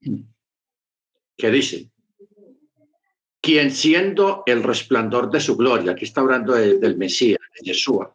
que 0.00 1.50
dice, 1.50 1.90
quien 3.40 3.70
siendo 3.70 4.42
el 4.46 4.62
resplandor 4.62 5.30
de 5.30 5.40
su 5.40 5.56
gloria, 5.56 5.92
aquí 5.92 6.04
está 6.04 6.20
hablando 6.20 6.54
del 6.54 6.96
Mesías, 6.96 7.40
de 7.54 7.66
Yeshua, 7.66 8.14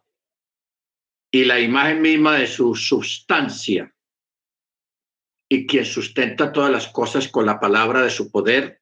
y 1.30 1.44
la 1.44 1.58
imagen 1.58 2.02
misma 2.02 2.38
de 2.38 2.46
su 2.46 2.74
sustancia, 2.74 3.92
y 5.48 5.66
quien 5.66 5.84
sustenta 5.84 6.52
todas 6.52 6.70
las 6.70 6.88
cosas 6.88 7.28
con 7.28 7.46
la 7.46 7.58
palabra 7.58 8.02
de 8.02 8.10
su 8.10 8.30
poder, 8.30 8.80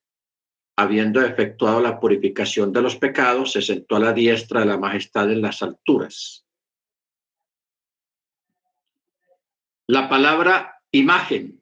habiendo 0.76 1.24
efectuado 1.24 1.80
la 1.80 2.00
purificación 2.00 2.72
de 2.72 2.82
los 2.82 2.96
pecados, 2.96 3.52
se 3.52 3.62
sentó 3.62 3.96
a 3.96 4.00
la 4.00 4.12
diestra 4.12 4.60
de 4.60 4.66
la 4.66 4.78
majestad 4.78 5.30
en 5.30 5.42
las 5.42 5.62
alturas. 5.62 6.46
La 9.86 10.08
palabra 10.08 10.82
imagen, 10.90 11.61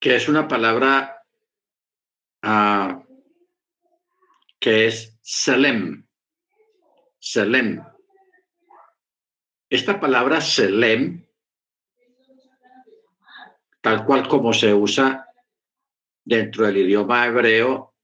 que 0.00 0.16
es 0.16 0.28
una 0.28 0.48
palabra 0.48 1.22
uh, 2.42 3.04
que 4.58 4.86
es 4.86 5.18
Selem. 5.20 6.06
Selem. 7.18 7.84
Esta 9.68 10.00
palabra 10.00 10.40
Selem, 10.40 11.28
tal 13.82 14.04
cual 14.06 14.26
como 14.26 14.54
se 14.54 14.72
usa 14.72 15.26
dentro 16.24 16.66
del 16.66 16.78
idioma 16.78 17.26
hebreo, 17.26 17.94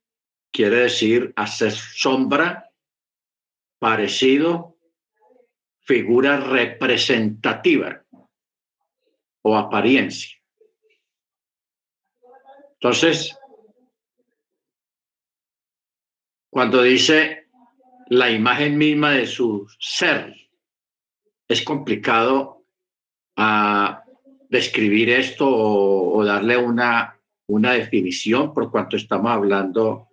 quiere 0.53 0.77
decir 0.77 1.33
hacer 1.35 1.73
sombra, 1.73 2.71
parecido, 3.79 4.77
figura 5.81 6.37
representativa 6.39 8.05
o 9.43 9.57
apariencia. 9.57 10.36
Entonces, 12.87 13.37
cuando 16.49 16.83
dice 16.83 17.49
la 18.11 18.31
imagen 18.31 18.79
misma 18.79 19.11
de 19.11 19.27
su 19.27 19.67
ser, 19.81 20.33
es 21.49 21.63
complicado 21.63 22.63
a 23.35 23.87
ah, 23.87 24.05
describir 24.49 25.11
esto 25.11 25.49
o, 25.49 26.25
darle 26.25 26.57
una, 26.57 27.19
una 27.49 27.73
definición 27.73 28.55
por 28.55 28.71
cuanto 28.71 28.97
estamos 28.97 29.33
hablando 29.33 30.07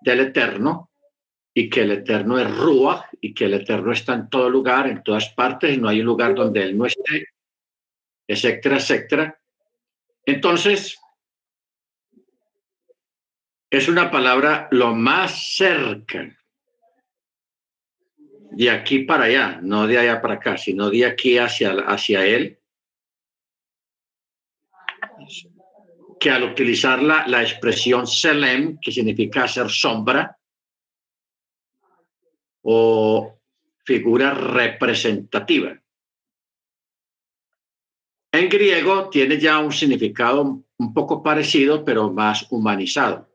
del 0.00 0.20
eterno 0.20 0.92
y 1.52 1.68
que 1.68 1.80
el 1.80 1.90
eterno 1.90 2.38
es 2.38 2.56
Ruach 2.56 3.06
y 3.20 3.34
que 3.34 3.46
el 3.46 3.54
eterno 3.54 3.90
está 3.90 4.14
en 4.14 4.30
todo 4.30 4.48
lugar, 4.48 4.86
en 4.86 5.02
todas 5.02 5.30
partes, 5.30 5.76
y 5.76 5.80
no 5.80 5.88
hay 5.88 5.98
un 5.98 6.06
lugar 6.06 6.36
donde 6.36 6.62
él 6.62 6.78
no 6.78 6.86
esté, 6.86 7.26
etcétera, 8.28 8.76
etcétera. 8.76 9.40
Entonces, 10.24 10.96
es 13.70 13.86
una 13.86 14.10
palabra 14.10 14.66
lo 14.72 14.94
más 14.94 15.54
cerca 15.54 16.36
de 18.50 18.68
aquí 18.68 19.04
para 19.04 19.24
allá, 19.24 19.60
no 19.62 19.86
de 19.86 19.96
allá 19.96 20.20
para 20.20 20.34
acá, 20.34 20.58
sino 20.58 20.90
de 20.90 21.06
aquí 21.06 21.38
hacia, 21.38 21.70
hacia 21.86 22.26
él, 22.26 22.58
que 26.18 26.30
al 26.30 26.42
utilizar 26.42 27.00
la, 27.00 27.28
la 27.28 27.42
expresión 27.42 28.08
selem, 28.08 28.78
que 28.80 28.90
significa 28.90 29.44
hacer 29.44 29.70
sombra, 29.70 30.36
o 32.62 33.38
figura 33.84 34.34
representativa. 34.34 35.80
En 38.32 38.48
griego 38.48 39.08
tiene 39.08 39.38
ya 39.38 39.60
un 39.60 39.72
significado 39.72 40.62
un 40.76 40.94
poco 40.94 41.22
parecido, 41.22 41.84
pero 41.84 42.12
más 42.12 42.46
humanizado 42.50 43.29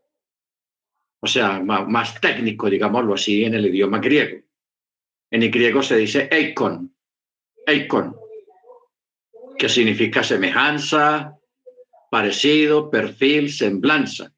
o 1.25 1.27
sea, 1.27 1.59
más, 1.59 2.21
técnico, 2.21 2.69
digámoslo 2.69 3.15
así, 3.15 3.45
en 3.45 3.55
el 3.55 3.65
idioma 3.65 3.97
griego. 3.97 4.45
En 5.31 5.41
el 5.41 5.49
griego 5.49 5.81
se 5.81 5.97
dice 5.97 6.29
eikon, 6.31 6.95
eikon, 7.65 8.15
que 9.57 9.67
significa 9.67 10.21
semejanza, 10.21 11.35
parecido, 12.11 12.91
perfil, 12.91 13.51
semblanza. 13.51 14.31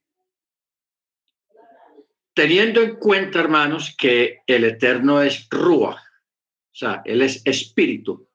Teniendo 2.33 2.81
en 2.81 2.95
cuenta, 2.95 3.41
hermanos, 3.41 3.93
que 3.97 4.43
el 4.47 4.63
Eterno 4.63 5.21
es 5.21 5.45
Ruach, 5.49 5.97
o 5.97 6.71
sea, 6.71 7.01
Él 7.03 7.21
es 7.21 7.41
espíritu, 7.43 8.29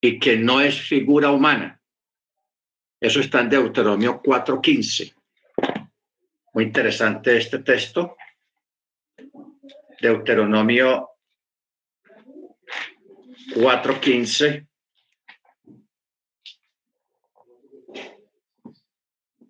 y 0.00 0.18
que 0.18 0.38
no 0.38 0.62
es 0.62 0.80
figura 0.80 1.30
humana. 1.30 1.78
Eso 2.98 3.20
está 3.20 3.40
en 3.42 3.50
Deuteronomio 3.50 4.22
4.15. 4.22 5.19
Muy 6.52 6.64
interesante 6.64 7.36
este 7.36 7.60
texto. 7.60 8.16
Deuteronomio 10.00 11.10
4.15. 13.54 14.66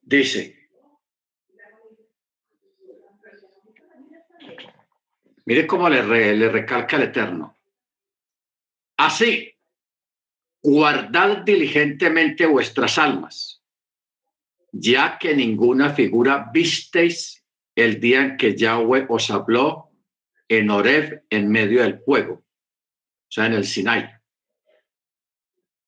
Dice, 0.02 0.68
mire 5.46 5.66
cómo 5.68 5.88
le, 5.88 6.36
le 6.36 6.48
recalca 6.48 6.96
el 6.96 7.02
Eterno. 7.04 7.56
Así, 8.96 9.56
guardad 10.60 11.38
diligentemente 11.44 12.44
vuestras 12.44 12.98
almas 12.98 13.59
ya 14.72 15.18
que 15.18 15.34
ninguna 15.34 15.90
figura 15.90 16.50
visteis 16.52 17.44
el 17.74 18.00
día 18.00 18.22
en 18.22 18.36
que 18.36 18.56
Yahweh 18.56 19.06
os 19.08 19.30
habló 19.30 19.90
en 20.48 20.70
Oreb 20.70 21.22
en 21.30 21.50
medio 21.50 21.82
del 21.82 22.00
fuego, 22.00 22.34
o 22.34 23.30
sea, 23.30 23.46
en 23.46 23.54
el 23.54 23.64
Sinai. 23.64 24.10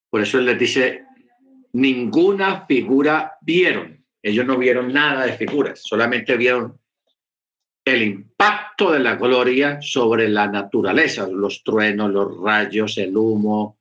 Por 0.08 0.20
eso 0.20 0.38
él 0.38 0.46
les 0.46 0.58
dice, 0.58 1.04
ninguna 1.72 2.66
figura 2.66 3.38
vieron. 3.40 4.04
Ellos 4.22 4.46
no 4.46 4.56
vieron 4.56 4.92
nada 4.92 5.26
de 5.26 5.32
figuras, 5.32 5.80
solamente 5.82 6.36
vieron 6.36 6.78
el 7.84 8.02
impacto 8.02 8.92
de 8.92 9.00
la 9.00 9.16
gloria 9.16 9.80
sobre 9.80 10.28
la 10.28 10.46
naturaleza, 10.46 11.26
los 11.26 11.64
truenos, 11.64 12.12
los 12.12 12.40
rayos, 12.40 12.96
el 12.98 13.16
humo, 13.16 13.80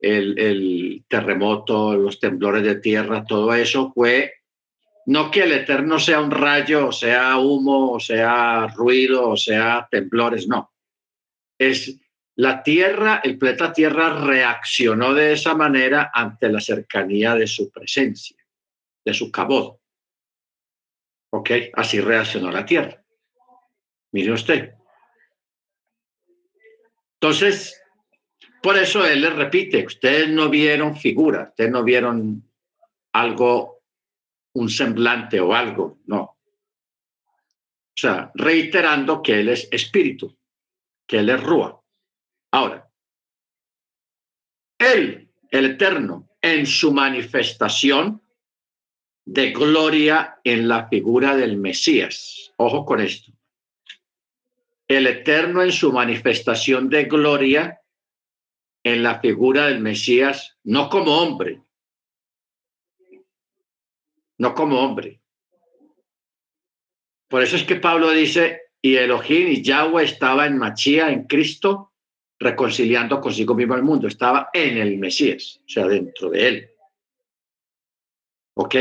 el, 0.00 0.38
el 0.38 1.04
terremoto, 1.06 1.94
los 1.94 2.18
temblores 2.18 2.62
de 2.62 2.76
tierra, 2.76 3.24
todo 3.24 3.54
eso 3.54 3.92
fue 3.94 4.32
no 5.06 5.30
que 5.30 5.42
el 5.42 5.52
eterno 5.52 5.98
sea 5.98 6.20
un 6.20 6.30
rayo, 6.30 6.92
sea 6.92 7.36
humo, 7.38 7.98
sea 7.98 8.68
ruido, 8.68 9.36
sea 9.36 9.86
temblores, 9.90 10.46
no. 10.46 10.72
Es 11.58 11.98
la 12.36 12.62
Tierra, 12.62 13.20
el 13.22 13.38
planeta 13.38 13.72
Tierra 13.72 14.24
reaccionó 14.24 15.12
de 15.12 15.32
esa 15.32 15.54
manera 15.54 16.10
ante 16.14 16.48
la 16.48 16.60
cercanía 16.60 17.34
de 17.34 17.46
su 17.46 17.70
presencia, 17.70 18.36
de 19.04 19.14
su 19.14 19.30
cabot. 19.30 19.78
¿Ok? 21.30 21.50
Así 21.74 22.00
reaccionó 22.00 22.50
la 22.50 22.64
Tierra. 22.64 23.02
Mire 24.12 24.32
usted. 24.32 24.74
Entonces, 27.14 27.80
por 28.62 28.76
eso 28.76 29.06
él 29.06 29.22
le 29.22 29.30
repite, 29.30 29.84
ustedes 29.86 30.28
no 30.28 30.48
vieron 30.48 30.96
figura, 30.96 31.48
ustedes 31.50 31.70
no 31.70 31.82
vieron 31.82 32.48
algo 33.12 33.81
un 34.54 34.68
semblante 34.68 35.40
o 35.40 35.54
algo, 35.54 35.98
no. 36.06 36.20
O 36.20 37.96
sea, 37.96 38.30
reiterando 38.34 39.22
que 39.22 39.40
Él 39.40 39.48
es 39.48 39.68
espíritu, 39.70 40.36
que 41.06 41.18
Él 41.18 41.28
es 41.30 41.42
Rúa. 41.42 41.80
Ahora, 42.50 42.88
Él, 44.78 45.30
el 45.50 45.64
Eterno, 45.66 46.28
en 46.40 46.66
su 46.66 46.92
manifestación 46.92 48.22
de 49.24 49.52
gloria 49.52 50.40
en 50.42 50.68
la 50.68 50.88
figura 50.88 51.36
del 51.36 51.56
Mesías. 51.56 52.52
Ojo 52.56 52.84
con 52.84 53.00
esto. 53.00 53.32
El 54.88 55.06
Eterno 55.06 55.62
en 55.62 55.72
su 55.72 55.92
manifestación 55.92 56.88
de 56.88 57.04
gloria 57.04 57.80
en 58.84 59.02
la 59.02 59.20
figura 59.20 59.66
del 59.66 59.80
Mesías, 59.80 60.58
no 60.64 60.88
como 60.88 61.16
hombre, 61.18 61.62
no 64.38 64.54
como 64.54 64.80
hombre. 64.80 65.20
Por 67.28 67.42
eso 67.42 67.56
es 67.56 67.64
que 67.64 67.76
Pablo 67.76 68.10
dice, 68.10 68.62
y 68.82 68.96
Elohim 68.96 69.48
y 69.48 69.62
Yahweh 69.62 70.04
estaba 70.04 70.46
en 70.46 70.58
Machía, 70.58 71.10
en 71.10 71.24
Cristo, 71.24 71.92
reconciliando 72.38 73.20
consigo 73.20 73.54
mismo 73.54 73.74
el 73.74 73.82
mundo. 73.82 74.08
Estaba 74.08 74.50
en 74.52 74.76
el 74.76 74.98
Mesías, 74.98 75.60
o 75.64 75.68
sea, 75.68 75.86
dentro 75.86 76.30
de 76.30 76.48
él. 76.48 76.70
¿Ok? 78.54 78.74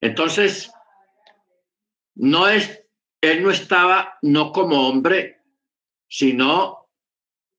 Entonces, 0.00 0.70
no 2.14 2.48
es, 2.48 2.82
él 3.20 3.42
no 3.42 3.50
estaba 3.50 4.18
no 4.22 4.52
como 4.52 4.88
hombre, 4.88 5.42
sino 6.08 6.88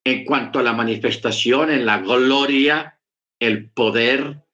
en 0.04 0.24
cuanto 0.24 0.60
a 0.60 0.64
la 0.64 0.74
manifestación, 0.74 1.70
en 1.70 1.86
la 1.86 2.00
gloria, 2.00 3.00
el 3.40 3.70
poder, 3.70 4.47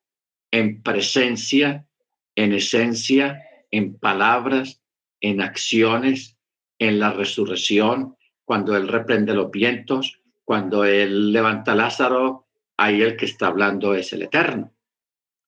en 0.54 0.84
presencia, 0.84 1.88
en 2.36 2.54
esencia, 2.54 3.42
en 3.72 3.98
palabras, 3.98 4.84
en 5.20 5.42
acciones, 5.42 6.38
en 6.78 7.00
la 7.00 7.12
resurrección, 7.12 8.16
cuando 8.46 8.78
Él 8.78 8.88
reprende 8.88 9.34
los 9.34 9.50
vientos, 9.50 10.22
cuando 10.44 10.86
Él 10.86 11.32
levanta 11.34 11.72
a 11.72 11.76
Lázaro, 11.76 12.46
ahí 12.78 13.02
el 13.02 13.18
que 13.18 13.26
está 13.26 13.48
hablando 13.48 13.96
es 13.96 14.14
el 14.14 14.22
Eterno, 14.22 14.72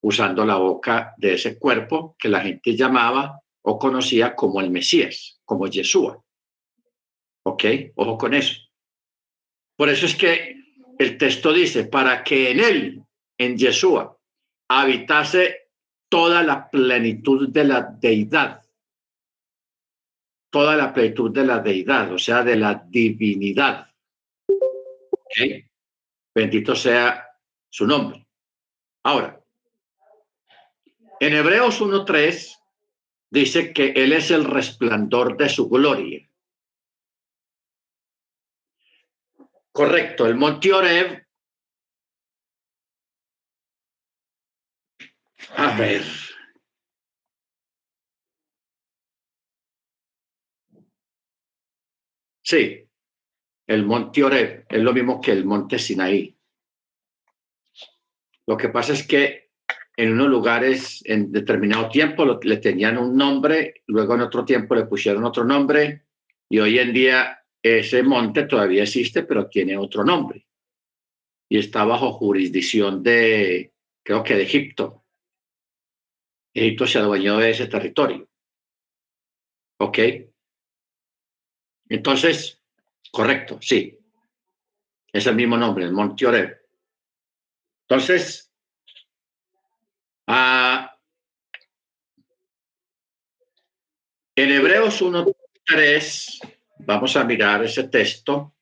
usando 0.02 0.44
la 0.44 0.56
boca 0.56 1.14
de 1.18 1.34
ese 1.34 1.56
cuerpo 1.56 2.16
que 2.18 2.28
la 2.28 2.40
gente 2.40 2.74
llamaba 2.74 3.40
o 3.62 3.78
conocía 3.78 4.34
como 4.34 4.60
el 4.60 4.70
Mesías, 4.72 5.40
como 5.44 5.68
Yeshua. 5.68 6.20
¿Ok? 7.44 7.64
Ojo 7.94 8.18
con 8.18 8.34
eso. 8.34 8.56
Por 9.76 9.88
eso 9.88 10.06
es 10.06 10.16
que 10.16 10.56
el 10.98 11.16
texto 11.16 11.52
dice, 11.52 11.84
para 11.84 12.24
que 12.24 12.50
en 12.50 12.58
Él, 12.58 13.02
en 13.38 13.56
Yeshua, 13.56 14.15
habitase 14.68 15.70
toda 16.08 16.42
la 16.42 16.68
plenitud 16.70 17.48
de 17.48 17.64
la 17.64 17.82
deidad 17.82 18.66
toda 20.56 20.74
la 20.74 20.90
plenitud 20.90 21.30
de 21.32 21.44
la 21.44 21.58
deidad, 21.58 22.10
o 22.12 22.18
sea, 22.18 22.42
de 22.42 22.56
la 22.56 22.82
divinidad. 22.88 23.92
Bendito 26.34 26.74
sea 26.74 27.28
su 27.68 27.86
nombre. 27.86 28.26
Ahora, 29.02 29.38
en 31.20 31.34
Hebreos 31.34 31.82
1.3 31.82 32.58
dice 33.30 33.74
que 33.74 33.88
Él 33.88 34.14
es 34.14 34.30
el 34.30 34.46
resplandor 34.46 35.36
de 35.36 35.50
su 35.50 35.68
gloria. 35.68 36.26
Correcto, 39.72 40.24
el 40.24 40.36
monte 40.36 40.72
Oreb. 40.72 41.25
A 45.56 45.74
ver. 45.76 46.02
Sí, 52.42 52.88
el 53.66 53.84
monte 53.84 54.22
Oreb 54.22 54.66
es 54.68 54.82
lo 54.82 54.92
mismo 54.92 55.20
que 55.20 55.32
el 55.32 55.44
monte 55.44 55.78
Sinaí. 55.78 56.36
Lo 58.46 58.56
que 58.56 58.68
pasa 58.68 58.92
es 58.92 59.06
que 59.06 59.50
en 59.96 60.12
unos 60.12 60.28
lugares 60.28 61.02
en 61.06 61.32
determinado 61.32 61.88
tiempo 61.88 62.24
le 62.42 62.58
tenían 62.58 62.98
un 62.98 63.16
nombre, 63.16 63.82
luego 63.86 64.14
en 64.14 64.20
otro 64.20 64.44
tiempo 64.44 64.74
le 64.74 64.84
pusieron 64.84 65.24
otro 65.24 65.42
nombre 65.44 66.04
y 66.50 66.58
hoy 66.58 66.78
en 66.78 66.92
día 66.92 67.42
ese 67.62 68.02
monte 68.02 68.44
todavía 68.44 68.82
existe, 68.82 69.22
pero 69.22 69.48
tiene 69.48 69.76
otro 69.76 70.04
nombre 70.04 70.46
y 71.48 71.58
está 71.58 71.84
bajo 71.84 72.12
jurisdicción 72.12 73.02
de, 73.02 73.72
creo 74.04 74.22
que 74.22 74.34
de 74.34 74.42
Egipto. 74.42 75.05
Egipto 76.56 76.86
se 76.86 76.98
adueñó 76.98 77.36
de 77.36 77.50
ese 77.50 77.66
territorio. 77.66 78.26
¿Ok? 79.78 79.98
Entonces, 81.90 82.62
correcto, 83.12 83.58
sí. 83.60 83.98
Es 85.12 85.26
el 85.26 85.36
mismo 85.36 85.58
nombre, 85.58 85.84
el 85.84 85.92
Monte 85.92 86.26
Oreb. 86.26 86.58
Entonces, 87.82 88.50
ah, 90.26 90.98
en 94.34 94.50
Hebreos 94.50 95.02
1.3, 95.02 96.56
vamos 96.78 97.16
a 97.16 97.24
mirar 97.24 97.64
ese 97.64 97.84
texto. 97.88 98.56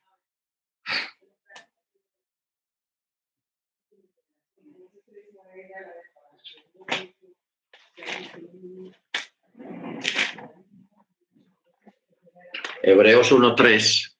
Hebreos 12.82 13.32
1.3. 13.32 14.14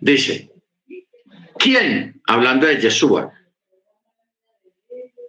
Dice, 0.00 0.50
¿quién, 1.58 2.20
hablando 2.26 2.66
de 2.66 2.80
Yeshua, 2.80 3.32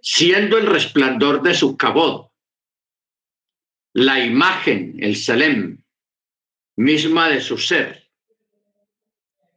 siendo 0.02 0.58
el 0.58 0.66
resplandor 0.66 1.42
de 1.42 1.54
su 1.54 1.76
cabod, 1.76 2.30
la 3.92 4.24
imagen, 4.24 4.96
el 5.00 5.16
Salem, 5.16 5.84
misma 6.76 7.28
de 7.28 7.40
su 7.40 7.56
ser, 7.56 8.03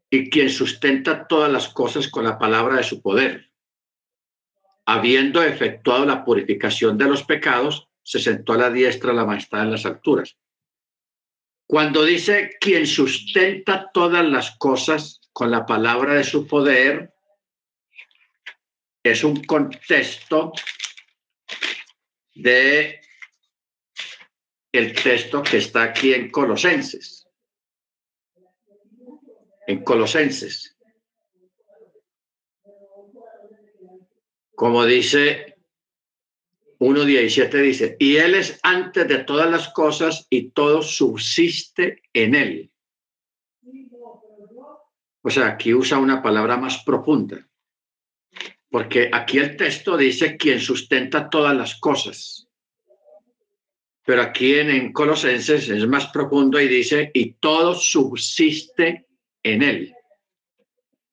y 0.10 0.30
quien 0.30 0.50
sustenta 0.50 1.28
todas 1.28 1.52
las 1.52 1.70
cosas 1.70 2.08
con 2.08 2.24
la 2.24 2.38
palabra 2.38 2.78
de 2.78 2.84
su 2.84 3.02
poder? 3.02 3.48
habiendo 4.88 5.44
efectuado 5.44 6.06
la 6.06 6.24
purificación 6.24 6.98
de 6.98 7.06
los 7.06 7.24
pecados, 7.24 7.90
se 8.04 8.20
sentó 8.20 8.54
a 8.54 8.58
la 8.58 8.70
diestra 8.70 9.12
la 9.14 9.26
majestad 9.26 9.64
en 9.64 9.72
las 9.72 9.86
alturas. 9.86 10.38
Cuando 11.68 12.06
dice 12.06 12.56
quien 12.62 12.88
sustenta 12.88 13.92
todas 13.94 14.26
las 14.26 14.58
cosas 14.58 15.20
con 15.34 15.52
la 15.52 15.66
palabra 15.66 16.14
de 16.14 16.24
su 16.24 16.48
poder, 16.48 17.14
es 19.04 19.26
un 19.26 19.44
contexto 19.44 20.54
de 22.34 23.02
el 24.72 24.94
texto 24.94 25.44
que 25.44 25.58
está 25.58 25.84
aquí 25.84 26.14
en 26.14 26.32
Colosenses. 26.32 27.17
En 29.68 29.84
Colosenses. 29.84 30.78
como 34.58 34.88
dice 34.88 35.56
1.17, 36.80 37.62
dice, 37.62 37.96
y 38.00 38.16
Él 38.16 38.34
es 38.34 38.60
antes 38.64 39.08
de 39.08 39.20
todas 39.20 39.50
las 39.52 39.70
cosas 39.70 40.26
y 40.32 40.50
todo 40.50 40.82
subsiste 40.82 42.02
en 42.12 42.34
Él. 42.34 42.72
O 45.22 45.30
sea, 45.30 45.50
aquí 45.50 45.76
usa 45.76 46.00
una 46.00 46.24
palabra 46.24 46.58
más 46.58 46.84
profunda, 46.84 47.48
porque 48.72 49.12
aquí 49.14 49.38
el 49.38 49.56
texto 49.58 49.96
dice 49.96 50.38
quien 50.38 50.60
sustenta 50.60 51.30
todas 51.30 51.56
las 51.56 51.80
cosas. 51.80 52.48
Pero 54.04 54.24
aquí 54.24 54.56
en, 54.56 54.72
en 54.72 54.92
Colosenses 54.92 55.70
es 55.70 55.88
más 55.88 56.08
profundo 56.08 56.60
y 56.60 56.68
dice, 56.68 57.12
y 57.14 57.34
todo 57.34 57.76
subsiste 57.76 59.07
en 59.54 59.64
Él. 59.64 59.96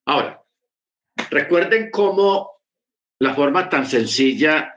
Ahora, 0.05 0.43
recuerden 1.29 1.89
cómo 1.91 2.61
la 3.19 3.33
forma 3.33 3.69
tan 3.69 3.85
sencilla 3.85 4.75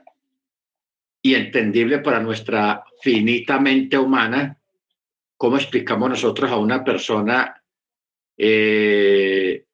y 1.21 1.35
entendible 1.35 1.99
para 1.99 2.19
nuestra 2.19 2.83
finita 3.01 3.59
mente 3.59 3.97
humana, 3.97 4.59
cómo 5.37 5.57
explicamos 5.57 6.09
nosotros 6.09 6.49
a 6.51 6.57
una 6.57 6.83
persona 6.83 7.61
eh, 8.37 9.65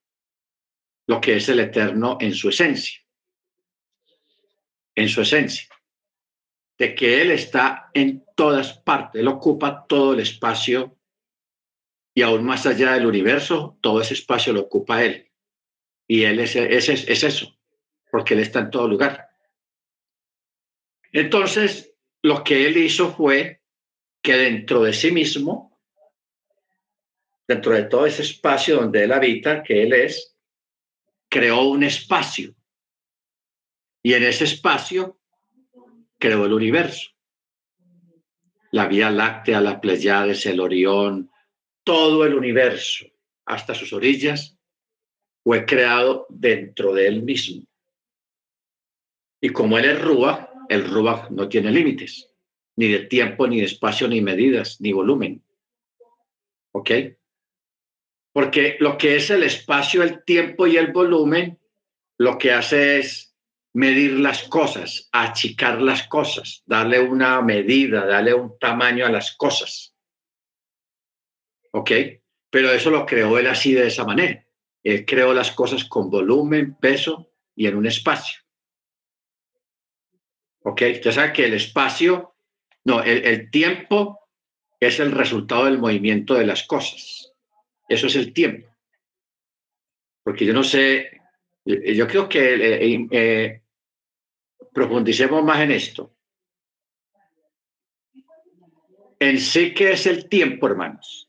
lo 1.07 1.21
que 1.21 1.35
es 1.35 1.49
el 1.49 1.59
eterno 1.59 2.17
en 2.19 2.33
su 2.33 2.49
esencia, 2.49 2.99
en 4.95 5.07
su 5.07 5.21
esencia, 5.21 5.67
de 6.77 6.95
que 6.95 7.21
Él 7.21 7.31
está 7.31 7.91
en 7.93 8.25
todas 8.35 8.73
partes, 8.79 9.21
Él 9.21 9.27
ocupa 9.27 9.85
todo 9.87 10.13
el 10.13 10.21
espacio 10.21 10.97
y 12.17 12.21
aún 12.21 12.45
más 12.45 12.65
allá 12.65 12.93
del 12.93 13.05
universo, 13.05 13.77
todo 13.81 13.99
ese 13.99 14.13
espacio 14.13 14.53
lo 14.53 14.61
ocupa 14.61 15.03
Él. 15.03 15.29
Y 16.07 16.23
Él 16.23 16.39
es, 16.39 16.55
es, 16.55 16.89
es 16.89 17.23
eso, 17.23 17.59
porque 18.09 18.35
Él 18.35 18.39
está 18.39 18.59
en 18.59 18.69
todo 18.69 18.87
lugar. 18.87 19.27
Entonces, 21.11 21.93
lo 22.21 22.41
que 22.41 22.65
Él 22.65 22.77
hizo 22.77 23.13
fue 23.13 23.61
que 24.21 24.37
dentro 24.37 24.81
de 24.81 24.93
sí 24.93 25.11
mismo, 25.11 25.77
dentro 27.45 27.73
de 27.73 27.83
todo 27.83 28.05
ese 28.05 28.21
espacio 28.21 28.77
donde 28.77 29.03
Él 29.03 29.11
habita, 29.11 29.61
que 29.61 29.83
Él 29.83 29.91
es, 29.91 30.37
creó 31.27 31.63
un 31.63 31.83
espacio. 31.83 32.55
Y 34.01 34.13
en 34.13 34.23
ese 34.23 34.45
espacio 34.45 35.19
creó 36.17 36.45
el 36.45 36.53
universo. 36.53 37.11
La 38.71 38.87
Vía 38.87 39.11
Láctea, 39.11 39.59
la 39.59 39.81
Pleiades, 39.81 40.45
el 40.45 40.61
Orión, 40.61 41.29
todo 41.85 42.25
el 42.25 42.33
universo, 42.33 43.05
hasta 43.45 43.73
sus 43.73 43.93
orillas, 43.93 44.57
fue 45.43 45.65
creado 45.65 46.25
dentro 46.29 46.93
de 46.93 47.07
él 47.07 47.23
mismo. 47.23 47.63
Y 49.39 49.49
como 49.49 49.77
él 49.77 49.85
es 49.85 50.01
Rúa, 50.01 50.51
el 50.67 50.89
Rúa 50.89 51.27
no 51.29 51.47
tiene 51.47 51.71
límites, 51.71 52.29
ni 52.75 52.87
de 52.87 53.05
tiempo, 53.05 53.47
ni 53.47 53.59
de 53.59 53.67
espacio, 53.67 54.07
ni 54.07 54.21
medidas, 54.21 54.81
ni 54.81 54.91
volumen. 54.91 55.43
¿Ok? 56.73 56.91
Porque 58.33 58.75
lo 58.79 58.97
que 58.97 59.15
es 59.15 59.29
el 59.29 59.43
espacio, 59.43 60.03
el 60.03 60.23
tiempo 60.25 60.67
y 60.67 60.77
el 60.77 60.91
volumen, 60.91 61.59
lo 62.17 62.37
que 62.37 62.51
hace 62.51 62.99
es 62.99 63.35
medir 63.73 64.19
las 64.19 64.43
cosas, 64.43 65.09
achicar 65.11 65.81
las 65.81 66.07
cosas, 66.07 66.63
darle 66.65 66.99
una 66.99 67.41
medida, 67.41 68.05
darle 68.05 68.33
un 68.33 68.57
tamaño 68.57 69.05
a 69.05 69.11
las 69.11 69.35
cosas. 69.35 69.94
¿Ok? 71.75 71.91
Pero 72.49 72.71
eso 72.71 72.89
lo 72.89 73.05
creó 73.05 73.37
él 73.37 73.47
así 73.47 73.73
de 73.73 73.87
esa 73.87 74.05
manera. 74.05 74.47
Él 74.81 75.05
creó 75.05 75.33
las 75.33 75.51
cosas 75.51 75.83
con 75.83 76.09
volumen, 76.09 76.75
peso 76.75 77.33
y 77.53 77.67
en 77.67 77.75
un 77.75 77.85
espacio. 77.85 78.39
¿Ok? 80.63 80.81
Ya 81.03 81.11
sabe 81.11 81.33
que 81.33 81.45
el 81.45 81.53
espacio, 81.53 82.35
no, 82.85 83.03
el, 83.03 83.25
el 83.25 83.51
tiempo 83.51 84.21
es 84.79 85.01
el 85.01 85.11
resultado 85.11 85.65
del 85.65 85.77
movimiento 85.77 86.35
de 86.35 86.45
las 86.45 86.63
cosas. 86.63 87.33
Eso 87.89 88.07
es 88.07 88.15
el 88.15 88.31
tiempo. 88.31 88.69
Porque 90.23 90.45
yo 90.45 90.53
no 90.53 90.63
sé, 90.63 91.19
yo 91.65 92.07
creo 92.07 92.29
que 92.29 92.55
eh, 92.55 93.07
eh, 93.11 93.61
profundicemos 94.73 95.43
más 95.43 95.59
en 95.59 95.71
esto. 95.71 96.15
En 99.19 99.39
sí, 99.39 99.73
¿qué 99.73 99.91
es 99.91 100.05
el 100.05 100.29
tiempo, 100.29 100.67
hermanos? 100.67 101.24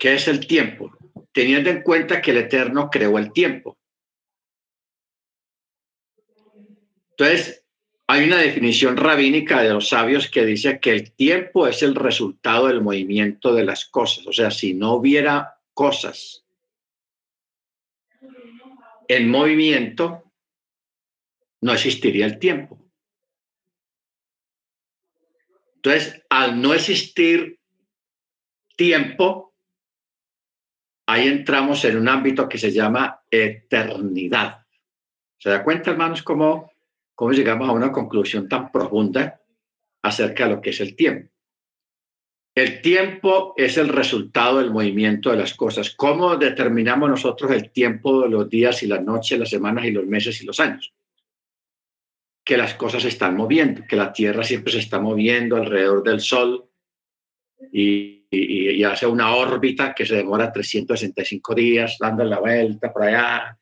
¿Qué 0.00 0.14
es 0.14 0.28
el 0.28 0.46
tiempo? 0.46 0.90
Teniendo 1.30 1.68
en 1.68 1.82
cuenta 1.82 2.22
que 2.22 2.30
el 2.30 2.38
Eterno 2.38 2.88
creó 2.88 3.18
el 3.18 3.34
tiempo. 3.34 3.76
Entonces, 7.10 7.62
hay 8.06 8.24
una 8.24 8.38
definición 8.38 8.96
rabínica 8.96 9.62
de 9.62 9.74
los 9.74 9.90
sabios 9.90 10.30
que 10.30 10.46
dice 10.46 10.80
que 10.80 10.92
el 10.92 11.12
tiempo 11.12 11.66
es 11.66 11.82
el 11.82 11.94
resultado 11.94 12.68
del 12.68 12.80
movimiento 12.80 13.52
de 13.52 13.64
las 13.66 13.84
cosas. 13.84 14.26
O 14.26 14.32
sea, 14.32 14.50
si 14.50 14.72
no 14.72 14.94
hubiera 14.94 15.60
cosas 15.74 16.46
en 19.06 19.28
movimiento, 19.28 20.32
no 21.60 21.74
existiría 21.74 22.24
el 22.24 22.38
tiempo. 22.38 22.78
Entonces, 25.74 26.22
al 26.30 26.62
no 26.62 26.72
existir 26.72 27.60
tiempo, 28.76 29.49
ahí 31.10 31.28
entramos 31.28 31.84
en 31.84 31.96
un 31.96 32.08
ámbito 32.08 32.48
que 32.48 32.58
se 32.58 32.70
llama 32.70 33.22
eternidad. 33.30 34.66
¿Se 35.38 35.50
da 35.50 35.64
cuenta, 35.64 35.90
hermanos, 35.90 36.22
cómo 36.22 36.70
cómo 37.20 37.32
llegamos 37.32 37.68
a 37.68 37.72
una 37.72 37.92
conclusión 37.92 38.48
tan 38.48 38.72
profunda 38.72 39.42
acerca 40.00 40.44
de 40.44 40.54
lo 40.54 40.62
que 40.62 40.70
es 40.70 40.80
el 40.80 40.96
tiempo. 40.96 41.30
El 42.54 42.80
tiempo 42.80 43.52
es 43.58 43.76
el 43.76 43.90
resultado 43.90 44.56
del 44.56 44.70
movimiento 44.70 45.30
de 45.30 45.36
las 45.36 45.52
cosas. 45.52 45.90
¿Cómo 45.90 46.38
determinamos 46.38 47.10
nosotros 47.10 47.50
el 47.50 47.72
tiempo 47.72 48.26
los 48.26 48.48
días 48.48 48.82
y 48.82 48.86
las 48.86 49.02
noches, 49.02 49.38
las 49.38 49.50
semanas 49.50 49.84
y 49.84 49.90
los 49.90 50.06
meses 50.06 50.40
y 50.40 50.46
los 50.46 50.60
años? 50.60 50.94
Que 52.42 52.56
las 52.56 52.72
cosas 52.72 53.02
se 53.02 53.08
están 53.08 53.36
moviendo, 53.36 53.82
que 53.86 53.96
la 53.96 54.14
Tierra 54.14 54.42
siempre 54.42 54.72
se 54.72 54.78
está 54.78 54.98
moviendo 54.98 55.56
alrededor 55.56 56.02
del 56.02 56.20
Sol 56.20 56.70
y, 57.70 58.19
y 58.30 58.84
hace 58.84 59.06
una 59.06 59.34
órbita 59.34 59.92
que 59.92 60.06
se 60.06 60.16
demora 60.16 60.52
365 60.52 61.54
días 61.54 61.96
dando 61.98 62.24
la 62.24 62.38
vuelta 62.38 62.92
por 62.92 63.02
allá 63.02 63.58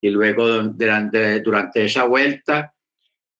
y 0.00 0.10
luego 0.10 0.62
durante, 0.62 1.40
durante 1.40 1.84
esa 1.84 2.04
vuelta 2.04 2.74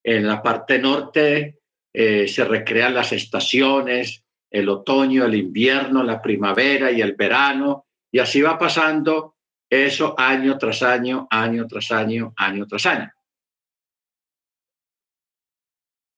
en 0.03 0.27
la 0.27 0.41
parte 0.41 0.79
norte 0.79 1.59
eh, 1.93 2.27
se 2.27 2.43
recrean 2.45 2.93
las 2.93 3.11
estaciones, 3.11 4.23
el 4.49 4.67
otoño, 4.69 5.25
el 5.25 5.35
invierno, 5.35 6.03
la 6.03 6.21
primavera 6.21 6.91
y 6.91 7.01
el 7.01 7.13
verano, 7.13 7.87
y 8.11 8.19
así 8.19 8.41
va 8.41 8.57
pasando 8.57 9.35
eso 9.69 10.15
año 10.17 10.57
tras 10.57 10.83
año, 10.83 11.27
año 11.29 11.67
tras 11.67 11.91
año, 11.91 12.33
año 12.37 12.65
tras 12.67 12.85
año. 12.85 13.11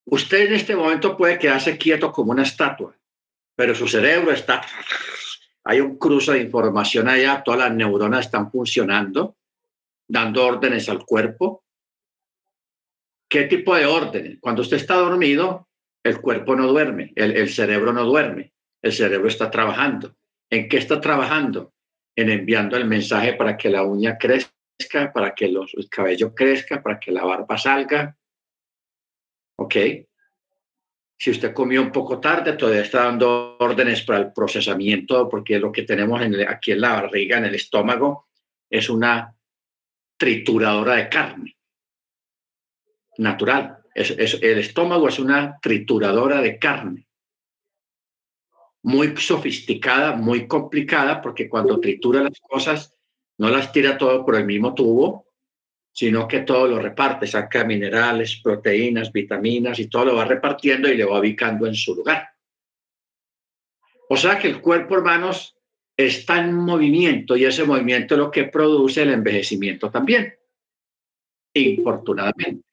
Usted 0.07 0.47
en 0.47 0.53
este 0.53 0.75
momento 0.75 1.17
puede 1.17 1.39
quedarse 1.39 1.77
quieto 1.77 2.11
como 2.11 2.31
una 2.31 2.43
estatua, 2.43 2.95
pero 3.55 3.73
su 3.73 3.87
cerebro 3.87 4.31
está, 4.31 4.61
hay 5.63 5.81
un 5.81 5.97
cruce 5.97 6.33
de 6.33 6.41
información 6.41 7.07
allá, 7.07 7.41
todas 7.43 7.59
las 7.61 7.73
neuronas 7.73 8.25
están 8.25 8.51
funcionando, 8.51 9.35
dando 10.07 10.45
órdenes 10.45 10.89
al 10.89 11.05
cuerpo, 11.05 11.65
¿Qué 13.35 13.43
tipo 13.43 13.75
de 13.75 13.85
orden? 13.85 14.37
Cuando 14.39 14.61
usted 14.61 14.77
está 14.77 14.95
dormido, 14.95 15.67
el 16.03 16.21
cuerpo 16.21 16.55
no 16.55 16.67
duerme, 16.67 17.11
el, 17.15 17.49
cerebro 17.49 17.91
no 17.91 18.03
duerme, 18.03 18.53
el 18.81 18.93
cerebro 18.93 19.27
está 19.27 19.49
trabajando. 19.49 20.15
¿En 20.49 20.69
qué 20.69 20.77
está 20.77 21.01
trabajando? 21.01 21.73
En 22.15 22.29
enviando 22.29 22.77
el 22.77 22.85
mensaje 22.85 23.33
para 23.33 23.57
que 23.57 23.69
la 23.69 23.83
uña 23.83 24.17
crezca, 24.17 25.11
para 25.13 25.33
que 25.33 25.47
los, 25.47 25.73
el 25.73 25.89
cabello 25.89 26.33
crezca, 26.33 26.81
para 26.81 26.99
que 26.99 27.11
la 27.11 27.25
barba 27.25 27.57
salga. 27.57 28.15
¿Ok? 29.57 29.75
Si 31.17 31.31
usted 31.31 31.53
comió 31.53 31.81
un 31.81 31.91
poco 31.91 32.19
tarde, 32.19 32.53
todavía 32.53 32.81
está 32.81 33.05
dando 33.05 33.57
órdenes 33.59 34.01
para 34.01 34.19
el 34.19 34.33
procesamiento, 34.33 35.29
porque 35.29 35.59
lo 35.59 35.71
que 35.71 35.83
tenemos 35.83 36.21
aquí 36.47 36.71
en 36.71 36.81
la 36.81 37.01
barriga, 37.01 37.37
en 37.37 37.45
el 37.45 37.55
estómago, 37.55 38.27
es 38.69 38.89
una 38.89 39.33
trituradora 40.17 40.95
de 40.95 41.09
carne 41.09 41.57
natural. 43.17 43.77
El 43.93 44.59
estómago 44.59 45.07
es 45.07 45.19
una 45.19 45.57
trituradora 45.61 46.41
de 46.41 46.59
carne, 46.59 47.07
muy 48.83 49.15
sofisticada, 49.15 50.15
muy 50.15 50.47
complicada, 50.47 51.21
porque 51.21 51.47
cuando 51.47 51.79
tritura 51.79 52.21
las 52.21 52.39
cosas, 52.41 52.93
no 53.37 53.49
las 53.49 53.71
tira 53.71 53.97
todo 53.97 54.25
por 54.25 54.35
el 54.35 54.45
mismo 54.45 54.75
tubo, 54.75 55.24
sino 55.95 56.27
que 56.27 56.41
todo 56.41 56.67
lo 56.67 56.79
reparte, 56.79 57.25
saca 57.25 57.63
minerales, 57.63 58.41
proteínas, 58.43 59.13
vitaminas 59.13 59.79
y 59.79 59.87
todo 59.87 60.05
lo 60.05 60.15
va 60.17 60.25
repartiendo 60.25 60.89
y 60.89 60.97
le 60.97 61.05
va 61.05 61.21
ubicando 61.21 61.65
en 61.67 61.73
su 61.73 61.95
lugar. 61.95 62.31
O 64.09 64.17
sea 64.17 64.37
que 64.37 64.49
el 64.49 64.59
cuerpo, 64.59 64.95
hermanos, 64.97 65.57
está 65.95 66.39
en 66.39 66.53
movimiento 66.53 67.37
y 67.37 67.45
ese 67.45 67.63
movimiento 67.63 68.15
es 68.15 68.19
lo 68.19 68.29
que 68.29 68.43
produce 68.43 69.03
el 69.03 69.11
envejecimiento 69.11 69.89
también, 69.89 70.37
infortunadamente. 71.53 72.65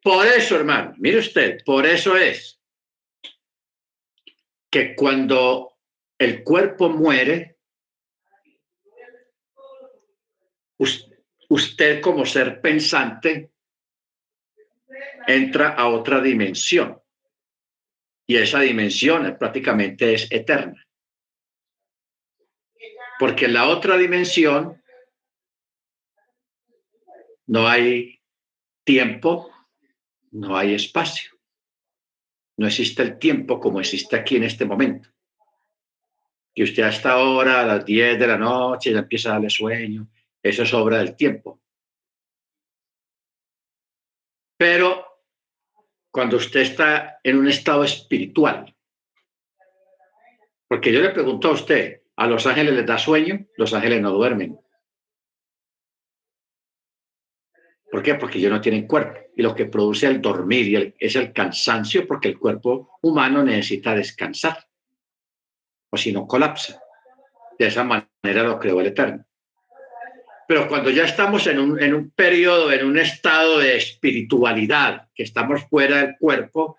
Por 0.00 0.24
eso, 0.24 0.54
hermano, 0.54 0.94
mire 0.98 1.18
usted, 1.18 1.64
por 1.64 1.84
eso 1.84 2.16
es 2.16 2.60
que 4.70 4.94
cuando 4.94 5.72
el 6.16 6.44
cuerpo 6.44 6.88
muere, 6.90 7.58
usted 10.78 11.11
como 12.00 12.24
ser 12.24 12.60
pensante 12.60 13.52
entra 15.26 15.70
a 15.70 15.88
otra 15.88 16.20
dimensión. 16.20 17.00
Y 18.26 18.36
esa 18.36 18.60
dimensión 18.60 19.36
prácticamente 19.38 20.14
es 20.14 20.30
eterna. 20.30 20.86
Porque 23.18 23.46
en 23.46 23.54
la 23.54 23.68
otra 23.68 23.96
dimensión 23.96 24.82
no 27.46 27.68
hay 27.68 28.20
tiempo, 28.84 29.50
no 30.30 30.56
hay 30.56 30.74
espacio. 30.74 31.32
No 32.56 32.66
existe 32.66 33.02
el 33.02 33.18
tiempo 33.18 33.60
como 33.60 33.80
existe 33.80 34.16
aquí 34.16 34.36
en 34.36 34.44
este 34.44 34.64
momento. 34.64 35.08
Y 36.54 36.62
usted 36.62 36.82
hasta 36.82 37.12
ahora, 37.12 37.60
a 37.60 37.66
las 37.66 37.84
10 37.84 38.18
de 38.18 38.26
la 38.26 38.36
noche, 38.36 38.92
ya 38.92 39.00
empieza 39.00 39.30
a 39.30 39.32
darle 39.32 39.50
sueño. 39.50 40.08
Eso 40.42 40.62
es 40.64 40.74
obra 40.74 40.98
del 40.98 41.16
tiempo. 41.16 41.60
Pero 44.58 45.04
cuando 46.10 46.36
usted 46.36 46.60
está 46.60 47.20
en 47.22 47.38
un 47.38 47.48
estado 47.48 47.84
espiritual, 47.84 48.74
porque 50.68 50.92
yo 50.92 51.00
le 51.00 51.10
pregunto 51.10 51.48
a 51.48 51.52
usted, 51.52 52.02
¿a 52.16 52.26
los 52.26 52.46
ángeles 52.46 52.74
les 52.74 52.86
da 52.86 52.98
sueño? 52.98 53.46
Los 53.56 53.74
ángeles 53.74 54.00
no 54.00 54.10
duermen. 54.10 54.58
¿Por 57.90 58.02
qué? 58.02 58.14
Porque 58.14 58.38
ellos 58.38 58.50
no 58.50 58.60
tienen 58.60 58.86
cuerpo. 58.86 59.20
Y 59.36 59.42
lo 59.42 59.54
que 59.54 59.66
produce 59.66 60.06
el 60.06 60.22
dormir 60.22 60.94
es 60.98 61.14
el 61.14 61.32
cansancio 61.32 62.06
porque 62.06 62.28
el 62.28 62.38
cuerpo 62.38 62.98
humano 63.02 63.44
necesita 63.44 63.94
descansar. 63.94 64.66
O 65.90 65.96
si 65.98 66.10
no, 66.10 66.26
colapsa. 66.26 66.82
De 67.58 67.66
esa 67.66 67.84
manera 67.84 68.42
lo 68.44 68.58
creó 68.58 68.80
el 68.80 68.86
Eterno. 68.86 69.26
Pero 70.52 70.68
cuando 70.68 70.90
ya 70.90 71.04
estamos 71.04 71.46
en 71.46 71.58
un, 71.58 71.82
en 71.82 71.94
un 71.94 72.10
periodo, 72.10 72.70
en 72.70 72.84
un 72.84 72.98
estado 72.98 73.58
de 73.58 73.78
espiritualidad, 73.78 75.08
que 75.14 75.22
estamos 75.22 75.62
fuera 75.70 76.02
del 76.02 76.16
cuerpo, 76.18 76.76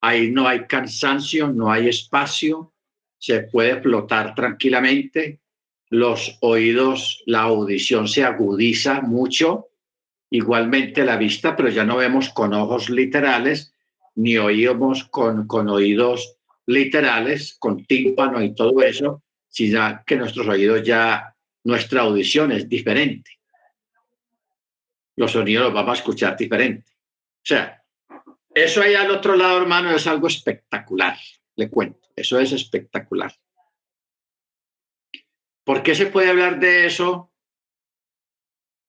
ahí 0.00 0.32
no 0.32 0.48
hay 0.48 0.66
cansancio, 0.66 1.46
no 1.46 1.70
hay 1.70 1.88
espacio, 1.88 2.72
se 3.18 3.42
puede 3.42 3.80
flotar 3.80 4.34
tranquilamente, 4.34 5.38
los 5.88 6.36
oídos, 6.40 7.22
la 7.26 7.42
audición 7.42 8.08
se 8.08 8.24
agudiza 8.24 9.02
mucho, 9.02 9.68
igualmente 10.28 11.04
la 11.04 11.16
vista, 11.16 11.54
pero 11.54 11.68
ya 11.68 11.84
no 11.84 11.98
vemos 11.98 12.28
con 12.30 12.52
ojos 12.52 12.90
literales, 12.90 13.72
ni 14.16 14.36
oímos 14.36 15.04
con, 15.04 15.46
con 15.46 15.68
oídos 15.68 16.38
literales, 16.66 17.54
con 17.56 17.84
tímpano 17.84 18.42
y 18.42 18.52
todo 18.52 18.82
eso, 18.82 19.22
sino 19.48 20.00
que 20.04 20.16
nuestros 20.16 20.48
oídos 20.48 20.82
ya, 20.82 21.31
nuestra 21.64 22.02
audición 22.02 22.52
es 22.52 22.68
diferente. 22.68 23.38
Los 25.16 25.32
sonidos 25.32 25.64
los 25.64 25.74
vamos 25.74 25.92
a 25.92 26.00
escuchar 26.00 26.36
diferente. 26.36 26.90
O 26.90 27.44
sea, 27.44 27.82
eso 28.54 28.82
ahí 28.82 28.94
al 28.94 29.10
otro 29.10 29.36
lado, 29.36 29.58
hermano, 29.58 29.90
es 29.90 30.06
algo 30.06 30.26
espectacular, 30.26 31.16
le 31.56 31.70
cuento, 31.70 32.08
eso 32.16 32.38
es 32.38 32.52
espectacular. 32.52 33.32
¿Por 35.64 35.82
qué 35.82 35.94
se 35.94 36.06
puede 36.06 36.30
hablar 36.30 36.58
de 36.58 36.86
eso? 36.86 37.32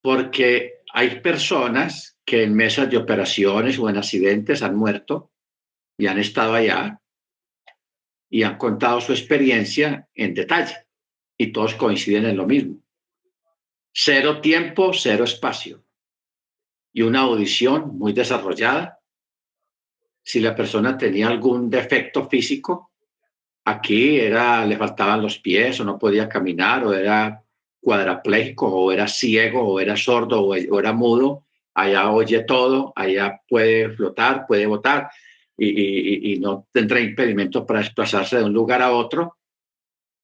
Porque 0.01 0.81
hay 0.91 1.21
personas 1.21 2.17
que 2.25 2.43
en 2.43 2.55
mesas 2.55 2.89
de 2.89 2.97
operaciones 2.97 3.77
o 3.79 3.89
en 3.89 3.97
accidentes 3.97 4.61
han 4.63 4.75
muerto 4.75 5.31
y 5.97 6.07
han 6.07 6.19
estado 6.19 6.55
allá 6.55 6.99
y 8.29 8.43
han 8.43 8.57
contado 8.57 8.99
su 9.01 9.11
experiencia 9.11 10.09
en 10.15 10.33
detalle 10.33 10.82
y 11.37 11.51
todos 11.51 11.75
coinciden 11.75 12.25
en 12.25 12.37
lo 12.37 12.45
mismo. 12.45 12.77
Cero 13.91 14.41
tiempo, 14.41 14.91
cero 14.93 15.23
espacio 15.23 15.83
y 16.93 17.01
una 17.01 17.21
audición 17.21 17.97
muy 17.97 18.13
desarrollada. 18.13 18.99
Si 20.23 20.39
la 20.39 20.55
persona 20.55 20.97
tenía 20.97 21.27
algún 21.27 21.69
defecto 21.69 22.29
físico, 22.29 22.91
aquí 23.65 24.19
era, 24.19 24.65
le 24.65 24.77
faltaban 24.77 25.21
los 25.21 25.39
pies 25.39 25.79
o 25.79 25.83
no 25.83 25.97
podía 25.97 26.29
caminar 26.29 26.85
o 26.85 26.93
era 26.93 27.43
cuadrapléjico 27.81 28.67
o 28.67 28.91
era 28.91 29.07
ciego 29.07 29.61
o 29.61 29.79
era 29.79 29.97
sordo 29.97 30.41
o, 30.41 30.55
era 30.55 30.93
mudo, 30.93 31.43
allá 31.73 32.11
oye 32.11 32.43
todo, 32.43 32.93
allá 32.95 33.41
puede 33.49 33.89
flotar, 33.89 34.45
puede 34.47 34.65
votar 34.67 35.09
y, 35.57 36.33
y 36.33 36.39
no 36.39 36.67
tendrá 36.71 36.99
impedimento 36.99 37.65
para 37.65 37.79
desplazarse 37.79 38.37
de 38.37 38.45
un 38.45 38.53
lugar 38.53 38.81
a 38.81 38.91
otro. 38.91 39.37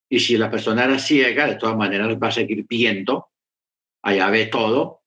Y 0.09 0.19
si 0.19 0.37
la 0.37 0.49
persona 0.49 0.85
era 0.85 0.97
ciega, 0.97 1.45
de 1.45 1.55
todas 1.55 1.77
maneras 1.77 2.17
va 2.21 2.29
a 2.29 2.31
seguir 2.31 2.65
viendo, 2.67 3.29
allá 4.01 4.29
ve 4.29 4.47
todo. 4.47 5.03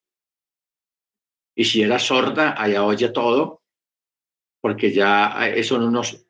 Y 1.55 1.65
si 1.65 1.83
era 1.83 1.99
sorda, 1.99 2.55
allá 2.57 2.85
oye 2.85 3.09
todo, 3.09 3.63
porque 4.61 4.93
ya 4.93 5.37
son 5.65 5.83
unos, 5.83 6.25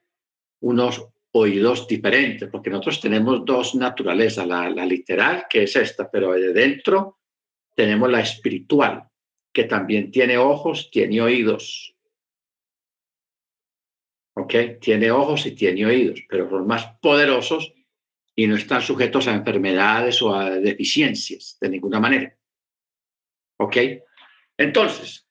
unos 0.61 1.07
oídos 1.33 1.87
diferentes, 1.87 2.49
porque 2.49 2.71
nosotros 2.71 3.01
tenemos 3.01 3.45
dos 3.45 3.75
naturalezas, 3.75 4.47
la, 4.47 4.69
literal, 4.71 5.47
que 5.49 5.65
es 5.65 5.77
esta, 5.77 6.11
pero 6.11 6.33
de 6.33 6.53
dentro 6.53 7.19
tenemos 7.75 8.11
la 8.11 8.21
espiritual, 8.21 9.09
que 9.53 9.65
también 9.65 10.11
tiene 10.11 10.39
ojos, 10.39 10.91
tiene 10.91 11.21
oídos. 11.21 11.95
¿Ok? 14.35 14.55
Tiene 14.81 15.11
ojos 15.11 15.45
y 15.45 15.53
tiene 15.55 15.85
oídos, 15.85 16.21
pero 16.29 16.49
son 16.49 16.67
más 16.67 16.87
poderosos 17.01 17.75
y 18.35 18.47
no 18.47 18.57
están 18.57 18.83
sujetos 18.83 19.29
a 19.29 19.35
enfermedades 19.35 20.23
o 20.23 20.35
a 20.35 20.51
deficiencias 20.51 21.59
de 21.61 21.69
ninguna 21.69 22.01
manera. 22.01 22.37
¿Ok? 23.59 23.77
Entonces, 24.57 25.27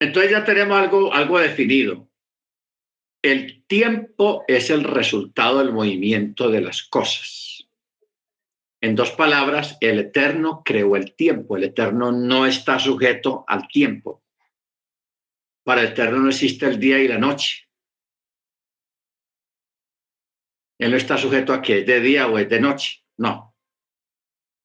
Entonces 0.00 0.30
ya 0.30 0.44
tenemos 0.44 0.78
algo, 0.78 1.12
algo 1.12 1.38
definido. 1.38 2.08
El 3.22 3.64
tiempo 3.66 4.44
es 4.46 4.70
el 4.70 4.84
resultado 4.84 5.58
del 5.58 5.72
movimiento 5.72 6.50
de 6.50 6.60
las 6.60 6.84
cosas. 6.84 7.68
En 8.80 8.94
dos 8.94 9.10
palabras, 9.10 9.76
el 9.80 9.98
eterno 9.98 10.62
creó 10.64 10.94
el 10.94 11.14
tiempo. 11.14 11.56
El 11.56 11.64
eterno 11.64 12.12
no 12.12 12.46
está 12.46 12.78
sujeto 12.78 13.44
al 13.48 13.66
tiempo. 13.66 14.22
Para 15.64 15.80
el 15.80 15.88
eterno 15.88 16.20
no 16.20 16.28
existe 16.28 16.66
el 16.66 16.78
día 16.78 17.00
y 17.00 17.08
la 17.08 17.18
noche. 17.18 17.67
Él 20.78 20.90
no 20.90 20.96
está 20.96 21.18
sujeto 21.18 21.52
a 21.52 21.60
que 21.60 21.80
es 21.80 21.86
de 21.86 22.00
día 22.00 22.28
o 22.28 22.38
es 22.38 22.48
de 22.48 22.60
noche. 22.60 23.04
No. 23.16 23.54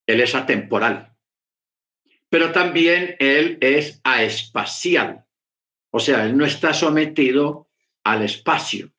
Él 0.06 0.22
es 0.22 0.36
atemporal 0.36 1.14
pero 2.34 2.52
también 2.52 3.16
él 3.20 3.60
es 3.62 4.02
aespacial, 4.04 5.24
o 5.92 6.00
sea, 6.00 6.26
él 6.26 6.36
no 6.36 6.46
está 6.46 6.74
sometido 6.74 7.70
al 8.04 8.24
espacio. 8.24 8.92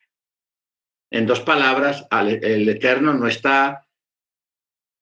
En 1.11 1.26
dos 1.26 1.40
palabras, 1.40 2.06
el 2.12 2.68
eterno 2.68 3.12
no 3.12 3.26
está 3.26 3.88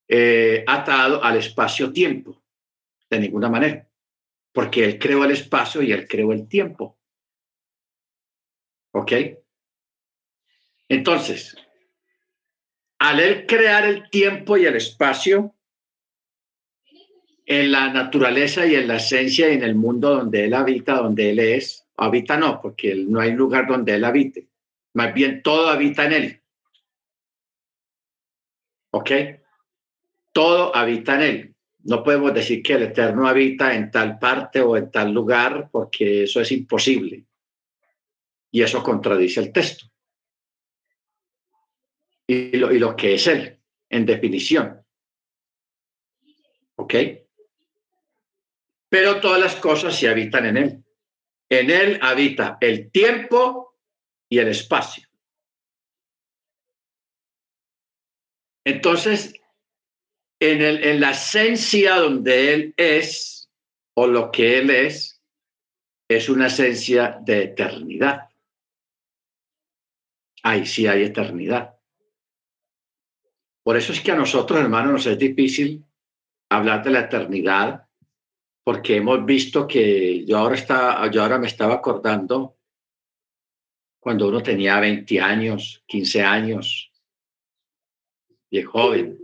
eh, 0.08 0.64
atado 0.66 1.22
al 1.22 1.36
espacio-tiempo, 1.36 2.42
de 3.10 3.20
ninguna 3.20 3.50
manera, 3.50 3.86
porque 4.50 4.82
él 4.86 4.98
creó 4.98 5.26
el 5.26 5.32
espacio 5.32 5.82
y 5.82 5.92
él 5.92 6.08
creó 6.08 6.32
el 6.32 6.48
tiempo. 6.48 6.98
¿Ok? 8.92 9.12
Entonces, 10.88 11.54
al 13.02 13.18
él 13.18 13.46
crear 13.46 13.84
el 13.84 14.08
tiempo 14.10 14.56
y 14.56 14.64
el 14.64 14.76
espacio, 14.76 15.56
en 17.44 17.72
la 17.72 17.92
naturaleza 17.92 18.64
y 18.64 18.76
en 18.76 18.86
la 18.86 18.98
esencia 18.98 19.50
y 19.50 19.54
en 19.54 19.64
el 19.64 19.74
mundo 19.74 20.14
donde 20.14 20.44
él 20.44 20.54
habita, 20.54 20.94
donde 20.98 21.30
él 21.30 21.40
es. 21.40 21.84
Habita 21.96 22.36
no, 22.36 22.60
porque 22.60 22.94
no 22.94 23.18
hay 23.18 23.32
lugar 23.32 23.66
donde 23.66 23.96
él 23.96 24.04
habite. 24.04 24.46
Más 24.94 25.12
bien 25.14 25.42
todo 25.42 25.68
habita 25.68 26.06
en 26.06 26.12
él. 26.12 26.42
¿Ok? 28.92 29.10
Todo 30.30 30.74
habita 30.74 31.16
en 31.16 31.22
él. 31.22 31.54
No 31.82 32.04
podemos 32.04 32.32
decir 32.32 32.62
que 32.62 32.74
el 32.74 32.84
Eterno 32.84 33.26
habita 33.26 33.74
en 33.74 33.90
tal 33.90 34.20
parte 34.20 34.60
o 34.60 34.76
en 34.76 34.92
tal 34.92 35.12
lugar, 35.12 35.68
porque 35.72 36.22
eso 36.22 36.40
es 36.40 36.52
imposible. 36.52 37.24
Y 38.52 38.62
eso 38.62 38.80
contradice 38.80 39.40
el 39.40 39.52
texto. 39.52 39.91
Y 42.26 42.56
lo, 42.56 42.72
y 42.72 42.78
lo 42.78 42.94
que 42.96 43.14
es 43.14 43.26
él, 43.26 43.58
en 43.90 44.06
definición. 44.06 44.84
¿Ok? 46.76 46.94
pero 48.92 49.22
todas 49.22 49.40
las 49.40 49.56
cosas 49.56 49.98
se 49.98 50.06
habitan 50.06 50.44
en 50.44 50.56
él. 50.58 50.84
En 51.48 51.70
él 51.70 51.98
habita 52.02 52.58
el 52.60 52.90
tiempo 52.90 53.78
y 54.28 54.38
el 54.38 54.48
espacio. 54.48 55.08
Entonces, 58.66 59.32
en, 60.38 60.60
el, 60.60 60.84
en 60.84 61.00
la 61.00 61.12
esencia 61.12 61.96
donde 61.96 62.52
él 62.52 62.74
es, 62.76 63.50
o 63.94 64.06
lo 64.06 64.30
que 64.30 64.58
él 64.58 64.68
es, 64.68 65.22
es 66.06 66.28
una 66.28 66.48
esencia 66.48 67.16
de 67.22 67.44
eternidad. 67.44 68.28
Ahí 70.42 70.66
sí 70.66 70.86
hay 70.86 71.04
eternidad. 71.04 71.78
Por 73.62 73.76
eso 73.76 73.92
es 73.92 74.00
que 74.00 74.12
a 74.12 74.16
nosotros, 74.16 74.60
hermanos, 74.60 74.92
nos 74.92 75.06
es 75.06 75.18
difícil 75.18 75.84
hablar 76.50 76.82
de 76.82 76.90
la 76.90 77.00
eternidad 77.00 77.86
porque 78.64 78.96
hemos 78.96 79.24
visto 79.24 79.66
que 79.66 80.24
yo 80.24 80.38
ahora, 80.38 80.54
está, 80.54 81.10
yo 81.10 81.22
ahora 81.22 81.38
me 81.38 81.48
estaba 81.48 81.74
acordando 81.74 82.56
cuando 84.00 84.28
uno 84.28 84.42
tenía 84.42 84.80
20 84.80 85.20
años, 85.20 85.82
15 85.86 86.22
años, 86.22 86.92
de 88.50 88.62
joven, 88.64 89.18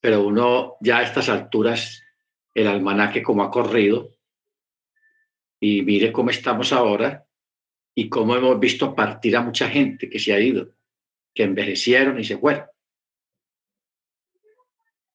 pero 0.00 0.26
uno 0.26 0.76
ya 0.80 0.98
a 0.98 1.02
estas 1.02 1.28
alturas, 1.28 2.02
el 2.54 2.68
almanaque 2.68 3.22
como 3.22 3.42
ha 3.42 3.50
corrido, 3.50 4.10
y 5.60 5.82
mire 5.82 6.12
cómo 6.12 6.30
estamos 6.30 6.72
ahora 6.72 7.26
y 7.96 8.08
cómo 8.08 8.36
hemos 8.36 8.60
visto 8.60 8.94
partir 8.94 9.36
a 9.36 9.40
mucha 9.40 9.68
gente 9.68 10.10
que 10.10 10.18
se 10.18 10.34
ha 10.34 10.40
ido, 10.40 10.74
que 11.34 11.44
envejecieron 11.44 12.20
y 12.20 12.24
se 12.24 12.36
fueron. 12.36 12.66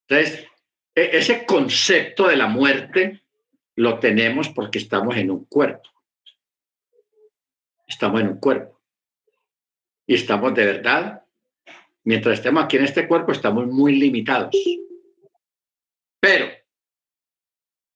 Entonces, 0.09 0.47
e, 0.95 1.17
ese 1.17 1.45
concepto 1.45 2.27
de 2.27 2.35
la 2.35 2.47
muerte 2.47 3.21
lo 3.75 3.99
tenemos 3.99 4.49
porque 4.49 4.79
estamos 4.79 5.15
en 5.15 5.31
un 5.31 5.45
cuerpo. 5.45 5.89
Estamos 7.87 8.21
en 8.21 8.29
un 8.29 8.39
cuerpo. 8.39 8.81
Y 10.07 10.15
estamos 10.15 10.53
de 10.55 10.65
verdad, 10.65 11.23
mientras 12.03 12.39
estemos 12.39 12.63
aquí 12.63 12.77
en 12.77 12.85
este 12.85 13.07
cuerpo, 13.07 13.31
estamos 13.31 13.67
muy 13.67 13.95
limitados. 13.95 14.55
Pero 16.19 16.51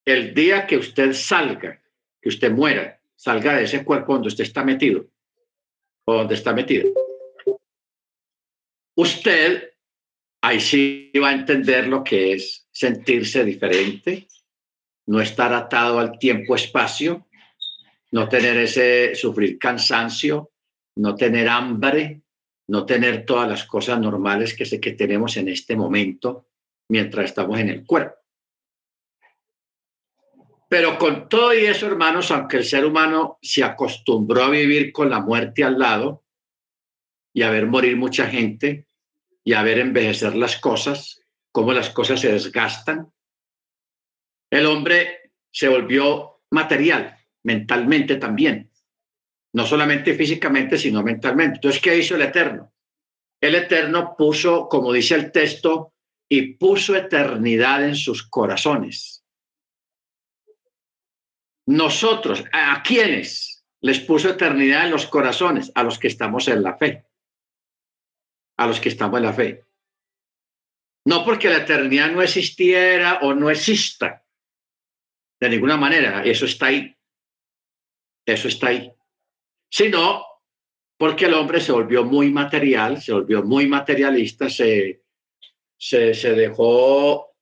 el 0.06 0.34
día 0.34 0.68
que 0.68 0.78
usted 0.78 1.14
salga, 1.14 1.82
que 2.22 2.30
usted 2.30 2.52
muera, 2.52 3.00
salga 3.16 3.56
de 3.56 3.64
ese 3.64 3.84
cuerpo 3.84 4.14
donde 4.14 4.28
usted 4.28 4.44
está 4.44 4.64
metido, 4.64 5.08
o 6.06 6.14
donde 6.14 6.36
está 6.36 6.54
metido, 6.54 6.90
usted 8.96 9.73
ahí 10.44 10.60
sí 10.60 11.10
va 11.24 11.30
a 11.30 11.34
entender 11.34 11.88
lo 11.88 12.04
que 12.04 12.34
es 12.34 12.68
sentirse 12.70 13.46
diferente, 13.46 14.28
no 15.08 15.22
estar 15.22 15.54
atado 15.54 16.00
al 16.00 16.20
tiempo-espacio, 16.20 17.28
no 18.12 18.28
tener 18.28 18.58
ese, 18.58 19.16
sufrir 19.16 19.58
cansancio, 19.58 20.52
no 20.98 21.16
tener 21.16 21.48
hambre, 21.48 22.24
no 22.68 22.86
tener 22.86 23.26
todas 23.26 23.48
las 23.48 23.64
cosas 23.64 24.00
normales 24.02 24.54
que 24.54 24.66
sé 24.66 24.82
que 24.82 24.92
tenemos 24.92 25.38
en 25.38 25.48
este 25.48 25.78
momento 25.78 26.50
mientras 26.90 27.26
estamos 27.26 27.58
en 27.60 27.70
el 27.70 27.86
cuerpo. 27.86 28.18
Pero 30.68 30.98
con 30.98 31.30
todo 31.30 31.54
y 31.54 31.66
eso, 31.66 31.88
hermanos, 31.88 32.32
aunque 32.32 32.58
el 32.58 32.66
ser 32.66 32.86
humano 32.86 33.38
se 33.42 33.64
acostumbró 33.64 34.44
a 34.44 34.50
vivir 34.50 34.92
con 34.92 35.10
la 35.10 35.22
muerte 35.22 35.64
al 35.64 35.80
lado 35.80 36.26
y 37.34 37.44
a 37.44 37.50
ver 37.50 37.66
morir 37.66 37.96
mucha 37.96 38.28
gente, 38.28 38.88
y 39.44 39.54
a 39.54 39.64
ver 39.64 39.80
envejecer 39.80 40.36
las 40.36 40.58
cosas, 40.58 41.22
cómo 41.52 41.74
las 41.74 41.90
cosas 41.90 42.22
se 42.22 42.32
desgastan. 42.32 43.12
El 44.50 44.66
hombre 44.66 45.32
se 45.52 45.68
volvió 45.68 46.42
material, 46.52 47.18
mentalmente 47.44 48.16
también. 48.18 48.70
no 49.54 49.66
solamente 49.68 50.16
físicamente, 50.16 50.78
sino 50.78 51.04
mentalmente. 51.04 51.58
Entonces, 51.58 51.82
¿qué 51.82 51.96
hizo 51.98 52.16
el 52.16 52.24
Eterno? 52.24 52.74
El 53.40 53.56
Eterno 53.56 54.16
puso, 54.18 54.68
como 54.68 54.92
dice 54.92 55.16
el 55.16 55.32
texto, 55.32 55.94
y 56.28 56.56
puso 56.56 56.96
eternidad 56.96 57.86
en 57.86 57.96
sus 57.96 58.24
corazones. 58.24 59.24
Nosotros, 61.68 62.44
¿a 62.52 62.82
quiénes 62.82 63.64
les 63.82 64.00
puso 64.00 64.30
eternidad 64.30 64.86
en 64.86 64.92
los 64.92 65.06
corazones? 65.06 65.72
A 65.76 65.84
los 65.84 66.00
que 66.00 66.08
estamos 66.08 66.48
en 66.48 66.64
la 66.64 66.76
fe. 66.78 67.06
A 68.58 68.68
los 68.68 68.80
que 68.80 68.90
estamos 68.90 69.18
en 69.18 69.26
la 69.26 69.34
fe. 69.34 69.66
No 71.06 71.26
porque 71.26 71.50
la 71.50 71.58
eternidad 71.58 72.12
no 72.12 72.22
existiera 72.22 73.20
o 73.22 73.34
no 73.34 73.50
exista. 73.50 74.26
De 75.40 75.50
ninguna 75.50 75.76
manera, 75.76 76.24
eso 76.24 76.46
está 76.46 76.68
ahí. 76.68 76.96
Eso 78.26 78.48
está 78.48 78.68
ahí. 78.68 78.92
Sino 79.70 80.24
porque 80.98 81.26
el 81.26 81.34
hombre 81.34 81.60
se 81.60 81.72
volvió 81.72 82.06
muy 82.06 82.30
material, 82.30 83.02
se 83.02 83.12
volvió 83.12 83.44
muy 83.44 83.68
materialista, 83.68 84.50
se, 84.50 85.04
se, 85.78 86.34
dejó 86.34 87.36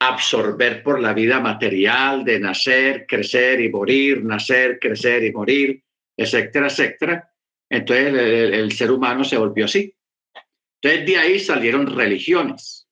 absorber 0.00 0.84
por 0.84 1.00
la 1.00 1.12
vida 1.12 1.40
material 1.40 2.24
de 2.24 2.38
nacer, 2.38 3.06
crecer 3.08 3.60
y 3.60 3.70
morir, 3.70 4.24
nacer, 4.24 4.78
crecer 4.78 5.24
y 5.24 5.32
morir, 5.32 5.82
etcétera, 6.16 6.68
etcétera. 6.68 7.32
Entonces 7.68 8.14
el, 8.14 8.70
ser 8.72 8.92
humano 8.92 9.24
se 9.24 9.36
volvió 9.36 9.64
así. 9.64 9.92
Entonces 10.80 11.06
de 11.06 11.16
ahí 11.18 11.38
salieron 11.40 11.86
religiones, 11.86 12.88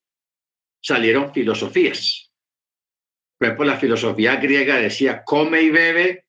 salieron 0.82 1.32
filosofías. 1.32 2.32
Por 3.38 3.46
ejemplo, 3.46 3.66
la 3.66 3.78
filosofía 3.78 4.36
griega 4.36 4.76
decía, 4.76 5.22
come 5.24 5.62
y 5.62 5.70
bebe 5.70 6.26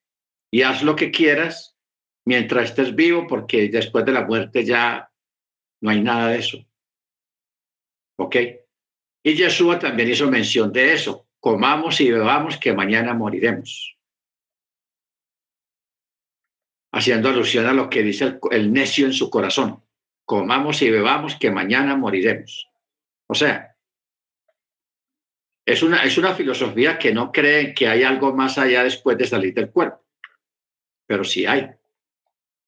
y 0.52 0.62
haz 0.62 0.82
lo 0.82 0.94
que 0.94 1.10
quieras 1.10 1.76
mientras 2.24 2.66
estés 2.66 2.94
vivo, 2.94 3.26
porque 3.26 3.68
después 3.68 4.04
de 4.04 4.12
la 4.12 4.24
muerte 4.24 4.64
ya 4.64 5.10
no 5.80 5.90
hay 5.90 6.00
nada 6.00 6.28
de 6.28 6.38
eso. 6.38 6.58
¿Ok? 8.18 8.36
Y 9.24 9.34
Yeshua 9.34 9.78
también 9.78 10.10
hizo 10.10 10.30
mención 10.30 10.72
de 10.72 10.92
eso. 10.92 11.26
Comamos 11.40 12.00
y 12.00 12.10
bebamos 12.10 12.56
que 12.56 12.72
mañana 12.72 13.14
moriremos. 13.14 13.96
Haciendo 16.92 17.28
alusión 17.28 17.66
a 17.66 17.72
lo 17.72 17.88
que 17.88 18.02
dice 18.02 18.24
el, 18.24 18.40
el 18.50 18.72
necio 18.72 19.06
en 19.06 19.12
su 19.12 19.30
corazón. 19.30 19.82
Comamos 20.28 20.82
y 20.82 20.90
bebamos 20.90 21.36
que 21.36 21.50
mañana 21.50 21.96
moriremos. 21.96 22.68
O 23.28 23.34
sea, 23.34 23.74
es 25.64 25.82
una, 25.82 26.02
es 26.02 26.18
una 26.18 26.34
filosofía 26.34 26.98
que 26.98 27.14
no 27.14 27.32
cree 27.32 27.72
que 27.72 27.88
hay 27.88 28.02
algo 28.02 28.34
más 28.34 28.58
allá 28.58 28.84
después 28.84 29.16
de 29.16 29.26
salir 29.26 29.54
del 29.54 29.70
cuerpo. 29.70 30.04
Pero 31.06 31.24
sí 31.24 31.46
hay. 31.46 31.70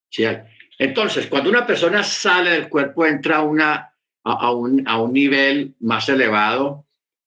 Sí 0.09 0.25
hay. 0.25 0.39
Entonces, 0.79 1.27
cuando 1.27 1.51
una 1.51 1.67
persona 1.67 2.03
sale 2.03 2.53
del 2.53 2.71
cuerpo, 2.71 3.05
entra 3.05 3.43
una 3.43 3.95
a, 4.25 4.53
un, 4.53 4.89
a 4.89 4.99
un 4.99 5.13
nivel 5.13 5.75
más 5.81 6.09
elevado, 6.09 6.87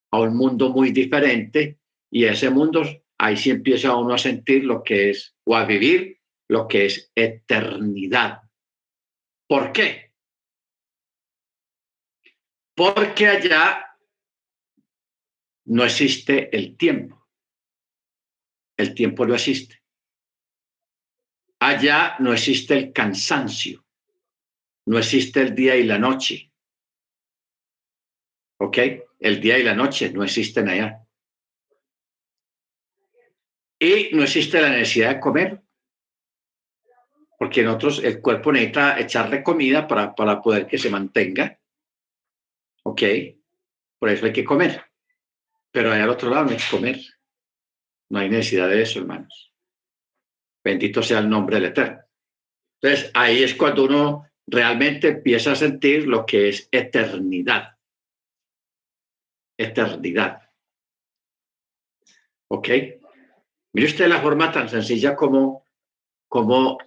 a 0.09 0.19
un 0.19 0.35
mundo 0.35 0.69
muy 0.69 0.91
diferente, 0.91 1.77
y 2.09 2.25
ese 2.25 2.49
mundo, 2.49 2.81
ahí 3.19 3.37
sí 3.37 3.51
empieza 3.51 3.95
uno 3.95 4.15
a 4.15 4.17
sentir 4.17 4.63
lo 4.63 4.81
que 4.81 5.11
es, 5.11 5.35
o 5.43 5.55
a 5.55 5.65
vivir 5.65 6.19
lo 6.49 6.67
que 6.67 6.87
es 6.87 7.11
eternidad. 7.13 8.41
¿Por 9.47 9.71
qué? 9.71 10.12
Porque 12.75 13.27
allá 13.27 13.85
no 15.65 15.83
existe 15.83 16.55
el 16.55 16.75
tiempo. 16.77 17.27
El 18.77 18.93
tiempo 18.93 19.25
no 19.25 19.35
existe. 19.35 19.81
Allá 21.59 22.15
no 22.19 22.33
existe 22.33 22.73
el 22.73 22.93
cansancio. 22.93 23.85
No 24.85 24.97
existe 24.97 25.41
el 25.41 25.55
día 25.55 25.75
y 25.75 25.83
la 25.83 25.97
noche. 25.97 26.51
¿Ok? 28.59 28.77
El 29.19 29.39
día 29.39 29.57
y 29.57 29.63
la 29.63 29.75
noche 29.75 30.11
no 30.11 30.23
existen 30.23 30.67
allá. 30.67 30.99
Y 33.79 34.09
no 34.13 34.23
existe 34.23 34.61
la 34.61 34.69
necesidad 34.69 35.15
de 35.15 35.19
comer, 35.19 35.61
porque 37.37 37.61
en 37.61 37.67
otros 37.67 38.01
el 38.01 38.21
cuerpo 38.21 38.51
necesita 38.51 38.97
echarle 38.99 39.43
comida 39.43 39.87
para, 39.87 40.15
para 40.15 40.41
poder 40.41 40.67
que 40.67 40.77
se 40.77 40.89
mantenga. 40.89 41.59
¿Ok? 42.85 43.01
Por 43.99 44.09
eso 44.09 44.25
hay 44.25 44.33
que 44.33 44.43
comer. 44.43 44.83
Pero 45.71 45.91
allá 45.91 46.03
al 46.03 46.09
otro 46.09 46.29
lado 46.29 46.45
no 46.45 46.51
hay 46.51 46.57
que 46.57 46.69
comer. 46.69 46.99
No 48.09 48.19
hay 48.19 48.29
necesidad 48.29 48.69
de 48.69 48.81
eso, 48.81 48.99
hermanos. 48.99 49.53
Bendito 50.63 51.01
sea 51.01 51.19
el 51.19 51.29
nombre 51.29 51.55
del 51.55 51.65
Eterno. 51.65 52.01
Entonces, 52.81 53.11
ahí 53.13 53.43
es 53.43 53.55
cuando 53.55 53.85
uno 53.85 54.27
realmente 54.45 55.09
empieza 55.09 55.53
a 55.53 55.55
sentir 55.55 56.07
lo 56.07 56.25
que 56.25 56.49
es 56.49 56.67
eternidad 56.71 57.73
eternidad. 59.57 60.41
¿Ok? 62.49 62.69
Mire 63.73 63.87
usted 63.87 64.07
la 64.07 64.21
forma 64.21 64.51
tan 64.51 64.69
sencilla 64.69 65.15
como, 65.15 65.65
como 66.27 66.77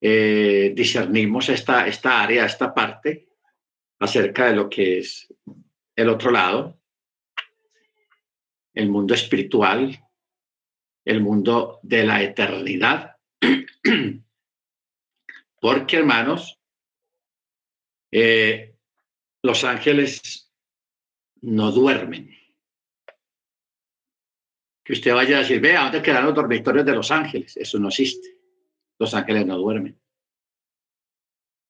eh, 0.00 0.72
discernimos 0.74 1.48
esta, 1.48 1.86
esta 1.86 2.22
área, 2.22 2.46
esta 2.46 2.72
parte, 2.72 3.28
acerca 3.98 4.46
de 4.46 4.56
lo 4.56 4.68
que 4.68 4.98
es 4.98 5.32
el 5.94 6.08
otro 6.08 6.30
lado, 6.30 6.78
el 8.74 8.90
mundo 8.90 9.14
espiritual, 9.14 9.98
el 11.04 11.20
mundo 11.20 11.80
de 11.82 12.04
la 12.04 12.22
eternidad. 12.22 13.16
Porque, 15.60 15.96
hermanos, 15.96 16.60
eh, 18.12 18.76
los 19.42 19.64
ángeles 19.64 20.52
no 21.42 21.72
duermen. 21.72 22.30
Que 24.84 24.92
usted 24.92 25.14
vaya 25.14 25.36
a 25.36 25.40
decir, 25.40 25.60
vea, 25.60 25.82
¿dónde 25.84 26.02
quedan 26.02 26.26
los 26.26 26.34
dormitorios 26.34 26.84
de 26.84 26.92
los 26.92 27.10
ángeles? 27.10 27.56
Eso 27.56 27.78
no 27.78 27.88
existe. 27.88 28.36
Los 28.98 29.14
ángeles 29.14 29.46
no 29.46 29.56
duermen. 29.56 30.00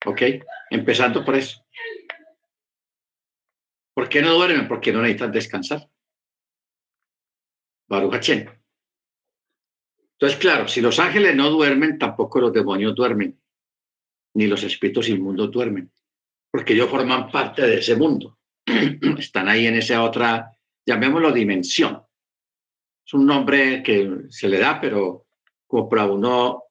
¿Ok? 0.04 0.22
Empezando 0.70 1.24
por 1.24 1.36
eso. 1.36 1.64
¿Por 3.96 4.08
qué 4.10 4.20
no 4.20 4.34
duermen? 4.34 4.68
Porque 4.68 4.92
no 4.92 5.00
necesitan 5.00 5.32
descansar. 5.32 5.88
Baruch 7.88 8.28
Entonces, 8.28 10.38
claro, 10.38 10.68
si 10.68 10.82
los 10.82 10.98
ángeles 10.98 11.34
no 11.34 11.48
duermen, 11.48 11.98
tampoco 11.98 12.40
los 12.40 12.52
demonios 12.52 12.94
duermen, 12.94 13.40
ni 14.34 14.48
los 14.48 14.62
espíritus 14.64 15.08
inmundos 15.08 15.50
duermen, 15.50 15.90
porque 16.50 16.74
ellos 16.74 16.90
forman 16.90 17.30
parte 17.30 17.62
de 17.62 17.78
ese 17.78 17.96
mundo. 17.96 18.38
están 19.18 19.48
ahí 19.48 19.66
en 19.66 19.76
esa 19.76 20.02
otra, 20.02 20.50
llamémoslo 20.84 21.32
dimensión. 21.32 22.02
Es 23.06 23.14
un 23.14 23.24
nombre 23.24 23.82
que 23.82 24.24
se 24.28 24.46
le 24.46 24.58
da, 24.58 24.78
pero 24.78 25.24
como 25.66 25.88
para 25.88 26.04
uno 26.04 26.64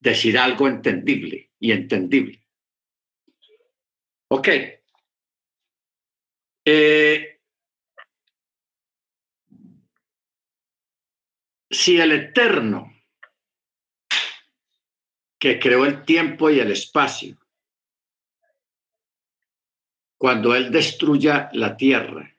decir 0.00 0.38
algo 0.38 0.68
entendible 0.68 1.50
y 1.58 1.72
entendible. 1.72 2.42
Ok. 4.28 4.48
Eh, 6.64 7.40
si 11.70 12.00
el 12.00 12.12
Eterno, 12.12 12.90
que 15.38 15.58
creó 15.58 15.84
el 15.84 16.04
tiempo 16.04 16.48
y 16.48 16.58
el 16.60 16.70
espacio, 16.70 17.36
cuando 20.16 20.54
Él 20.54 20.72
destruya 20.72 21.50
la 21.52 21.76
tierra. 21.76 22.34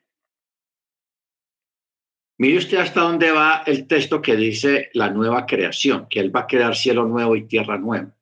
Mire 2.38 2.58
usted 2.58 2.78
hasta 2.78 3.02
dónde 3.02 3.30
va 3.30 3.62
el 3.64 3.86
texto 3.86 4.20
que 4.20 4.34
dice 4.34 4.90
la 4.94 5.08
nueva 5.10 5.46
creación, 5.46 6.08
que 6.08 6.18
Él 6.18 6.34
va 6.34 6.40
a 6.40 6.46
crear 6.46 6.74
cielo 6.74 7.06
nuevo 7.06 7.36
y 7.36 7.46
tierra 7.46 7.78
nueva. 7.78 8.12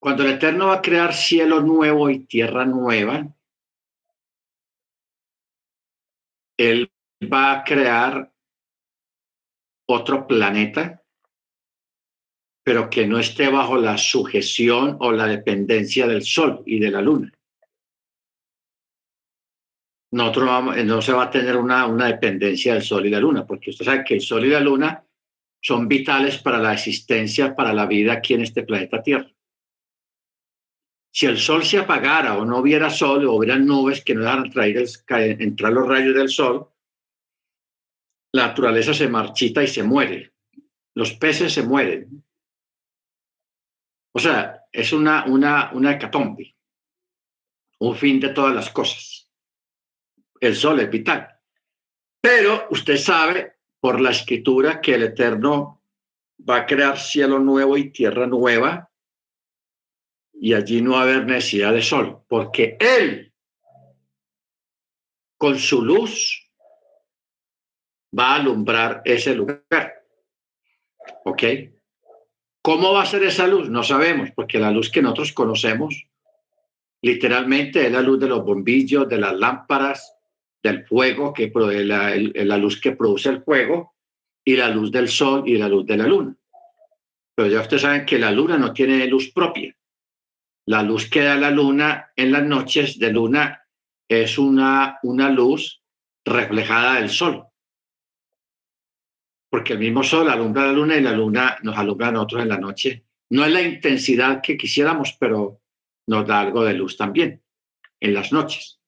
Cuando 0.00 0.24
el 0.24 0.32
Eterno 0.32 0.66
va 0.66 0.74
a 0.74 0.82
crear 0.82 1.14
cielo 1.14 1.60
nuevo 1.60 2.10
y 2.10 2.26
tierra 2.26 2.66
nueva, 2.66 3.34
Él 6.56 6.90
va 7.32 7.52
a 7.52 7.64
crear 7.64 8.32
otro 9.86 10.26
planeta 10.26 11.04
pero 12.64 12.88
que 12.88 13.06
no 13.06 13.18
esté 13.18 13.48
bajo 13.48 13.76
la 13.76 13.98
sujeción 13.98 14.96
o 15.00 15.12
la 15.12 15.26
dependencia 15.26 16.06
del 16.06 16.22
Sol 16.24 16.62
y 16.64 16.78
de 16.80 16.90
la 16.90 17.02
Luna. 17.02 17.30
Nosotros 20.12 20.76
no 20.84 21.02
se 21.02 21.12
va 21.12 21.24
a 21.24 21.30
tener 21.30 21.56
una, 21.56 21.86
una 21.86 22.06
dependencia 22.06 22.72
del 22.72 22.82
Sol 22.82 23.04
y 23.04 23.10
la 23.10 23.20
Luna, 23.20 23.46
porque 23.46 23.70
usted 23.70 23.84
sabe 23.84 24.04
que 24.04 24.14
el 24.14 24.22
Sol 24.22 24.46
y 24.46 24.48
la 24.48 24.60
Luna 24.60 25.04
son 25.60 25.86
vitales 25.86 26.38
para 26.38 26.58
la 26.58 26.72
existencia, 26.72 27.54
para 27.54 27.74
la 27.74 27.84
vida 27.84 28.14
aquí 28.14 28.32
en 28.32 28.42
este 28.42 28.62
planeta 28.62 29.02
Tierra. 29.02 29.30
Si 31.14 31.26
el 31.26 31.38
Sol 31.38 31.64
se 31.64 31.78
apagara 31.78 32.36
o 32.36 32.44
no 32.44 32.58
hubiera 32.58 32.90
Sol 32.90 33.24
o 33.24 33.34
hubieran 33.34 33.64
nubes 33.64 34.02
que 34.02 34.14
no 34.14 34.22
dejaran 34.22 34.50
traer 34.50 35.40
entrar 35.40 35.72
los 35.72 35.86
rayos 35.86 36.12
del 36.12 36.28
Sol, 36.28 36.68
la 38.32 38.48
naturaleza 38.48 38.92
se 38.92 39.06
marchita 39.06 39.62
y 39.62 39.68
se 39.68 39.84
muere. 39.84 40.32
Los 40.94 41.12
peces 41.12 41.52
se 41.52 41.62
mueren, 41.62 42.24
O 44.12 44.18
sea, 44.18 44.64
es 44.72 44.92
una, 44.92 45.24
una, 45.26 45.70
una 45.72 45.92
hecatombe, 45.92 46.56
un 47.78 47.94
fin 47.94 48.18
de 48.18 48.30
todas 48.30 48.54
las 48.54 48.70
cosas. 48.70 49.30
El 50.40 50.56
sol 50.56 50.80
es 50.80 50.90
vital. 50.90 51.28
Pero 52.20 52.66
usted 52.70 52.96
sabe 52.96 53.54
por 53.78 54.00
la 54.00 54.10
escritura 54.10 54.80
que 54.80 54.94
el 54.94 55.04
Eterno 55.04 55.80
va 56.48 56.58
a 56.58 56.66
crear 56.66 56.98
cielo 56.98 57.38
nuevo 57.38 57.76
y 57.76 57.90
tierra 57.90 58.26
nueva 58.26 58.90
y 60.34 60.54
allí 60.54 60.82
no 60.82 60.92
va 60.92 61.00
a 61.00 61.02
haber 61.02 61.26
necesidad 61.26 61.72
de 61.72 61.82
sol, 61.82 62.22
porque 62.28 62.76
Él, 62.80 63.32
con 65.38 65.58
su 65.58 65.82
luz, 65.82 66.50
va 68.18 68.32
a 68.32 68.36
alumbrar 68.36 69.02
ese 69.04 69.34
lugar. 69.34 69.94
¿Ok? 71.24 71.42
¿Cómo 72.62 72.92
va 72.92 73.02
a 73.02 73.06
ser 73.06 73.24
esa 73.24 73.46
luz? 73.46 73.68
No 73.68 73.82
sabemos, 73.82 74.30
porque 74.34 74.58
la 74.58 74.70
luz 74.70 74.90
que 74.90 75.02
nosotros 75.02 75.32
conocemos 75.32 76.06
literalmente 77.02 77.84
es 77.86 77.92
la 77.92 78.00
luz 78.00 78.18
de 78.18 78.28
los 78.28 78.42
bombillos, 78.44 79.08
de 79.08 79.18
las 79.18 79.34
lámparas, 79.34 80.16
del 80.62 80.86
fuego, 80.86 81.34
que 81.34 81.52
la, 81.54 82.16
la 82.16 82.56
luz 82.56 82.80
que 82.80 82.92
produce 82.92 83.28
el 83.28 83.42
fuego, 83.42 83.94
y 84.44 84.56
la 84.56 84.68
luz 84.68 84.90
del 84.90 85.08
sol 85.08 85.42
y 85.46 85.56
la 85.56 85.68
luz 85.68 85.86
de 85.86 85.96
la 85.96 86.06
luna. 86.06 86.36
Pero 87.34 87.48
ya 87.48 87.60
ustedes 87.60 87.82
saben 87.82 88.06
que 88.06 88.18
la 88.18 88.30
luna 88.30 88.56
no 88.56 88.72
tiene 88.72 89.06
luz 89.06 89.30
propia. 89.32 89.74
La 90.66 90.82
luz 90.82 91.10
que 91.10 91.22
da 91.22 91.36
la 91.36 91.50
luna 91.50 92.12
en 92.16 92.32
las 92.32 92.44
noches 92.44 92.98
de 92.98 93.12
luna 93.12 93.66
es 94.08 94.38
una, 94.38 94.98
una 95.02 95.30
luz 95.30 95.82
reflejada 96.24 96.94
del 96.94 97.10
sol. 97.10 97.46
Porque 99.50 99.74
el 99.74 99.78
mismo 99.78 100.02
sol 100.02 100.28
alumbra 100.30 100.66
la 100.66 100.72
luna 100.72 100.96
y 100.96 101.00
la 101.00 101.12
luna 101.12 101.58
nos 101.62 101.76
alumbra 101.76 102.08
a 102.08 102.12
nosotros 102.12 102.42
en 102.42 102.48
la 102.48 102.58
noche. 102.58 103.04
No 103.30 103.44
es 103.44 103.52
la 103.52 103.62
intensidad 103.62 104.40
que 104.42 104.56
quisiéramos, 104.56 105.16
pero 105.18 105.60
nos 106.06 106.26
da 106.26 106.40
algo 106.40 106.64
de 106.64 106.74
luz 106.74 106.96
también 106.96 107.42
en 108.00 108.14
las 108.14 108.32
noches. 108.32 108.80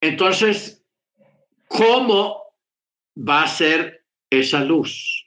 Entonces, 0.00 0.84
¿cómo 1.68 2.56
va 3.16 3.44
a 3.44 3.48
ser 3.48 4.06
esa 4.30 4.64
luz? 4.64 5.21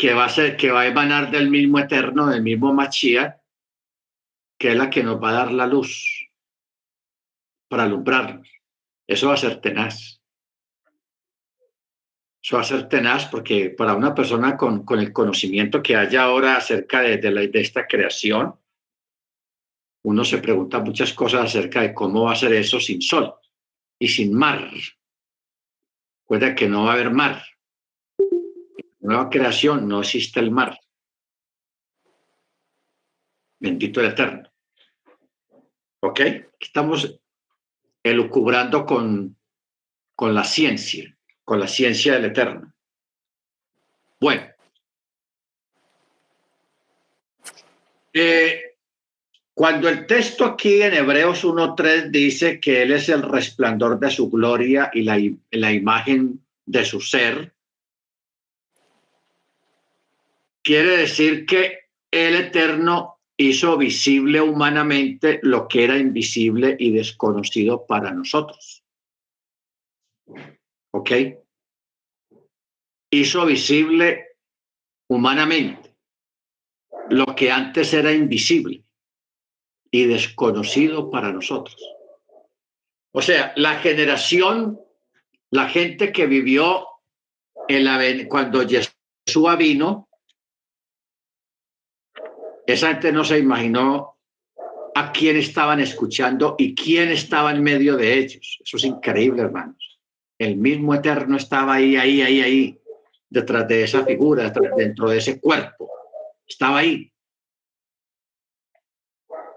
Que 0.00 0.14
va 0.14 0.24
a 0.24 0.28
ser, 0.30 0.56
que 0.56 0.70
va 0.70 0.80
a 0.80 0.86
emanar 0.86 1.30
del 1.30 1.50
mismo 1.50 1.78
eterno, 1.78 2.28
del 2.28 2.42
mismo 2.42 2.72
Machía, 2.72 3.42
que 4.58 4.70
es 4.70 4.76
la 4.76 4.88
que 4.88 5.02
nos 5.02 5.22
va 5.22 5.28
a 5.28 5.40
dar 5.40 5.52
la 5.52 5.66
luz 5.66 6.30
para 7.68 7.82
alumbrarnos. 7.82 8.48
Eso 9.06 9.28
va 9.28 9.34
a 9.34 9.44
ser 9.44 9.60
tenaz. 9.60 10.22
Eso 12.42 12.56
va 12.56 12.62
a 12.62 12.64
ser 12.64 12.88
tenaz 12.88 13.26
porque 13.26 13.68
para 13.76 13.94
una 13.94 14.14
persona 14.14 14.56
con, 14.56 14.86
con 14.86 15.00
el 15.00 15.12
conocimiento 15.12 15.82
que 15.82 15.96
haya 15.96 16.22
ahora 16.22 16.56
acerca 16.56 17.02
de, 17.02 17.18
de, 17.18 17.48
de 17.48 17.60
esta 17.60 17.86
creación, 17.86 18.58
uno 20.02 20.24
se 20.24 20.38
pregunta 20.38 20.80
muchas 20.80 21.12
cosas 21.12 21.44
acerca 21.44 21.82
de 21.82 21.92
cómo 21.92 22.24
va 22.24 22.32
a 22.32 22.36
ser 22.36 22.54
eso 22.54 22.80
sin 22.80 23.02
sol 23.02 23.34
y 23.98 24.08
sin 24.08 24.32
mar. 24.32 24.70
Recuerda 26.22 26.54
que 26.54 26.68
no 26.68 26.84
va 26.84 26.92
a 26.92 26.94
haber 26.94 27.10
mar. 27.10 27.44
Nueva 29.00 29.30
creación 29.30 29.88
no 29.88 30.00
existe 30.00 30.40
el 30.40 30.50
mar. 30.50 30.78
Bendito 33.58 34.00
el 34.00 34.06
Eterno. 34.06 34.50
¿Ok? 36.00 36.20
Estamos 36.58 37.18
elucubrando 38.02 38.84
con, 38.84 39.36
con 40.14 40.34
la 40.34 40.44
ciencia, 40.44 41.16
con 41.44 41.60
la 41.60 41.68
ciencia 41.68 42.14
del 42.14 42.26
Eterno. 42.26 42.72
Bueno. 44.18 44.46
Eh, 48.12 48.76
cuando 49.54 49.88
el 49.88 50.06
texto 50.06 50.44
aquí 50.44 50.82
en 50.82 50.94
Hebreos 50.94 51.44
1.3 51.44 52.10
dice 52.10 52.60
que 52.60 52.82
Él 52.82 52.92
es 52.92 53.08
el 53.08 53.22
resplandor 53.22 53.98
de 53.98 54.10
su 54.10 54.30
gloria 54.30 54.90
y 54.92 55.02
la, 55.02 55.18
la 55.50 55.72
imagen 55.72 56.44
de 56.64 56.84
su 56.84 57.00
ser, 57.00 57.52
quiere 60.70 60.98
decir 60.98 61.46
que 61.46 61.88
el 62.12 62.36
Eterno 62.36 63.18
hizo 63.36 63.76
visible 63.76 64.40
humanamente 64.40 65.40
lo 65.42 65.66
que 65.66 65.82
era 65.82 65.98
invisible 65.98 66.76
y 66.78 66.92
desconocido 66.92 67.86
para 67.86 68.12
nosotros. 68.12 68.84
¿Ok? 70.92 71.10
Hizo 73.12 73.46
visible 73.46 74.36
humanamente 75.08 75.96
lo 77.08 77.26
que 77.34 77.50
antes 77.50 77.92
era 77.92 78.12
invisible 78.12 78.84
y 79.90 80.04
desconocido 80.04 81.10
para 81.10 81.32
nosotros. 81.32 81.82
O 83.12 83.20
sea, 83.20 83.52
la 83.56 83.74
generación, 83.80 84.80
la 85.50 85.68
gente 85.68 86.12
que 86.12 86.26
vivió 86.26 86.86
en 87.66 87.84
la, 87.84 87.98
cuando 88.28 88.64
Jesús 88.68 89.58
vino, 89.58 90.06
esa 92.70 92.88
gente 92.88 93.12
no 93.12 93.24
se 93.24 93.38
imaginó 93.38 94.18
a 94.94 95.12
quién 95.12 95.36
estaban 95.36 95.80
escuchando 95.80 96.56
y 96.58 96.74
quién 96.74 97.10
estaba 97.10 97.52
en 97.52 97.62
medio 97.62 97.96
de 97.96 98.18
ellos. 98.18 98.58
Eso 98.64 98.76
es 98.76 98.84
increíble, 98.84 99.42
hermanos. 99.42 99.98
El 100.38 100.56
mismo 100.56 100.94
Eterno 100.94 101.36
estaba 101.36 101.74
ahí, 101.74 101.96
ahí, 101.96 102.22
ahí, 102.22 102.40
ahí, 102.40 102.80
detrás 103.28 103.68
de 103.68 103.84
esa 103.84 104.04
figura, 104.04 104.52
dentro 104.76 105.10
de 105.10 105.18
ese 105.18 105.40
cuerpo. 105.40 105.90
Estaba 106.46 106.78
ahí 106.78 107.10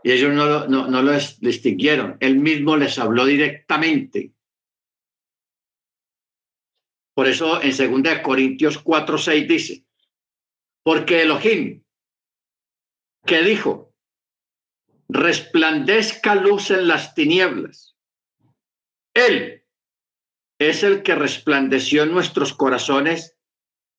y 0.04 0.12
ellos 0.12 0.34
no, 0.34 0.68
no, 0.68 0.88
no 0.88 1.02
lo 1.02 1.14
distinguieron. 1.40 2.18
Él 2.20 2.38
mismo 2.38 2.76
les 2.76 3.00
habló 3.00 3.26
directamente. 3.26 4.34
Por 7.16 7.28
eso 7.28 7.62
en 7.62 8.04
2 8.04 8.20
Corintios 8.20 8.80
4, 8.80 9.18
6 9.18 9.48
dice, 9.48 9.86
porque 10.84 11.22
Elohim, 11.22 11.83
que 13.26 13.42
dijo, 13.42 13.94
resplandezca 15.10 16.36
luz 16.36 16.72
en 16.72 16.88
las 16.88 17.14
tinieblas. 17.16 17.96
Él 19.14 19.64
es 20.60 20.84
el 20.84 21.04
que 21.04 21.16
resplandeció 21.16 22.04
en 22.04 22.12
nuestros 22.12 22.54
corazones 22.54 23.38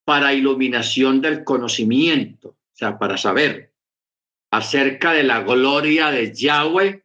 para 0.04 0.34
iluminación 0.34 1.20
del 1.20 1.44
conocimiento, 1.44 2.50
o 2.50 2.76
sea, 2.76 2.98
para 2.98 3.16
saber 3.16 3.72
acerca 4.50 5.12
de 5.12 5.24
la 5.24 5.42
gloria 5.42 6.10
de 6.10 6.32
Yahweh 6.32 7.04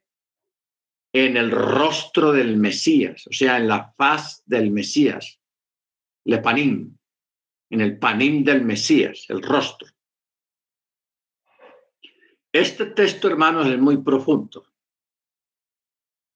en 1.13 1.37
el 1.37 1.49
rostro 1.49 2.31
del 2.31 2.57
Mesías, 2.57 3.25
o 3.25 3.33
sea, 3.33 3.57
en 3.57 3.67
la 3.67 3.93
faz 3.97 4.43
del 4.45 4.69
Mesías, 4.69 5.39
le 6.25 6.37
panim, 6.39 6.95
en 7.71 7.81
el 7.81 7.97
panim 7.97 8.43
del 8.43 8.63
Mesías, 8.63 9.25
el 9.29 9.41
rostro. 9.41 9.87
Este 12.51 12.87
texto, 12.87 13.27
hermanos, 13.27 13.67
es 13.67 13.77
muy 13.77 13.97
profundo, 13.97 14.65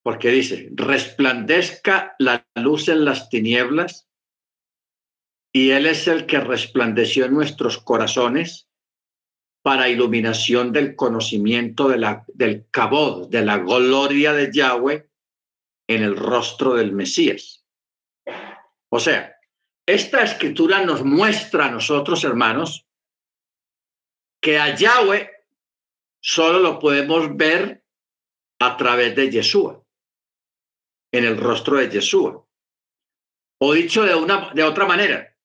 porque 0.03 0.29
dice, 0.29 0.69
resplandezca 0.73 2.15
la 2.19 2.45
luz 2.55 2.87
en 2.87 3.03
las 3.05 3.29
tinieblas, 3.29 4.07
y 5.51 5.71
Él 5.71 5.85
es 5.85 6.07
el 6.07 6.25
que 6.25 6.39
resplandeció 6.39 7.25
en 7.25 7.33
nuestros 7.33 7.77
corazones 7.77 8.69
para 9.63 9.89
iluminación 9.89 10.71
del 10.71 10.95
conocimiento 10.95 11.87
de 11.87 11.97
la, 11.97 12.25
del 12.27 12.67
cabod, 12.69 13.29
de 13.29 13.45
la 13.45 13.59
gloria 13.59 14.33
de 14.33 14.51
Yahweh 14.51 15.09
en 15.87 16.03
el 16.03 16.17
rostro 16.17 16.73
del 16.73 16.91
Mesías. 16.91 17.65
O 18.89 18.99
sea, 18.99 19.35
esta 19.85 20.23
escritura 20.23 20.83
nos 20.85 21.03
muestra 21.03 21.67
a 21.67 21.71
nosotros, 21.71 22.23
hermanos, 22.23 22.85
que 24.41 24.59
a 24.59 24.75
Yahweh 24.75 25.32
solo 26.23 26.59
lo 26.59 26.79
podemos 26.79 27.35
ver 27.35 27.83
a 28.59 28.77
través 28.77 29.13
de 29.15 29.29
Yeshua, 29.29 29.83
en 31.11 31.25
el 31.25 31.37
rostro 31.37 31.77
de 31.77 31.89
Yeshua. 31.89 32.47
O 33.59 33.73
dicho 33.73 34.03
de, 34.03 34.15
una, 34.15 34.53
de 34.53 34.63
otra 34.63 34.85
manera, 34.85 35.37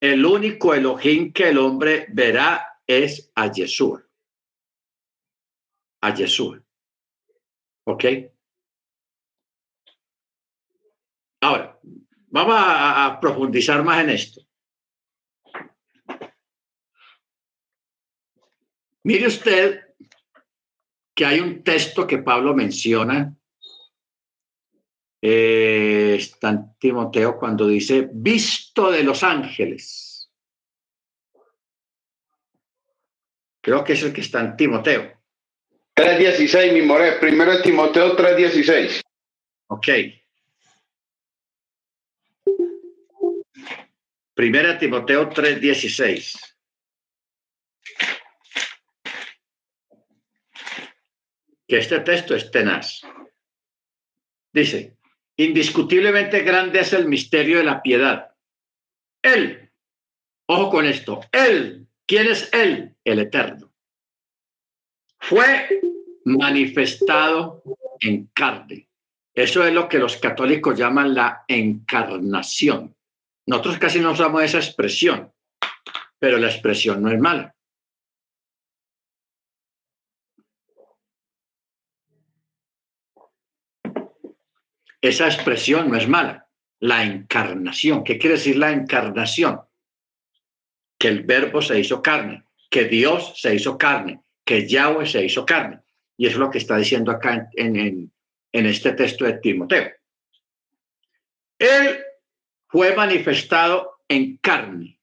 el 0.00 0.24
único 0.24 0.74
Elohim 0.74 1.32
que 1.32 1.50
el 1.50 1.58
hombre 1.58 2.06
verá 2.10 2.80
es 2.86 3.30
a 3.36 3.50
Yeshua. 3.50 4.04
A 6.02 6.14
Yeshua. 6.14 6.60
¿Ok? 7.84 8.04
Ahora, 11.40 11.78
vamos 12.26 12.54
a, 12.56 13.06
a 13.06 13.20
profundizar 13.20 13.84
más 13.84 14.02
en 14.02 14.10
esto. 14.10 14.47
Mire 19.04 19.26
usted 19.26 19.80
que 21.14 21.26
hay 21.26 21.40
un 21.40 21.64
texto 21.64 22.06
que 22.06 22.18
Pablo 22.18 22.54
menciona, 22.54 23.34
eh, 25.20 26.20
en 26.42 26.78
Timoteo 26.78 27.38
cuando 27.38 27.66
dice, 27.66 28.08
visto 28.12 28.90
de 28.90 29.02
los 29.02 29.22
ángeles. 29.22 30.30
Creo 33.60 33.82
que 33.82 33.94
es 33.94 34.02
el 34.02 34.12
que 34.12 34.20
está 34.20 34.40
en 34.40 34.56
Timoteo. 34.56 35.12
3.16, 35.96 36.72
mi 36.72 36.82
more, 36.82 37.12
primero 37.18 37.52
es 37.52 37.62
Timoteo 37.62 38.16
3.16. 38.16 39.00
Ok. 39.66 39.88
Primera 44.34 44.78
Timoteo 44.78 45.28
3.16. 45.28 46.47
Que 51.68 51.78
este 51.78 52.00
texto 52.00 52.34
es 52.34 52.50
tenaz. 52.50 53.02
Dice, 54.52 54.96
indiscutiblemente 55.36 56.40
grande 56.40 56.80
es 56.80 56.92
el 56.92 57.06
misterio 57.06 57.58
de 57.58 57.64
la 57.64 57.82
piedad. 57.82 58.34
Él, 59.22 59.70
ojo 60.46 60.70
con 60.70 60.86
esto, 60.86 61.20
Él, 61.30 61.86
¿quién 62.06 62.26
es 62.26 62.52
Él? 62.52 62.96
El 63.04 63.18
Eterno. 63.20 63.70
Fue 65.18 65.80
manifestado 66.24 67.62
en 68.00 68.26
carne. 68.32 68.88
Eso 69.34 69.64
es 69.64 69.72
lo 69.72 69.88
que 69.88 69.98
los 69.98 70.16
católicos 70.16 70.76
llaman 70.76 71.14
la 71.14 71.44
encarnación. 71.46 72.96
Nosotros 73.46 73.78
casi 73.78 74.00
no 74.00 74.12
usamos 74.12 74.42
esa 74.42 74.58
expresión, 74.58 75.32
pero 76.18 76.38
la 76.38 76.48
expresión 76.48 77.02
no 77.02 77.10
es 77.10 77.20
mala. 77.20 77.54
Esa 85.00 85.26
expresión 85.26 85.90
no 85.90 85.96
es 85.96 86.08
mala. 86.08 86.48
La 86.80 87.02
encarnación. 87.04 88.04
¿Qué 88.04 88.18
quiere 88.18 88.36
decir 88.36 88.56
la 88.56 88.70
encarnación? 88.70 89.60
Que 90.98 91.08
el 91.08 91.22
verbo 91.24 91.62
se 91.62 91.78
hizo 91.78 92.02
carne, 92.02 92.44
que 92.70 92.84
Dios 92.84 93.40
se 93.40 93.54
hizo 93.54 93.78
carne, 93.78 94.20
que 94.44 94.68
Yahweh 94.68 95.06
se 95.06 95.24
hizo 95.24 95.44
carne. 95.46 95.80
Y 96.16 96.26
eso 96.26 96.34
es 96.34 96.40
lo 96.40 96.50
que 96.50 96.58
está 96.58 96.76
diciendo 96.76 97.12
acá 97.12 97.48
en, 97.52 97.76
en, 97.76 98.12
en 98.52 98.66
este 98.66 98.92
texto 98.92 99.24
de 99.24 99.34
Timoteo. 99.34 99.90
Él 101.58 101.98
fue 102.68 102.94
manifestado 102.94 104.00
en 104.08 104.36
carne, 104.38 105.00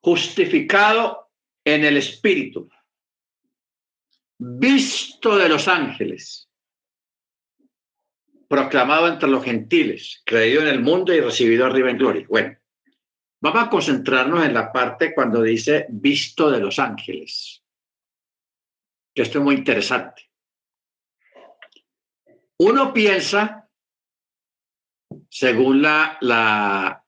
justificado 0.00 1.30
en 1.64 1.84
el 1.84 1.96
Espíritu, 1.96 2.68
visto 4.38 5.36
de 5.36 5.48
los 5.48 5.68
ángeles, 5.68 6.49
proclamado 8.50 9.06
entre 9.06 9.28
los 9.28 9.44
gentiles, 9.44 10.22
creído 10.26 10.62
en 10.62 10.66
el 10.66 10.80
mundo 10.80 11.14
y 11.14 11.20
recibido 11.20 11.66
arriba 11.66 11.88
en 11.88 11.98
gloria. 11.98 12.26
Bueno, 12.28 12.58
vamos 13.40 13.62
a 13.62 13.70
concentrarnos 13.70 14.44
en 14.44 14.52
la 14.52 14.72
parte 14.72 15.14
cuando 15.14 15.40
dice 15.40 15.86
visto 15.88 16.50
de 16.50 16.58
los 16.58 16.80
ángeles, 16.80 17.62
esto 19.14 19.38
es 19.38 19.44
muy 19.44 19.54
interesante. 19.54 20.32
Uno 22.58 22.92
piensa 22.92 23.68
según 25.28 25.82
la, 25.82 26.18
la, 26.20 27.04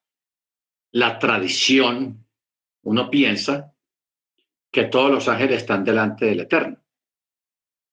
la 0.92 1.18
tradición, 1.18 2.24
uno 2.82 3.10
piensa 3.10 3.74
que 4.70 4.84
todos 4.84 5.10
los 5.10 5.28
ángeles 5.28 5.62
están 5.62 5.82
delante 5.82 6.26
del 6.26 6.40
Eterno. 6.40 6.78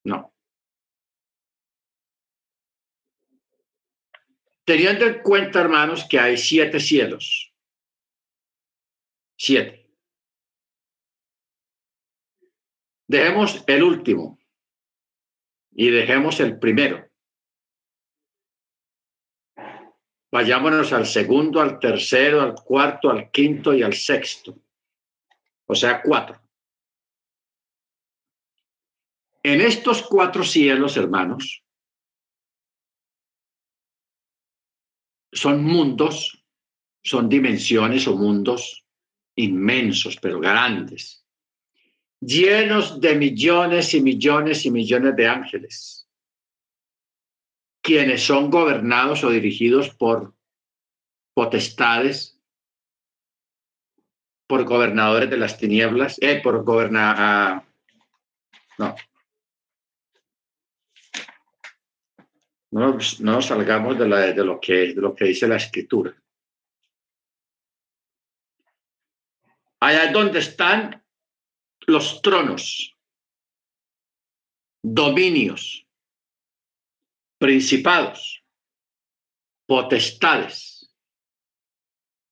No. 0.04 0.36
Teniendo 4.70 5.08
en 5.08 5.24
cuenta, 5.24 5.62
hermanos, 5.62 6.06
que 6.08 6.20
hay 6.20 6.38
siete 6.38 6.80
cielos. 6.80 7.52
Siete. 9.36 9.90
Dejemos 13.08 13.64
el 13.66 13.82
último 13.82 14.38
y 15.72 15.90
dejemos 15.90 16.40
el 16.40 16.60
primero. 16.60 17.10
Vayámonos 20.32 20.94
al 20.94 21.08
segundo, 21.08 21.62
al 21.62 21.80
tercero, 21.80 22.40
al 22.40 22.54
cuarto, 22.54 23.10
al 23.10 23.32
quinto 23.32 23.74
y 23.74 23.82
al 23.82 23.96
sexto. 23.96 24.56
O 25.66 25.74
sea, 25.74 26.04
cuatro. 26.04 26.40
En 29.42 29.62
estos 29.62 30.04
cuatro 30.04 30.44
cielos, 30.44 30.96
hermanos, 30.96 31.64
son 35.32 35.64
mundos, 35.64 36.44
son 37.04 37.30
dimensiones 37.30 38.08
o 38.08 38.16
mundos 38.16 38.86
inmensos, 39.36 40.18
pero 40.22 40.40
grandes, 40.40 41.26
llenos 42.20 43.00
de 43.00 43.16
millones 43.16 43.94
y 43.94 44.02
millones 44.02 44.66
y 44.66 44.72
millones 44.72 45.16
de 45.16 45.28
ángeles 45.28 46.00
quienes 47.82 48.24
son 48.24 48.52
gobernados 48.52 49.24
o 49.24 49.30
dirigidos 49.30 49.90
por 49.90 50.36
potestades, 51.34 52.40
por 54.48 54.64
gobernadores 54.64 55.30
de 55.30 55.38
las 55.38 55.58
tinieblas, 55.58 56.18
eh, 56.22 56.42
por 56.44 56.64
gobernar, 56.64 57.16
ah, 57.18 58.96
no. 62.72 62.94
No, 62.94 62.98
no 63.20 63.42
salgamos 63.42 63.98
de, 63.98 64.08
la, 64.08 64.20
de, 64.34 64.46
lo 64.46 64.60
que, 64.60 64.94
de 64.94 65.02
lo 65.02 65.16
que 65.16 65.26
dice 65.26 65.48
la 65.48 65.56
escritura. 65.56 66.16
Allá 69.82 70.06
es 70.06 70.14
donde 70.14 70.40
están 70.40 71.04
los 71.88 72.22
tronos, 72.22 72.96
dominios, 74.84 75.88
principados, 77.40 78.44
potestades. 79.66 80.94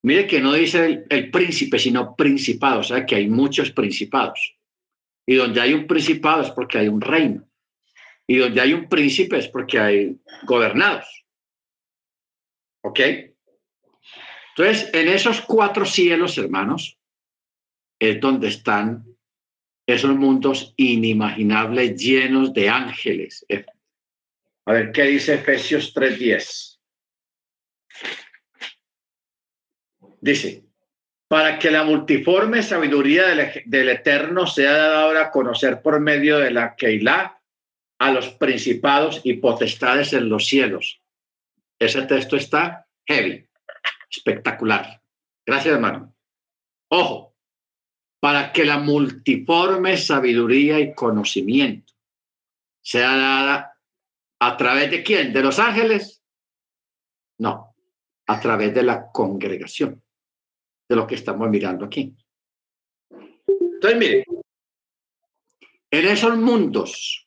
Mire 0.04 0.28
que 0.28 0.42
no 0.42 0.54
dice 0.54 1.06
el, 1.10 1.32
príncipe, 1.32 1.80
sino 1.80 2.16
principados, 2.16 2.92
o 2.92 2.96
sea 2.96 3.06
que 3.06 3.16
hay 3.16 3.28
muchos 3.28 3.72
principados. 3.72 4.56
Y 5.26 5.36
donde 5.36 5.62
hay 5.62 5.74
un 5.74 5.88
principado 5.88 6.44
es 6.44 6.52
porque 6.52 6.78
hay 6.78 6.88
un 6.88 7.02
reino. 7.02 7.47
Y 8.28 8.38
donde 8.38 8.62
hay 8.62 8.74
un 8.74 8.90
príncipe 8.90 9.38
es 9.38 9.48
porque 9.48 9.80
hay 9.80 10.20
gobernados. 10.44 11.26
¿Ok? 12.84 13.00
Entonces, 14.56 14.90
en 14.94 15.08
esos 15.08 15.42
cuatro 15.42 15.86
cielos, 15.86 16.38
hermanos, 16.38 16.98
es 18.00 18.20
donde 18.20 18.50
están 18.50 19.06
esos 19.88 20.16
mundos 20.16 20.74
inimaginables 20.76 21.96
llenos 21.98 22.54
de 22.54 22.70
ángeles, 22.70 23.46
a 24.68 24.74
ver, 24.74 24.92
¿qué 24.92 25.04
dice 25.04 25.36
Efesios 25.36 25.94
3:10? 25.94 26.78
Dice, 30.20 30.66
para 31.30 31.58
que 31.58 31.72
la 31.72 31.86
multiforme 31.86 32.62
sabiduría 32.62 33.28
del, 33.66 33.90
Eterno 33.90 34.46
sea 34.46 34.74
dada 34.74 35.04
ahora 35.04 35.22
a 35.22 35.32
conocer 35.32 35.82
por 35.82 36.02
medio 36.02 36.40
de 36.40 36.52
la 36.52 36.76
Keilah 36.76 37.37
a 38.00 38.12
los 38.12 38.30
principados 38.30 39.22
y 39.24 39.34
potestades 39.34 40.14
en 40.14 40.30
los 40.30 40.46
cielos. 40.46 41.02
Ese 41.80 42.04
texto 42.04 42.36
está 42.36 42.88
heavy, 43.08 43.48
espectacular. 44.10 45.02
Gracias, 45.46 45.74
hermano. 45.76 46.16
Ojo, 46.90 47.36
para 48.20 48.52
que 48.52 48.66
la 48.66 48.80
multiforme 48.80 49.98
sabiduría 49.98 50.80
y 50.80 50.94
conocimiento 50.94 51.94
sea 52.82 53.16
dada 53.16 53.78
¿A 54.40 54.56
través 54.56 54.92
de 54.92 55.04
quién? 55.04 55.34
¿De 55.34 55.42
los 55.42 55.58
ángeles? 55.58 56.24
No, 57.40 57.76
a 58.28 58.40
través 58.40 58.74
de 58.74 58.84
la 58.84 59.12
congregación, 59.12 60.04
de 60.88 60.96
lo 60.96 61.08
que 61.08 61.16
estamos 61.16 61.50
mirando 61.50 61.86
aquí. 61.86 62.16
Entonces, 63.48 64.00
mire, 64.00 64.26
en 65.92 66.08
esos 66.08 66.38
mundos 66.38 67.27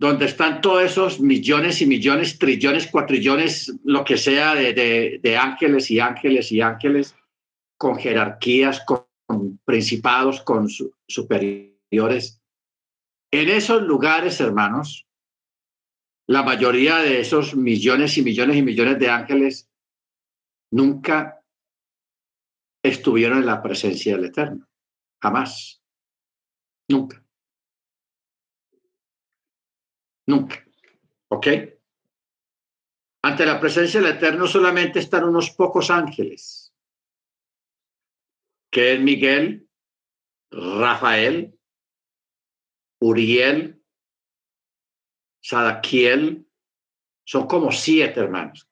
donde 0.00 0.24
están 0.24 0.62
todos 0.62 0.82
esos 0.82 1.20
millones 1.20 1.82
y 1.82 1.86
millones, 1.86 2.38
trillones, 2.38 2.86
cuatrillones, 2.86 3.70
lo 3.84 4.02
que 4.02 4.16
sea 4.16 4.54
de, 4.54 5.38
ángeles 5.38 5.90
y 5.90 6.00
ángeles 6.00 6.50
y 6.52 6.62
ángeles, 6.62 7.14
con 7.76 7.98
jerarquías, 7.98 8.82
con, 8.86 9.60
principados, 9.62 10.40
con 10.40 10.68
superiores. 11.06 12.40
En 13.30 13.50
esos 13.50 13.82
lugares, 13.82 14.40
hermanos, 14.40 15.06
la 16.26 16.44
mayoría 16.44 16.96
de 17.00 17.20
esos 17.20 17.54
millones 17.54 18.16
y 18.16 18.22
millones 18.22 18.56
y 18.56 18.62
millones 18.62 18.98
de 18.98 19.10
ángeles 19.10 19.68
nunca 20.72 21.44
estuvieron 22.82 23.36
en 23.36 23.46
la 23.46 23.62
presencia 23.62 24.16
del 24.16 24.24
Eterno. 24.24 24.66
Jamás. 25.22 25.82
Nunca. 26.88 27.22
Nunca. 30.30 30.64
¿Ok? 31.28 31.46
Ante 33.22 33.44
la 33.44 33.58
presencia 33.58 34.00
del 34.00 34.16
Eterno 34.16 34.46
solamente 34.46 35.00
están 35.00 35.24
unos 35.24 35.50
pocos 35.50 35.90
ángeles, 35.90 36.72
que 38.70 38.94
es 38.94 39.00
Miguel, 39.00 39.68
Rafael, 40.52 41.58
Uriel, 43.00 43.82
Sadaquiel, 45.42 46.46
son 47.24 47.46
como 47.46 47.72
siete 47.72 48.20
hermanos 48.20 48.68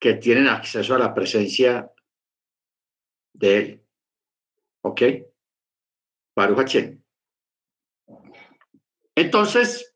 que 0.00 0.14
tienen 0.14 0.48
acceso 0.48 0.94
a 0.94 0.98
la 0.98 1.14
presencia 1.14 1.92
de 3.34 3.58
él. 3.58 3.86
¿Ok? 4.84 5.02
Baruch 6.34 7.01
Entonces, 9.14 9.94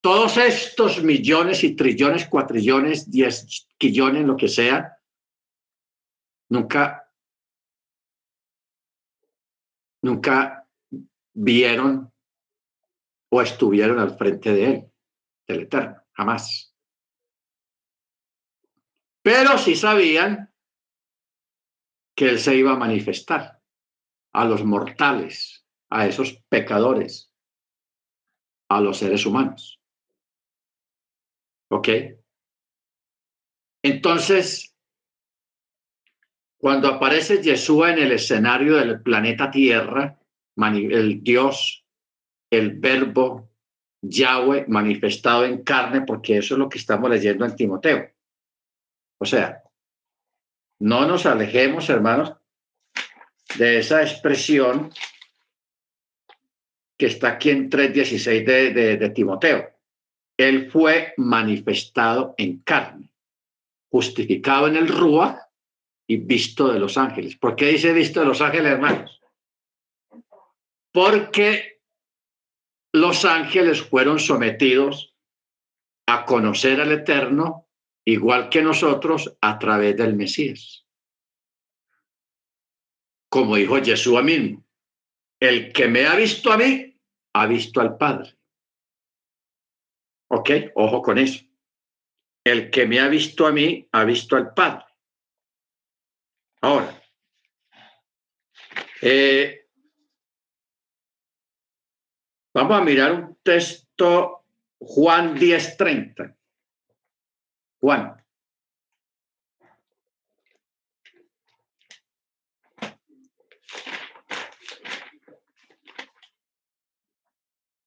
todos 0.00 0.36
estos 0.36 1.02
millones 1.02 1.64
y 1.64 1.74
trillones, 1.74 2.28
cuatrillones, 2.28 3.10
diez 3.10 3.66
quillones, 3.78 4.26
lo 4.26 4.36
que 4.36 4.48
sea, 4.48 4.98
nunca, 6.50 7.10
nunca 10.02 10.68
vieron 11.32 12.12
o 13.30 13.42
estuvieron 13.42 13.98
al 13.98 14.16
frente 14.16 14.52
de 14.52 14.64
él, 14.64 14.92
del 15.48 15.60
Eterno, 15.62 16.02
jamás. 16.12 16.74
Pero 19.22 19.56
sí 19.56 19.74
sabían 19.74 20.52
que 22.14 22.28
él 22.28 22.38
se 22.38 22.54
iba 22.54 22.72
a 22.72 22.76
manifestar 22.76 23.60
a 24.34 24.44
los 24.44 24.64
mortales, 24.64 25.63
a 25.94 26.08
esos 26.08 26.42
pecadores, 26.48 27.30
a 28.68 28.80
los 28.80 28.98
seres 28.98 29.24
humanos. 29.24 29.80
¿Ok? 31.70 31.88
Entonces, 33.80 34.74
cuando 36.58 36.88
aparece 36.88 37.40
Yeshua 37.40 37.92
en 37.92 38.00
el 38.00 38.10
escenario 38.10 38.74
del 38.74 39.02
planeta 39.02 39.52
Tierra, 39.52 40.18
el 40.56 41.22
Dios, 41.22 41.84
el 42.50 42.72
verbo 42.80 43.50
Yahweh 44.02 44.66
manifestado 44.66 45.44
en 45.44 45.62
carne, 45.62 46.02
porque 46.02 46.38
eso 46.38 46.54
es 46.54 46.58
lo 46.58 46.68
que 46.68 46.78
estamos 46.78 47.08
leyendo 47.08 47.44
en 47.44 47.54
Timoteo. 47.54 48.10
O 49.18 49.24
sea, 49.24 49.62
no 50.80 51.06
nos 51.06 51.24
alejemos, 51.24 51.88
hermanos, 51.88 52.34
de 53.56 53.78
esa 53.78 54.02
expresión 54.02 54.90
que 56.98 57.06
está 57.06 57.28
aquí 57.28 57.50
en 57.50 57.70
3.16 57.70 58.44
de, 58.44 58.96
de 58.96 59.10
Timoteo. 59.10 59.70
Él 60.36 60.70
fue 60.70 61.14
manifestado 61.16 62.34
en 62.38 62.58
carne, 62.58 63.10
justificado 63.90 64.68
en 64.68 64.76
el 64.76 64.88
Rúa 64.88 65.48
y 66.06 66.16
visto 66.18 66.72
de 66.72 66.78
los 66.78 66.98
ángeles. 66.98 67.36
¿Por 67.36 67.56
qué 67.56 67.66
dice 67.66 67.92
visto 67.92 68.20
de 68.20 68.26
los 68.26 68.40
ángeles, 68.40 68.72
hermanos? 68.72 69.20
Porque 70.92 71.80
los 72.92 73.24
ángeles 73.24 73.82
fueron 73.82 74.18
sometidos 74.18 75.14
a 76.06 76.24
conocer 76.24 76.80
al 76.80 76.92
Eterno 76.92 77.68
igual 78.04 78.48
que 78.48 78.62
nosotros 78.62 79.36
a 79.40 79.58
través 79.58 79.96
del 79.96 80.14
Mesías. 80.14 80.86
Como 83.28 83.56
dijo 83.56 83.82
Jesús 83.82 84.22
mismo, 84.22 84.63
el 85.48 85.72
que 85.72 85.88
me 85.88 86.06
ha 86.06 86.14
visto 86.14 86.52
a 86.52 86.56
mí, 86.56 86.98
ha 87.34 87.46
visto 87.46 87.80
al 87.80 87.96
Padre. 87.96 88.36
¿Ok? 90.30 90.50
Ojo 90.74 91.02
con 91.02 91.18
eso. 91.18 91.44
El 92.44 92.70
que 92.70 92.86
me 92.86 93.00
ha 93.00 93.08
visto 93.08 93.46
a 93.46 93.52
mí, 93.52 93.88
ha 93.92 94.04
visto 94.04 94.36
al 94.36 94.52
Padre. 94.54 94.84
Ahora, 96.60 97.02
eh, 99.02 99.68
vamos 102.54 102.78
a 102.78 102.84
mirar 102.84 103.12
un 103.12 103.38
texto, 103.42 104.46
Juan 104.78 105.34
10:30. 105.34 106.34
Juan. 107.80 108.23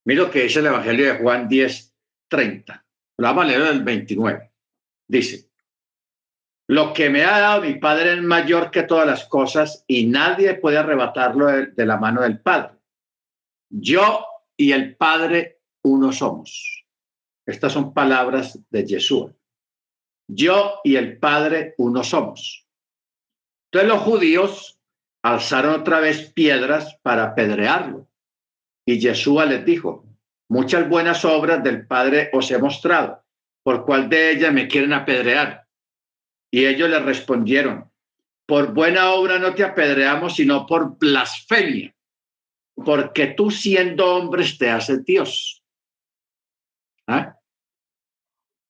Mira 0.07 0.23
lo 0.23 0.31
que 0.31 0.43
dice 0.43 0.59
el 0.59 0.67
Evangelio 0.67 1.05
de 1.05 1.19
Juan 1.19 1.49
10, 1.49 1.93
30. 2.29 2.85
La 3.17 3.27
vamos 3.27 3.43
a 3.43 3.47
leer 3.49 3.63
del 3.63 3.83
29. 3.83 4.53
Dice, 5.05 5.49
lo 6.69 6.93
que 6.93 7.09
me 7.09 7.25
ha 7.25 7.39
dado 7.39 7.61
mi 7.63 7.75
Padre 7.75 8.13
es 8.13 8.21
mayor 8.21 8.71
que 8.71 8.83
todas 8.83 9.05
las 9.05 9.25
cosas 9.25 9.83
y 9.85 10.07
nadie 10.07 10.53
puede 10.53 10.77
arrebatarlo 10.77 11.47
de, 11.47 11.65
de 11.67 11.85
la 11.85 11.97
mano 11.97 12.21
del 12.21 12.39
Padre. 12.39 12.77
Yo 13.69 14.25
y 14.55 14.71
el 14.71 14.95
Padre 14.95 15.59
uno 15.83 16.13
somos. 16.13 16.85
Estas 17.45 17.73
son 17.73 17.93
palabras 17.93 18.57
de 18.69 18.87
Jesús. 18.87 19.33
Yo 20.25 20.79
y 20.85 20.95
el 20.95 21.19
Padre 21.19 21.75
uno 21.79 22.01
somos. 22.05 22.65
Entonces 23.65 23.89
los 23.89 24.03
judíos 24.03 24.79
alzaron 25.21 25.81
otra 25.81 25.99
vez 25.99 26.31
piedras 26.31 26.97
para 27.01 27.25
apedrearlo. 27.25 28.06
Y 28.87 28.99
Yeshua 28.99 29.45
les 29.45 29.65
dijo, 29.65 30.05
muchas 30.47 30.87
buenas 30.87 31.25
obras 31.25 31.61
del 31.61 31.85
Padre 31.85 32.29
os 32.31 32.49
he 32.49 32.57
mostrado, 32.57 33.21
¿por 33.61 33.85
cuál 33.85 34.07
de 34.07 34.31
ellas 34.31 34.53
me 34.53 34.69
quieren 34.69 34.93
apedrear? 34.93 35.67
Y 36.49 36.65
ellos 36.65 36.89
le 36.89 36.99
respondieron, 36.99 37.91
por 38.45 38.73
buena 38.73 39.11
obra 39.11 39.39
no 39.39 39.53
te 39.53 39.65
apedreamos, 39.65 40.37
sino 40.37 40.65
por 40.65 40.97
blasfemia, 40.97 41.93
porque 42.75 43.27
tú 43.27 43.51
siendo 43.51 44.15
hombres 44.15 44.57
te 44.57 44.69
haces 44.69 45.03
Dios. 45.03 45.61
¿Ah? 47.07 47.37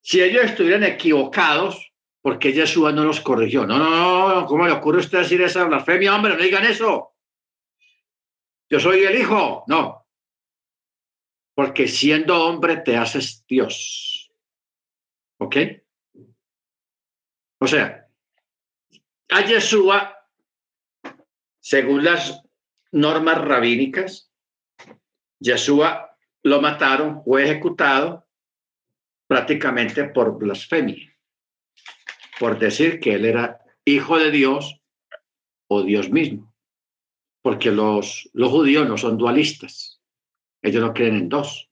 Si 0.02 0.20
ellos 0.20 0.46
estuvieran 0.46 0.82
equivocados, 0.82 1.92
porque 2.20 2.52
Jesús 2.52 2.92
no 2.92 3.04
los 3.04 3.20
corrigió? 3.20 3.64
No, 3.64 3.78
no, 3.78 4.34
no, 4.34 4.46
¿cómo 4.46 4.66
le 4.66 4.72
ocurre 4.72 4.98
usted 4.98 5.18
decir 5.18 5.40
esa 5.42 5.62
blasfemia? 5.62 6.12
Hombre, 6.12 6.34
no 6.34 6.42
digan 6.42 6.64
eso. 6.64 7.14
Yo 8.68 8.80
soy 8.80 9.04
el 9.04 9.16
hijo. 9.16 9.62
No. 9.68 9.97
Porque 11.58 11.88
siendo 11.88 12.40
hombre 12.46 12.76
te 12.76 12.96
haces 12.96 13.44
Dios. 13.48 14.30
¿Ok? 15.40 15.56
O 17.58 17.66
sea, 17.66 18.08
a 19.28 19.44
Yeshua, 19.44 20.16
según 21.58 22.04
las 22.04 22.40
normas 22.92 23.38
rabínicas, 23.38 24.30
Yeshua 25.40 26.16
lo 26.44 26.60
mataron, 26.60 27.24
fue 27.24 27.42
ejecutado 27.42 28.28
prácticamente 29.26 30.04
por 30.04 30.38
blasfemia, 30.38 31.12
por 32.38 32.56
decir 32.60 33.00
que 33.00 33.14
él 33.14 33.24
era 33.24 33.60
hijo 33.84 34.16
de 34.16 34.30
Dios 34.30 34.80
o 35.66 35.82
Dios 35.82 36.08
mismo, 36.08 36.54
porque 37.42 37.72
los, 37.72 38.30
los 38.32 38.48
judíos 38.48 38.88
no 38.88 38.96
son 38.96 39.18
dualistas, 39.18 39.97
ellos 40.62 40.82
no 40.82 40.92
creen 40.92 41.16
en 41.16 41.28
dos, 41.28 41.70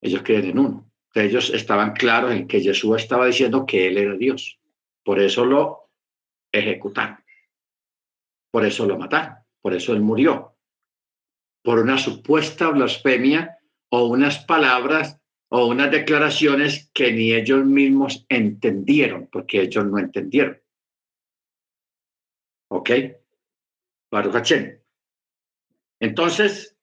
ellos 0.00 0.22
creen 0.24 0.46
en 0.46 0.58
uno. 0.58 0.90
Ellos 1.14 1.50
estaban 1.50 1.92
claros 1.92 2.32
en 2.32 2.46
que 2.46 2.60
Jesús 2.60 2.96
estaba 2.96 3.26
diciendo 3.26 3.66
que 3.66 3.88
él 3.88 3.98
era 3.98 4.14
Dios, 4.14 4.60
por 5.04 5.18
eso 5.18 5.44
lo 5.44 5.90
ejecutaron, 6.52 7.18
por 8.50 8.64
eso 8.64 8.86
lo 8.86 8.98
mataron, 8.98 9.36
por 9.60 9.74
eso 9.74 9.92
él 9.92 10.00
murió, 10.00 10.56
por 11.62 11.78
una 11.78 11.98
supuesta 11.98 12.68
blasfemia 12.68 13.58
o 13.90 14.06
unas 14.06 14.44
palabras 14.44 15.20
o 15.50 15.66
unas 15.66 15.90
declaraciones 15.90 16.90
que 16.92 17.12
ni 17.12 17.32
ellos 17.32 17.64
mismos 17.64 18.26
entendieron, 18.28 19.28
porque 19.32 19.62
ellos 19.62 19.86
no 19.86 19.98
entendieron. 19.98 20.60
¿Ok? 22.70 22.90
Baruch 24.10 24.52
Entonces, 26.00 26.77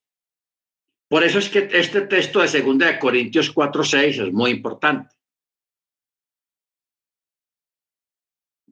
por 1.15 1.23
eso 1.23 1.39
es 1.39 1.47
que 1.47 1.69
este 1.71 2.01
texto 2.01 2.41
de 2.41 2.61
2 2.61 2.77
de 2.77 2.99
Corintios 2.99 3.49
4:6 3.49 4.19
es 4.19 4.33
muy 4.33 4.51
importante. 4.51 5.15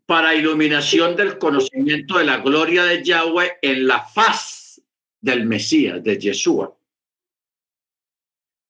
Para 0.05 0.35
iluminación 0.35 1.15
del 1.15 1.37
conocimiento 1.37 2.17
de 2.17 2.25
la 2.25 2.39
gloria 2.39 2.83
de 2.83 3.01
Yahweh 3.01 3.59
en 3.61 3.87
la 3.87 4.03
faz 4.03 4.81
del 5.21 5.45
Mesías, 5.45 6.03
de 6.03 6.19
Yeshua 6.19 6.77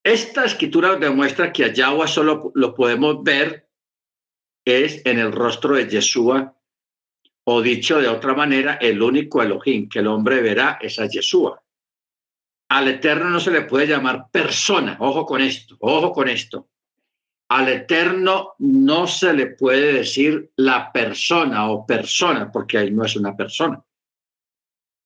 esta 0.03 0.45
escritura 0.45 0.95
demuestra 0.97 1.51
que 1.51 1.65
a 1.65 1.73
Yahweh 1.73 2.07
solo 2.07 2.51
lo 2.53 2.75
podemos 2.75 3.23
ver 3.23 3.67
es 4.63 5.03
en 5.03 5.17
el 5.17 5.31
rostro 5.31 5.77
de 5.77 5.89
Yeshua, 5.89 6.55
o 7.45 7.61
dicho 7.63 7.99
de 7.99 8.07
otra 8.07 8.35
manera, 8.35 8.75
el 8.75 9.01
único 9.01 9.41
Elohim 9.41 9.89
que 9.89 9.97
el 9.97 10.05
hombre 10.05 10.43
verá 10.43 10.77
es 10.79 10.99
a 10.99 11.07
Yeshua. 11.07 11.63
Al 12.73 12.87
Eterno 12.87 13.29
no 13.29 13.39
se 13.39 13.51
le 13.51 13.61
puede 13.61 13.85
llamar 13.85 14.31
persona, 14.31 14.97
ojo 14.99 15.27
con 15.27 15.41
esto, 15.41 15.77
ojo 15.79 16.11
con 16.11 16.27
esto. 16.27 16.69
Al 17.49 17.69
Eterno 17.69 18.55
no 18.57 19.05
se 19.05 19.31
le 19.31 19.45
puede 19.45 19.93
decir 19.93 20.51
la 20.55 20.91
persona 20.91 21.69
o 21.69 21.85
persona, 21.85 22.51
porque 22.51 22.79
él 22.79 22.95
no 22.95 23.05
es 23.05 23.15
una 23.15 23.35
persona. 23.35 23.79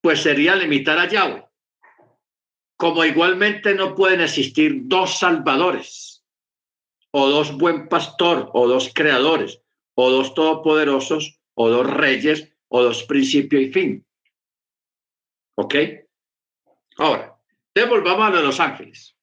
pues 0.02 0.22
sería 0.22 0.56
limitar 0.56 0.98
a 0.98 1.10
Yahweh. 1.10 1.46
Como 2.78 3.04
igualmente 3.04 3.76
no 3.76 3.96
pueden 3.96 4.22
existir 4.22 4.84
dos 4.84 5.18
salvadores, 5.18 6.24
o 7.12 7.28
dos 7.28 7.52
buen 7.58 7.90
pastor, 7.90 8.50
o 8.54 8.66
dos 8.66 8.92
creadores, 8.94 9.62
o 9.96 10.10
dos 10.10 10.34
todopoderosos, 10.34 11.42
o 11.54 11.70
dos 11.70 11.86
reyes, 11.86 12.50
o 12.70 12.82
dos 12.82 13.04
principio 13.04 13.60
y 13.60 13.74
fin. 13.74 14.06
¿Ok? 15.58 15.76
Ahora, 16.98 17.37
devolvamos 17.78 18.28
a 18.28 18.42
los 18.42 18.60
ángeles. 18.60 19.16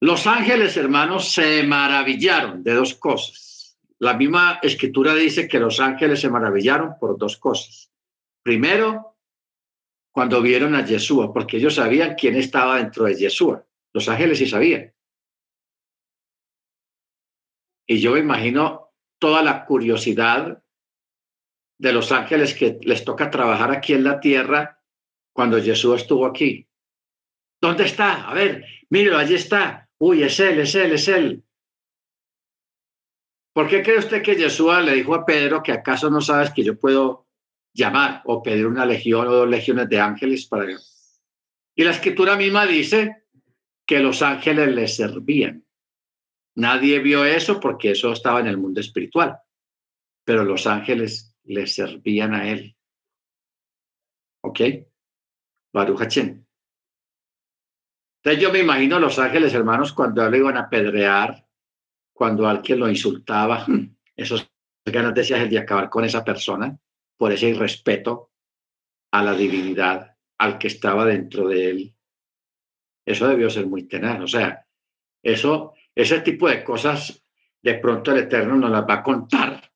Los 0.00 0.26
ángeles, 0.26 0.76
hermanos, 0.76 1.32
se 1.32 1.62
maravillaron 1.62 2.62
de 2.62 2.74
dos 2.74 2.94
cosas. 2.94 3.78
La 3.98 4.14
misma 4.14 4.58
escritura 4.62 5.14
dice 5.14 5.46
que 5.46 5.60
los 5.60 5.78
ángeles 5.78 6.20
se 6.20 6.28
maravillaron 6.28 6.98
por 6.98 7.16
dos 7.18 7.36
cosas. 7.36 7.92
Primero, 8.42 9.16
cuando 10.10 10.42
vieron 10.42 10.74
a 10.74 10.84
Yeshua, 10.84 11.32
porque 11.32 11.58
ellos 11.58 11.76
sabían 11.76 12.14
quién 12.14 12.36
estaba 12.36 12.78
dentro 12.78 13.04
de 13.04 13.14
Yeshua. 13.14 13.64
Los 13.92 14.08
ángeles 14.08 14.38
sí 14.38 14.46
sabían. 14.46 14.92
Y 17.86 18.00
yo 18.00 18.12
me 18.12 18.20
imagino 18.20 18.92
toda 19.18 19.42
la 19.42 19.64
curiosidad 19.64 20.62
de 21.78 21.92
los 21.92 22.10
ángeles 22.10 22.54
que 22.54 22.78
les 22.82 23.04
toca 23.04 23.30
trabajar 23.30 23.70
aquí 23.70 23.94
en 23.94 24.04
la 24.04 24.20
tierra 24.20 24.81
cuando 25.32 25.62
Jesús 25.62 26.02
estuvo 26.02 26.26
aquí. 26.26 26.66
¿Dónde 27.60 27.84
está? 27.84 28.28
A 28.28 28.34
ver, 28.34 28.64
míralo, 28.90 29.18
allí 29.18 29.34
está. 29.34 29.88
Uy, 29.98 30.22
es 30.22 30.38
él, 30.40 30.60
es 30.60 30.74
él, 30.74 30.92
es 30.92 31.08
él. 31.08 31.44
¿Por 33.52 33.68
qué 33.68 33.82
cree 33.82 33.98
usted 33.98 34.22
que 34.22 34.34
Jesús 34.34 34.72
le 34.82 34.94
dijo 34.94 35.14
a 35.14 35.24
Pedro 35.24 35.62
que 35.62 35.72
acaso 35.72 36.10
no 36.10 36.20
sabes 36.20 36.50
que 36.52 36.64
yo 36.64 36.78
puedo 36.78 37.28
llamar 37.74 38.22
o 38.24 38.42
pedir 38.42 38.66
una 38.66 38.86
legión 38.86 39.28
o 39.28 39.32
dos 39.32 39.48
legiones 39.48 39.88
de 39.88 40.00
ángeles 40.00 40.46
para 40.46 40.64
Dios? 40.64 41.20
Y 41.76 41.84
la 41.84 41.92
escritura 41.92 42.36
misma 42.36 42.66
dice 42.66 43.24
que 43.86 44.00
los 44.00 44.22
ángeles 44.22 44.74
le 44.74 44.88
servían. 44.88 45.64
Nadie 46.56 46.98
vio 46.98 47.24
eso 47.24 47.60
porque 47.60 47.92
eso 47.92 48.12
estaba 48.12 48.40
en 48.40 48.46
el 48.46 48.58
mundo 48.58 48.80
espiritual, 48.80 49.38
pero 50.24 50.44
los 50.44 50.66
ángeles 50.66 51.36
le 51.44 51.66
servían 51.66 52.34
a 52.34 52.50
él. 52.50 52.76
¿Ok? 54.42 54.60
Baruch 55.72 56.00
Hachem. 56.00 56.44
Entonces 58.22 58.42
yo 58.42 58.52
me 58.52 58.60
imagino 58.60 58.96
a 58.96 59.00
los 59.00 59.18
ángeles 59.18 59.52
hermanos 59.52 59.92
cuando 59.92 60.34
iban 60.34 60.56
a 60.56 60.62
apedrear, 60.62 61.46
cuando 62.12 62.46
alguien 62.46 62.78
lo 62.78 62.88
insultaba, 62.88 63.66
esos 64.16 64.48
ganas 64.84 65.14
de, 65.14 65.48
de 65.48 65.58
acabar 65.58 65.88
con 65.88 66.04
esa 66.04 66.24
persona 66.24 66.78
por 67.16 67.32
ese 67.32 67.48
irrespeto 67.48 68.30
a 69.12 69.22
la 69.22 69.34
divinidad, 69.34 70.16
al 70.38 70.58
que 70.58 70.68
estaba 70.68 71.04
dentro 71.04 71.48
de 71.48 71.70
él. 71.70 71.94
Eso 73.04 73.28
debió 73.28 73.50
ser 73.50 73.66
muy 73.66 73.84
tenaz. 73.84 74.20
O 74.20 74.26
sea, 74.26 74.66
eso, 75.22 75.74
ese 75.94 76.20
tipo 76.20 76.48
de 76.48 76.64
cosas, 76.64 77.22
de 77.62 77.74
pronto 77.74 78.12
el 78.12 78.18
Eterno 78.18 78.56
nos 78.56 78.70
las 78.70 78.82
va 78.82 78.94
a 78.94 79.02
contar 79.02 79.72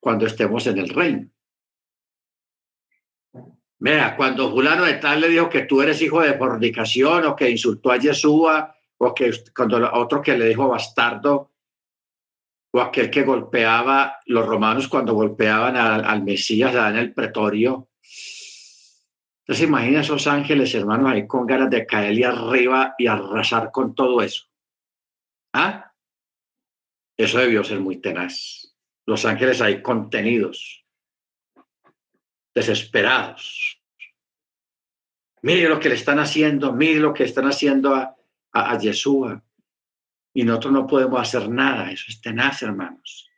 cuando 0.00 0.26
estemos 0.26 0.66
en 0.66 0.78
el 0.78 0.88
reino. 0.88 1.30
Mira, 3.78 4.16
cuando 4.16 4.50
fulano 4.50 4.84
de 4.84 4.94
tal 4.94 5.20
le 5.20 5.28
dijo 5.28 5.50
que 5.50 5.62
tú 5.62 5.82
eres 5.82 6.00
hijo 6.00 6.22
de 6.22 6.38
fornicación 6.38 7.26
o 7.26 7.36
que 7.36 7.50
insultó 7.50 7.90
a 7.92 7.98
Yeshua 7.98 8.74
o 8.98 9.14
que 9.14 9.30
cuando 9.54 9.92
otro 9.92 10.22
que 10.22 10.36
le 10.36 10.48
dijo 10.48 10.68
bastardo 10.68 11.52
o 12.72 12.80
aquel 12.80 13.10
que 13.10 13.22
golpeaba 13.22 14.20
los 14.26 14.46
romanos 14.46 14.88
cuando 14.88 15.14
golpeaban 15.14 15.76
al, 15.76 16.22
Mesías 16.22 16.74
en 16.74 16.96
el 16.96 17.12
pretorio. 17.12 17.90
Entonces 19.40 19.68
imagina 19.68 20.00
esos 20.00 20.26
ángeles, 20.26 20.74
hermanos, 20.74 21.12
ahí 21.12 21.26
con 21.26 21.46
ganas 21.46 21.70
de 21.70 21.86
caerle 21.86 22.24
arriba 22.24 22.94
y 22.98 23.06
arrasar 23.06 23.70
con 23.70 23.94
todo 23.94 24.22
eso. 24.22 24.44
¿Ah? 25.52 25.92
Eso 27.16 27.38
debió 27.38 27.62
ser 27.62 27.80
muy 27.80 27.98
tenaz. 27.98 28.74
Los 29.06 29.24
ángeles 29.24 29.60
ahí 29.60 29.82
contenidos 29.82 30.85
desesperados. 32.56 33.78
Mire 35.42 35.68
lo 35.68 35.78
que 35.78 35.90
le 35.90 35.94
están 35.94 36.18
haciendo, 36.18 36.72
mire 36.72 37.00
lo 37.00 37.12
que 37.12 37.24
están 37.24 37.44
haciendo 37.44 37.94
a, 37.94 38.16
a, 38.50 38.78
Yeshua. 38.78 39.44
Y 40.32 40.42
nosotros 40.42 40.72
no 40.72 40.86
podemos 40.86 41.20
hacer 41.20 41.50
nada. 41.50 41.92
Eso 41.92 42.06
es 42.08 42.18
tenaz, 42.22 42.62
hermanos. 42.62 43.30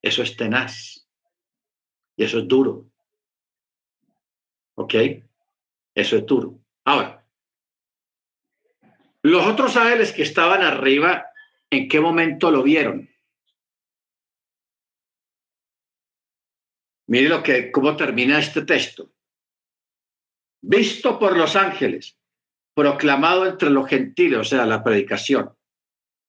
Eso 0.00 0.22
es 0.22 0.34
tenaz. 0.36 1.06
Y 2.16 2.24
eso 2.24 2.38
es 2.38 2.48
duro. 2.48 2.90
¿Ok? 4.76 4.94
Eso 5.94 6.16
es 6.16 6.24
duro. 6.24 6.58
Ahora, 6.84 7.26
los 9.22 9.46
otros 9.46 9.76
ángeles 9.76 10.12
que 10.12 10.22
estaban 10.22 10.62
arriba, 10.62 11.26
¿en 11.68 11.88
qué 11.88 12.00
momento 12.00 12.50
lo 12.50 12.62
vieron? 12.62 13.10
Mire 17.10 17.28
lo 17.28 17.42
que, 17.42 17.72
cómo 17.72 17.96
termina 17.96 18.38
este 18.38 18.62
texto. 18.62 19.10
Visto 20.62 21.18
por 21.18 21.36
los 21.36 21.56
ángeles, 21.56 22.16
proclamado 22.72 23.46
entre 23.46 23.68
los 23.68 23.88
gentiles, 23.88 24.38
o 24.38 24.44
sea, 24.44 24.64
la 24.64 24.84
predicación, 24.84 25.50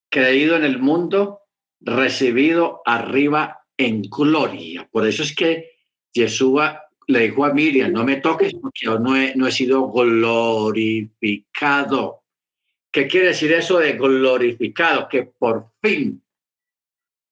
creído 0.09 0.55
en 0.55 0.63
el 0.63 0.79
mundo, 0.79 1.41
recibido 1.79 2.82
arriba 2.84 3.63
en 3.77 4.01
gloria. 4.01 4.89
Por 4.91 5.05
eso 5.05 5.21
es 5.21 5.36
que 5.36 5.69
Yeshua 6.15 6.82
le 7.05 7.19
dijo 7.27 7.45
a 7.45 7.53
Miriam, 7.53 7.91
no 7.91 8.03
me 8.03 8.15
toques 8.15 8.55
porque 8.55 8.86
yo 8.86 8.97
no 8.97 9.15
he, 9.15 9.36
no 9.36 9.45
he 9.45 9.51
sido 9.51 9.88
glorificado. 9.91 11.03
¿Qué 12.91 13.07
quiere 13.07 13.27
decir 13.27 13.53
eso 13.53 13.77
de 13.77 13.93
glorificado? 13.93 15.07
Que 15.07 15.25
por 15.25 15.73
fin 15.79 16.23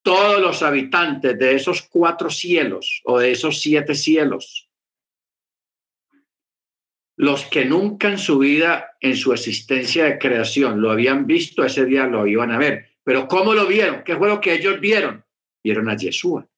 todos 0.09 0.41
los 0.41 0.63
habitantes 0.63 1.37
de 1.37 1.53
esos 1.53 1.83
cuatro 1.83 2.31
cielos 2.31 3.03
o 3.05 3.19
de 3.19 3.31
esos 3.31 3.61
siete 3.61 3.93
cielos, 3.93 4.67
los 7.15 7.45
que 7.45 7.65
nunca 7.65 8.09
en 8.09 8.17
su 8.17 8.39
vida, 8.39 8.97
en 9.01 9.15
su 9.15 9.33
existencia 9.33 10.05
de 10.05 10.17
creación, 10.17 10.81
lo 10.81 10.89
habían 10.89 11.27
visto, 11.27 11.63
ese 11.63 11.85
día 11.85 12.07
lo 12.07 12.25
iban 12.25 12.49
a 12.49 12.57
ver. 12.57 12.87
Pero 13.03 13.27
¿cómo 13.27 13.53
lo 13.53 13.67
vieron? 13.67 14.03
¿Qué 14.03 14.15
fue 14.15 14.29
lo 14.29 14.41
que 14.41 14.55
ellos 14.55 14.79
vieron? 14.79 15.23
Vieron 15.63 15.87
a 15.87 15.95
Yeshua. 15.95 16.49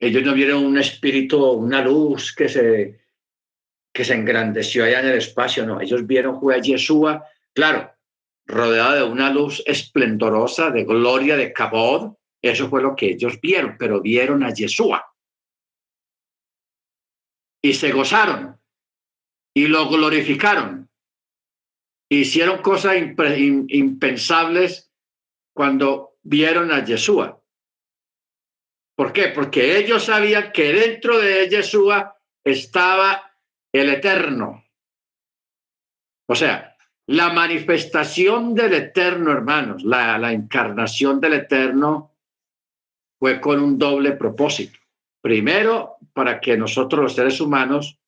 Ellos 0.00 0.24
no 0.24 0.34
vieron 0.34 0.64
un 0.64 0.78
espíritu, 0.78 1.48
una 1.52 1.80
luz 1.80 2.34
que 2.34 2.48
se, 2.48 3.02
que 3.92 4.04
se 4.04 4.14
engrandeció 4.14 4.82
allá 4.82 4.98
en 4.98 5.06
el 5.06 5.18
espacio, 5.18 5.64
no. 5.64 5.80
Ellos 5.80 6.04
vieron 6.04 6.40
fue 6.40 6.56
a 6.56 6.60
Yeshua, 6.60 7.24
claro, 7.52 7.88
rodeada 8.46 8.96
de 8.96 9.02
una 9.04 9.30
luz 9.30 9.62
esplendorosa, 9.66 10.70
de 10.70 10.84
gloria, 10.84 11.36
de 11.36 11.52
cabod. 11.52 12.14
Eso 12.42 12.68
fue 12.68 12.82
lo 12.82 12.96
que 12.96 13.10
ellos 13.10 13.40
vieron, 13.40 13.76
pero 13.78 14.00
vieron 14.00 14.42
a 14.42 14.52
Yeshua. 14.52 15.04
Y 17.62 17.74
se 17.74 17.92
gozaron 17.92 18.58
y 19.54 19.66
lo 19.66 19.88
glorificaron. 19.88 20.88
Hicieron 22.10 22.62
cosas 22.62 22.96
impensables 22.96 24.90
cuando 25.54 26.16
vieron 26.22 26.72
a 26.72 26.84
Yeshua. 26.84 27.40
¿Por 28.96 29.12
qué? 29.12 29.28
Porque 29.28 29.78
ellos 29.78 30.04
sabían 30.04 30.52
que 30.52 30.72
dentro 30.72 31.18
de 31.18 31.48
Yeshua 31.48 32.18
estaba 32.44 33.32
el 33.72 33.90
Eterno. 33.90 34.64
O 36.28 36.34
sea, 36.34 36.69
la 37.10 37.32
manifestación 37.32 38.54
del 38.54 38.72
Eterno, 38.72 39.32
hermanos, 39.32 39.82
la, 39.82 40.16
la 40.16 40.32
encarnación 40.32 41.20
del 41.20 41.32
Eterno 41.32 42.14
fue 43.18 43.40
con 43.40 43.60
un 43.60 43.76
doble 43.76 44.12
propósito. 44.12 44.78
Primero, 45.20 45.96
para 46.12 46.40
que 46.40 46.56
nosotros 46.56 47.02
los 47.02 47.14
seres 47.16 47.40
humanos 47.40 47.98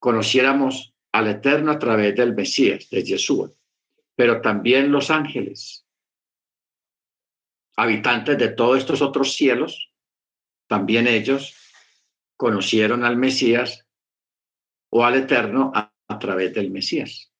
conociéramos 0.00 0.92
al 1.12 1.28
Eterno 1.28 1.70
a 1.70 1.78
través 1.78 2.16
del 2.16 2.34
Mesías, 2.34 2.90
de 2.90 3.06
Jesús, 3.06 3.52
pero 4.16 4.40
también 4.40 4.90
los 4.90 5.08
ángeles, 5.12 5.86
habitantes 7.76 8.38
de 8.38 8.48
todos 8.48 8.78
estos 8.78 9.00
otros 9.02 9.34
cielos, 9.34 9.92
también 10.66 11.06
ellos 11.06 11.54
conocieron 12.36 13.04
al 13.04 13.16
Mesías 13.16 13.86
o 14.90 15.04
al 15.04 15.14
Eterno 15.14 15.70
a 15.72 16.18
través 16.18 16.52
del 16.52 16.72
Mesías. 16.72 17.30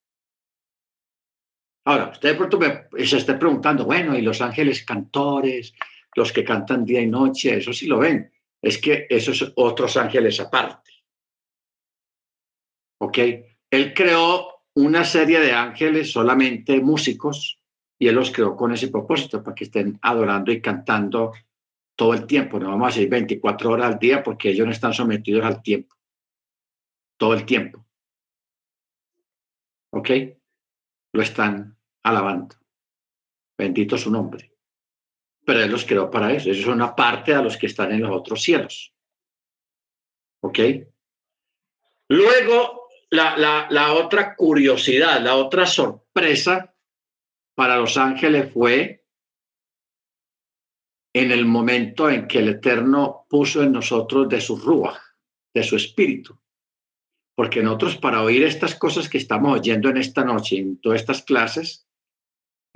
Ahora, 1.87 2.11
usted 2.11 2.30
de 2.30 2.34
pronto 2.34 2.59
se 3.05 3.16
está 3.16 3.39
preguntando, 3.39 3.84
bueno, 3.84 4.18
¿y 4.18 4.20
los 4.20 4.41
ángeles 4.41 4.84
cantores, 4.84 5.72
los 6.16 6.32
que 6.32 6.43
cantan 6.43 6.84
día 6.84 7.01
y 7.01 7.07
noche, 7.07 7.59
eso 7.59 7.72
sí 7.72 7.87
lo 7.87 7.99
ven? 7.99 8.28
Es 8.61 8.78
que 8.78 9.07
esos 9.09 9.53
otros 9.55 9.97
ángeles 9.97 10.41
aparte. 10.41 10.91
¿Ok? 13.01 13.18
Él 13.70 13.95
creó 13.95 14.64
una 14.74 15.05
serie 15.05 15.39
de 15.39 15.53
ángeles 15.53 16.11
solamente 16.11 16.80
músicos 16.80 17.61
y 18.01 18.09
él 18.09 18.16
los 18.16 18.32
creó 18.32 18.57
con 18.57 18.72
ese 18.72 18.89
propósito, 18.89 19.45
para 19.45 19.55
que 19.55 19.64
estén 19.64 19.97
adorando 20.03 20.51
y 20.51 20.61
cantando 20.61 21.34
todo 21.95 22.14
el 22.14 22.26
tiempo, 22.26 22.59
no 22.59 22.68
vamos 22.68 22.89
a 22.93 22.97
decir 22.97 23.09
24 23.09 23.70
horas 23.70 23.93
al 23.93 23.99
día 23.99 24.24
porque 24.24 24.51
ellos 24.51 24.66
no 24.66 24.72
están 24.72 24.93
sometidos 24.93 25.45
al 25.45 25.62
tiempo, 25.62 25.95
todo 27.16 27.32
el 27.32 27.47
tiempo. 27.47 27.87
¿Ok? 29.93 30.11
Lo 31.12 31.22
están 31.22 31.76
alabando. 32.07 32.57
Bendito 33.59 33.99
su 33.99 34.11
nombre. 34.11 34.53
Pero 35.45 35.61
Él 35.61 35.71
los 35.71 35.85
creó 35.85 36.11
para 36.11 36.33
eso. 36.33 36.51
Eso 36.51 36.61
es 36.61 36.67
una 36.67 36.95
parte 36.95 37.35
a 37.35 37.43
los 37.43 37.57
que 37.57 37.67
están 37.67 37.93
en 37.93 38.03
los 38.03 38.11
otros 38.11 38.43
cielos. 38.43 38.95
¿Ok? 40.43 40.59
Luego, 42.09 42.89
la, 43.11 43.37
la, 43.37 43.67
la 43.71 43.95
otra 43.95 44.37
curiosidad, 44.37 45.21
la 45.21 45.35
otra 45.35 45.67
sorpresa 45.67 46.75
para 47.57 47.77
los 47.77 47.97
ángeles 47.97 48.53
fue 48.53 49.05
en 51.13 51.33
el 51.33 51.47
momento 51.47 52.11
en 52.11 52.29
que 52.29 52.39
el 52.39 52.49
Eterno 52.51 53.27
puso 53.29 53.63
en 53.63 53.73
nosotros 53.73 54.29
de 54.29 54.41
su 54.41 54.57
rúa, 54.57 55.01
de 55.55 55.63
su 55.63 55.75
espíritu. 55.75 56.39
Porque 57.35 57.63
nosotros 57.63 57.97
para 57.97 58.23
oír 58.23 58.45
estas 58.45 58.75
cosas 58.75 59.09
que 59.09 59.19
estamos 59.19 59.59
oyendo 59.59 59.89
en 59.89 59.97
esta 59.97 60.25
noche, 60.25 60.59
en 60.59 60.79
todas 60.79 61.01
estas 61.01 61.23
clases, 61.23 61.86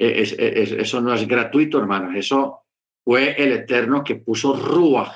eso 0.00 1.00
no 1.00 1.14
es 1.14 1.26
gratuito, 1.26 1.78
hermanos. 1.78 2.14
Eso 2.16 2.62
fue 3.04 3.34
el 3.42 3.52
Eterno 3.52 4.02
que 4.02 4.16
puso 4.16 4.54
rúa 4.54 5.14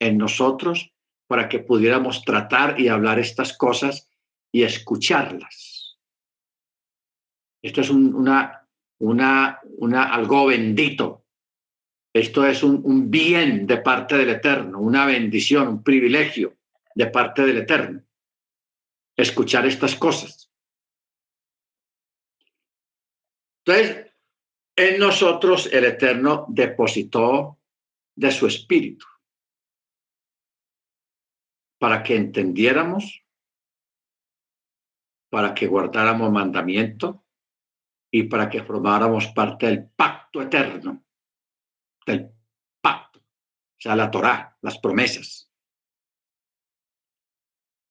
en 0.00 0.18
nosotros 0.18 0.92
para 1.26 1.48
que 1.48 1.60
pudiéramos 1.60 2.24
tratar 2.24 2.80
y 2.80 2.88
hablar 2.88 3.18
estas 3.18 3.56
cosas 3.56 4.10
y 4.52 4.62
escucharlas. 4.62 5.98
Esto 7.62 7.80
es 7.80 7.90
una, 7.90 8.66
una, 8.98 9.60
una, 9.78 10.04
algo 10.14 10.46
bendito 10.46 11.26
esto 12.18 12.44
es 12.44 12.62
un, 12.62 13.10
bien 13.10 13.66
de 13.66 13.78
parte 13.78 14.16
del 14.16 14.30
Eterno, 14.30 14.80
una 14.80 15.06
bendición, 15.06 15.68
un 15.68 15.82
privilegio 15.82 16.56
de 16.94 17.06
parte 17.06 17.46
del 17.46 17.58
Eterno. 17.58 18.02
Escuchar 19.16 19.66
estas 19.66 19.94
cosas. 19.94 20.50
Entonces, 23.64 24.07
en 24.78 25.00
nosotros 25.00 25.68
el 25.72 25.84
Eterno 25.84 26.46
depositó 26.48 27.58
de 28.14 28.30
su 28.30 28.46
espíritu 28.46 29.04
para 31.78 32.02
que 32.02 32.16
entendiéramos, 32.16 33.24
para 35.30 35.52
que 35.52 35.66
guardáramos 35.66 36.30
mandamiento 36.30 37.24
y 38.10 38.22
para 38.24 38.48
que 38.48 38.62
formáramos 38.62 39.26
parte 39.28 39.66
del 39.66 39.88
pacto 39.90 40.42
eterno 40.42 41.04
del 42.06 42.32
pacto, 42.80 43.18
o 43.18 43.80
sea, 43.80 43.96
la 43.96 44.10
Torá, 44.10 44.56
las 44.62 44.78
promesas. 44.78 45.52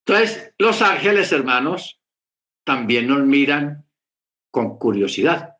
Entonces, 0.04 0.54
los 0.58 0.80
ángeles, 0.82 1.30
hermanos, 1.32 2.00
también 2.64 3.06
nos 3.06 3.20
miran 3.20 3.86
con 4.50 4.78
curiosidad. 4.78 5.57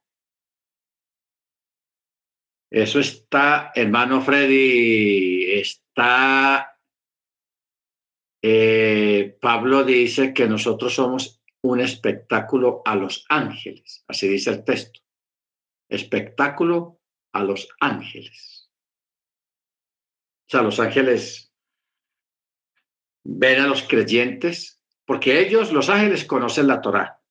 Eso 2.70 3.00
está, 3.00 3.72
hermano 3.74 4.20
Freddy, 4.20 5.52
está, 5.58 6.78
eh, 8.42 9.38
Pablo 9.40 9.84
dice 9.84 10.34
que 10.34 10.46
nosotros 10.46 10.94
somos 10.94 11.40
un 11.62 11.80
espectáculo 11.80 12.82
a 12.84 12.94
los 12.94 13.24
ángeles, 13.30 14.04
así 14.06 14.28
dice 14.28 14.50
el 14.50 14.64
texto. 14.64 15.00
Espectáculo 15.88 17.00
a 17.32 17.42
los 17.42 17.68
ángeles. 17.80 18.70
O 20.46 20.50
sea, 20.50 20.62
los 20.62 20.78
ángeles 20.78 21.54
ven 23.24 23.60
a 23.60 23.66
los 23.66 23.82
creyentes 23.82 24.82
porque 25.06 25.40
ellos, 25.40 25.72
los 25.72 25.88
ángeles, 25.88 26.26
conocen 26.26 26.66
la 26.66 26.82
Torá. 26.82 27.22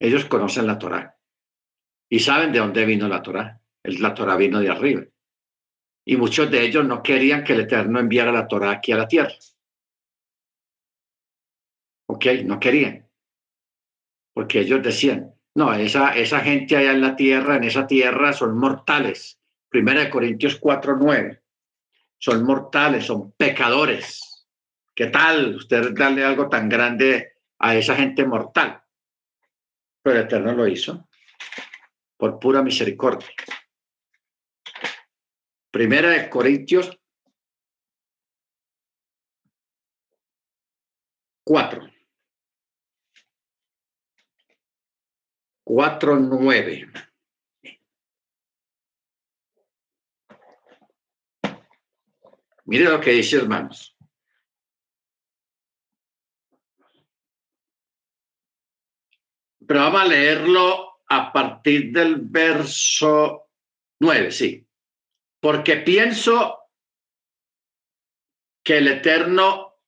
Ellos 0.00 0.24
conocen 0.24 0.66
la 0.66 0.78
Torá 0.80 1.21
y 2.12 2.18
saben 2.18 2.52
de 2.52 2.58
dónde 2.58 2.84
vino 2.84 3.08
la 3.08 3.22
Torá. 3.22 3.58
La 3.84 4.12
Torá 4.12 4.36
vino 4.36 4.60
de 4.60 4.68
arriba. 4.68 5.02
Y 6.04 6.18
muchos 6.18 6.50
de 6.50 6.60
ellos 6.60 6.84
no 6.84 7.02
querían 7.02 7.42
que 7.42 7.54
el 7.54 7.60
Eterno 7.60 8.00
enviara 8.00 8.30
la 8.30 8.46
Torá 8.46 8.70
aquí 8.70 8.92
a 8.92 8.98
la 8.98 9.08
tierra. 9.08 9.32
¿Ok? 12.10 12.26
No 12.44 12.60
querían. 12.60 13.08
Porque 14.34 14.60
ellos 14.60 14.82
decían, 14.82 15.32
no, 15.54 15.72
esa, 15.72 16.14
esa 16.14 16.40
gente 16.40 16.76
allá 16.76 16.92
en 16.92 17.00
la 17.00 17.16
tierra, 17.16 17.56
en 17.56 17.64
esa 17.64 17.86
tierra, 17.86 18.34
son 18.34 18.58
mortales. 18.58 19.40
Primera 19.70 20.00
de 20.00 20.10
Corintios 20.10 20.56
4, 20.56 20.98
9. 21.00 21.42
Son 22.18 22.44
mortales, 22.44 23.06
son 23.06 23.32
pecadores. 23.32 24.50
¿Qué 24.94 25.06
tal 25.06 25.56
usted 25.56 25.94
darle 25.94 26.26
algo 26.26 26.50
tan 26.50 26.68
grande 26.68 27.36
a 27.58 27.74
esa 27.74 27.96
gente 27.96 28.26
mortal? 28.26 28.82
Pero 30.02 30.18
el 30.18 30.24
Eterno 30.26 30.52
lo 30.52 30.68
hizo 30.68 31.08
por 32.22 32.38
pura 32.38 32.62
misericordia. 32.62 33.26
Primera 35.72 36.10
de 36.10 36.30
Corintios 36.30 36.96
4. 41.44 41.90
4.9. 45.64 46.92
Mire 52.66 52.84
lo 52.84 53.00
que 53.00 53.10
dice, 53.10 53.38
hermanos. 53.38 53.96
Pero 59.66 59.80
vamos 59.80 60.02
a 60.02 60.04
leerlo 60.04 60.91
a 61.14 61.30
partir 61.30 61.92
del 61.92 62.16
verso 62.22 63.50
9, 64.00 64.30
sí. 64.30 64.66
Porque 65.40 65.76
pienso 65.76 66.58
que 68.64 68.78
el 68.78 68.88
Eterno 68.88 69.78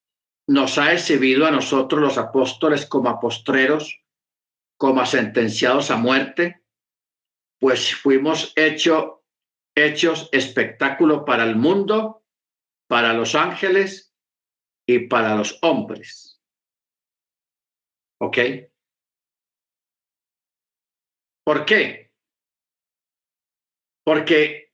nos 0.49 0.77
ha 0.77 0.93
exhibido 0.93 1.47
a 1.47 1.51
nosotros 1.51 2.03
los 2.03 2.19
apóstoles 2.19 2.85
como 2.85 3.09
apostreros 3.09 4.05
como 4.77 5.07
sentenciados 5.07 5.91
a 5.91 5.97
muerte, 5.97 6.63
pues 7.59 7.95
fuimos 7.95 8.53
hecho, 8.55 9.25
hechos 9.75 10.29
espectáculo 10.33 11.25
para 11.25 11.45
el 11.45 11.57
mundo, 11.57 12.23
para 12.87 13.15
los 13.15 13.35
ángeles 13.35 14.15
y 14.87 15.07
para 15.07 15.37
los 15.37 15.59
hombres. 15.63 16.43
¿Ok? 18.21 18.39
¿Por 21.45 21.67
qué? 21.67 22.11
Porque 24.05 24.73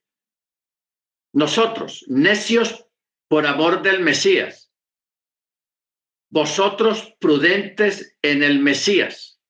nosotros, 1.33 2.05
necios 2.09 2.87
por 3.29 3.47
amor 3.47 3.83
del 3.83 4.01
Mesías, 4.01 4.73
vosotros 6.31 7.15
prudentes 7.19 8.17
en 8.23 8.43
el 8.43 8.61
Mesías, 8.61 9.41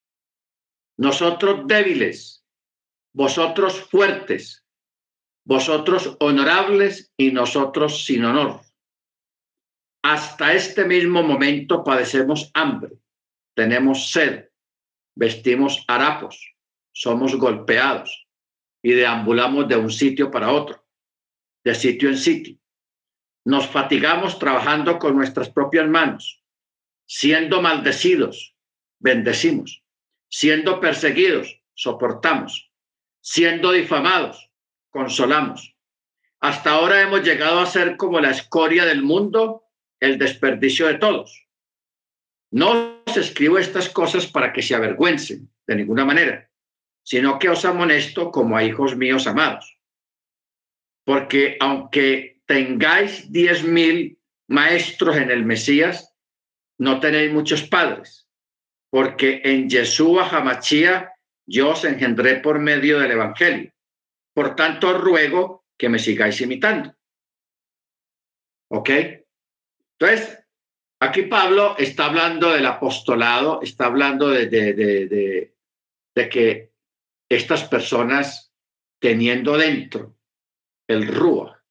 nosotros 0.99 1.67
débiles, 1.67 2.45
vosotros 3.15 3.81
fuertes, 3.81 4.67
vosotros 5.45 6.17
honorables 6.21 7.13
y 7.17 7.33
nosotros 7.33 8.05
sin 8.05 8.25
honor. 8.25 8.61
Hasta 10.03 10.55
este 10.55 10.85
mismo 10.85 11.23
momento 11.23 11.85
padecemos 11.85 12.51
hambre, 12.55 12.97
tenemos 13.55 14.11
sed, 14.11 14.49
vestimos 15.15 15.85
harapos, 15.87 16.55
somos 16.93 17.37
golpeados 17.37 18.27
y 18.83 18.93
deambulamos 18.93 19.69
de 19.69 19.77
un 19.77 19.91
sitio 19.91 20.31
para 20.31 20.53
otro, 20.53 20.85
de 21.65 21.75
sitio 21.75 22.09
en 22.09 22.19
sitio. 22.19 22.57
Nos 23.45 23.67
fatigamos 23.67 24.39
trabajando 24.39 24.99
con 24.99 25.17
nuestras 25.17 25.51
propias 25.51 25.89
manos, 25.89 26.43
siendo 27.07 27.63
maldecidos, 27.63 28.55
bendecimos 28.99 29.83
Siendo 30.31 30.81
perseguidos, 30.81 31.61
soportamos. 31.75 32.73
Siendo 33.21 33.73
difamados, 33.73 34.51
consolamos. 34.91 35.77
Hasta 36.41 36.71
ahora 36.71 37.03
hemos 37.03 37.23
llegado 37.23 37.59
a 37.59 37.67
ser 37.67 37.97
como 37.97 38.21
la 38.21 38.31
escoria 38.31 38.85
del 38.87 39.03
mundo, 39.03 39.65
el 39.99 40.19
desperdicio 40.19 40.87
de 40.87 40.95
todos. 40.95 41.49
No 42.53 43.03
os 43.05 43.17
escribo 43.17 43.59
estas 43.59 43.89
cosas 43.89 44.27
para 44.27 44.53
que 44.53 44.63
se 44.63 44.75
avergüencen 44.75 45.51
de 45.67 45.77
ninguna 45.77 46.05
manera, 46.05 46.50
sino 47.03 47.39
que 47.39 47.49
os 47.49 47.65
amonesto 47.65 48.31
como 48.31 48.57
a 48.57 48.65
hijos 48.65 48.97
míos 48.97 49.27
amados. 49.27 49.79
Porque 51.05 51.57
aunque 51.61 52.41
tengáis 52.47 53.31
diez 53.33 53.65
mil 53.65 54.19
maestros 54.49 55.17
en 55.17 55.31
el 55.31 55.45
Mesías, 55.45 56.15
no 56.79 57.01
tenéis 57.01 57.33
muchos 57.33 57.63
padres 57.63 58.31
porque 58.91 59.41
en 59.45 59.71
Yeshua 59.71 60.29
Hamachía 60.29 61.15
yo 61.47 61.71
os 61.71 61.85
engendré 61.85 62.37
por 62.37 62.59
medio 62.59 62.99
del 62.99 63.13
Evangelio. 63.13 63.73
Por 64.35 64.57
tanto, 64.57 64.99
ruego 64.99 65.65
que 65.79 65.89
me 65.89 65.99
sigáis 65.99 66.41
imitando. 66.41 66.95
¿Ok? 68.69 68.91
Entonces, 69.99 70.45
aquí 71.01 71.23
Pablo 71.23 71.77
está 71.79 72.07
hablando 72.07 72.51
del 72.51 72.67
apostolado, 72.67 73.63
está 73.63 73.87
hablando 73.87 74.29
de, 74.29 74.47
de, 74.47 74.73
de, 74.75 75.55
de 76.15 76.29
que 76.29 76.70
estas 77.31 77.65
personas, 77.65 78.53
teniendo 78.99 79.57
dentro 79.57 80.17
el 80.89 81.07
Rúa, 81.07 81.65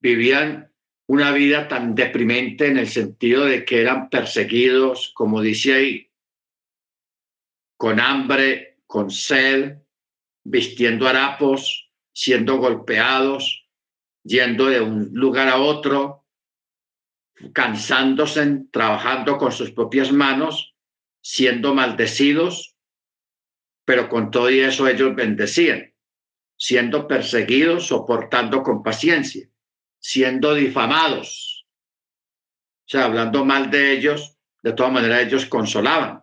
vivían 0.00 0.72
una 1.08 1.32
vida 1.32 1.66
tan 1.66 1.94
deprimente 1.94 2.68
en 2.68 2.78
el 2.78 2.88
sentido 2.88 3.44
de 3.44 3.64
que 3.64 3.80
eran 3.80 4.08
perseguidos, 4.08 5.10
como 5.14 5.42
dice 5.42 5.74
ahí, 5.74 6.10
con 7.76 7.98
hambre, 7.98 8.78
con 8.86 9.10
sed, 9.10 9.78
vistiendo 10.44 11.08
harapos, 11.08 11.90
siendo 12.12 12.58
golpeados, 12.58 13.68
yendo 14.22 14.66
de 14.66 14.80
un 14.80 15.10
lugar 15.12 15.48
a 15.48 15.58
otro, 15.58 16.26
cansándose, 17.52 18.66
trabajando 18.70 19.36
con 19.38 19.50
sus 19.50 19.72
propias 19.72 20.12
manos, 20.12 20.74
siendo 21.20 21.74
maldecidos, 21.74 22.77
pero 23.88 24.06
con 24.06 24.30
todo 24.30 24.50
y 24.50 24.60
eso 24.60 24.86
ellos 24.86 25.14
bendecían, 25.14 25.94
siendo 26.58 27.08
perseguidos, 27.08 27.86
soportando 27.86 28.62
con 28.62 28.82
paciencia 28.82 29.48
siendo 29.98 30.54
difamados. 30.54 31.66
O 32.86 32.90
sea, 32.90 33.06
hablando 33.06 33.46
mal 33.46 33.70
de 33.70 33.92
ellos, 33.92 34.36
de 34.62 34.74
todas 34.74 34.92
maneras 34.92 35.22
ellos 35.22 35.46
consolaban. 35.46 36.22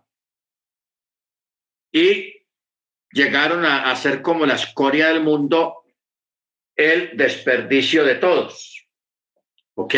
Y 1.92 2.36
llegaron 3.12 3.66
a, 3.66 3.90
a 3.90 3.96
ser 3.96 4.22
como 4.22 4.46
la 4.46 4.54
escoria 4.54 5.08
del 5.08 5.24
mundo, 5.24 5.86
el 6.76 7.18
desperdicio 7.18 8.04
de 8.04 8.16
todos. 8.16 8.88
¿Ok? 9.74 9.96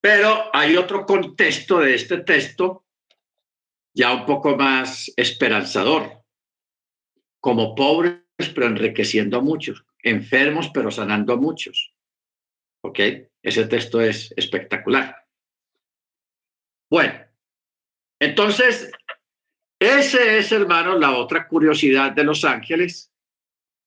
Pero 0.00 0.50
hay 0.52 0.76
otro 0.76 1.06
contexto 1.06 1.78
de 1.78 1.94
este 1.94 2.18
texto 2.18 2.81
ya 3.94 4.12
un 4.12 4.26
poco 4.26 4.56
más 4.56 5.12
esperanzador. 5.16 6.22
Como 7.40 7.74
pobres, 7.74 8.22
pero 8.54 8.66
enriqueciendo 8.66 9.38
a 9.38 9.40
muchos 9.40 9.84
enfermos 10.02 10.70
pero 10.72 10.90
sanando 10.90 11.32
a 11.32 11.36
muchos. 11.36 11.94
¿Ok? 12.84 12.98
Ese 13.42 13.66
texto 13.66 14.00
es 14.00 14.32
espectacular. 14.36 15.16
Bueno, 16.90 17.14
entonces, 18.20 18.90
ese 19.80 20.38
es, 20.38 20.52
hermano, 20.52 20.98
la 20.98 21.16
otra 21.16 21.48
curiosidad 21.48 22.12
de 22.12 22.24
los 22.24 22.44
ángeles 22.44 23.12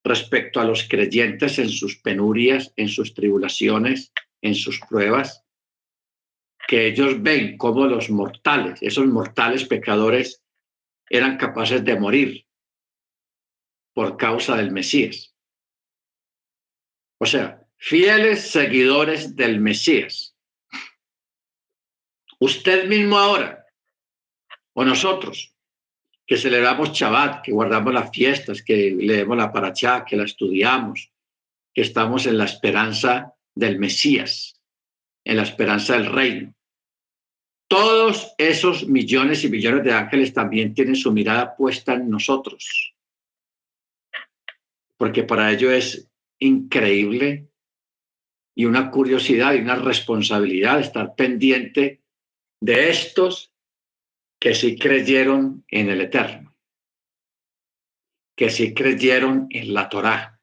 respecto 0.03 0.59
a 0.59 0.65
los 0.65 0.87
creyentes 0.87 1.59
en 1.59 1.69
sus 1.69 1.97
penurias, 1.97 2.73
en 2.75 2.89
sus 2.89 3.13
tribulaciones, 3.13 4.11
en 4.41 4.55
sus 4.55 4.79
pruebas, 4.79 5.44
que 6.67 6.87
ellos 6.87 7.21
ven 7.21 7.57
como 7.57 7.85
los 7.85 8.09
mortales, 8.09 8.79
esos 8.81 9.05
mortales 9.07 9.65
pecadores, 9.65 10.41
eran 11.09 11.37
capaces 11.37 11.83
de 11.83 11.99
morir 11.99 12.45
por 13.93 14.17
causa 14.17 14.55
del 14.55 14.71
Mesías. 14.71 15.33
O 17.19 17.25
sea, 17.25 17.65
fieles 17.77 18.51
seguidores 18.51 19.35
del 19.35 19.59
Mesías. 19.59 20.35
Usted 22.39 22.87
mismo 22.87 23.17
ahora, 23.17 23.65
o 24.73 24.83
nosotros, 24.83 25.55
que 26.27 26.37
celebramos 26.37 26.91
Shabbat, 26.91 27.43
que 27.43 27.51
guardamos 27.51 27.93
las 27.93 28.11
fiestas, 28.11 28.61
que 28.61 28.95
leemos 28.97 29.37
la 29.37 29.53
Parachá, 29.53 30.03
que 30.03 30.17
la 30.17 30.25
estudiamos, 30.25 31.11
que 31.73 31.81
estamos 31.81 32.25
en 32.25 32.37
la 32.37 32.45
esperanza 32.45 33.33
del 33.53 33.79
Mesías, 33.79 34.54
en 35.25 35.37
la 35.37 35.43
esperanza 35.43 35.93
del 35.93 36.05
reino. 36.05 36.53
Todos 37.67 38.33
esos 38.37 38.87
millones 38.87 39.43
y 39.43 39.49
millones 39.49 39.83
de 39.83 39.91
ángeles 39.91 40.33
también 40.33 40.73
tienen 40.73 40.95
su 40.95 41.11
mirada 41.11 41.55
puesta 41.55 41.95
en 41.95 42.09
nosotros, 42.09 42.93
porque 44.97 45.23
para 45.23 45.51
ello 45.51 45.71
es 45.71 46.07
increíble 46.39 47.49
y 48.55 48.65
una 48.65 48.91
curiosidad 48.91 49.53
y 49.53 49.59
una 49.59 49.75
responsabilidad 49.75 50.79
estar 50.79 51.15
pendiente 51.15 52.03
de 52.61 52.89
estos 52.89 53.51
que 54.39 54.53
sí 54.53 54.77
creyeron 54.77 55.65
en 55.67 55.89
el 55.89 56.01
Eterno, 56.01 56.55
que 58.37 58.51
sí 58.51 58.75
creyeron 58.75 59.47
en 59.49 59.73
la 59.73 59.89
Torá. 59.89 60.39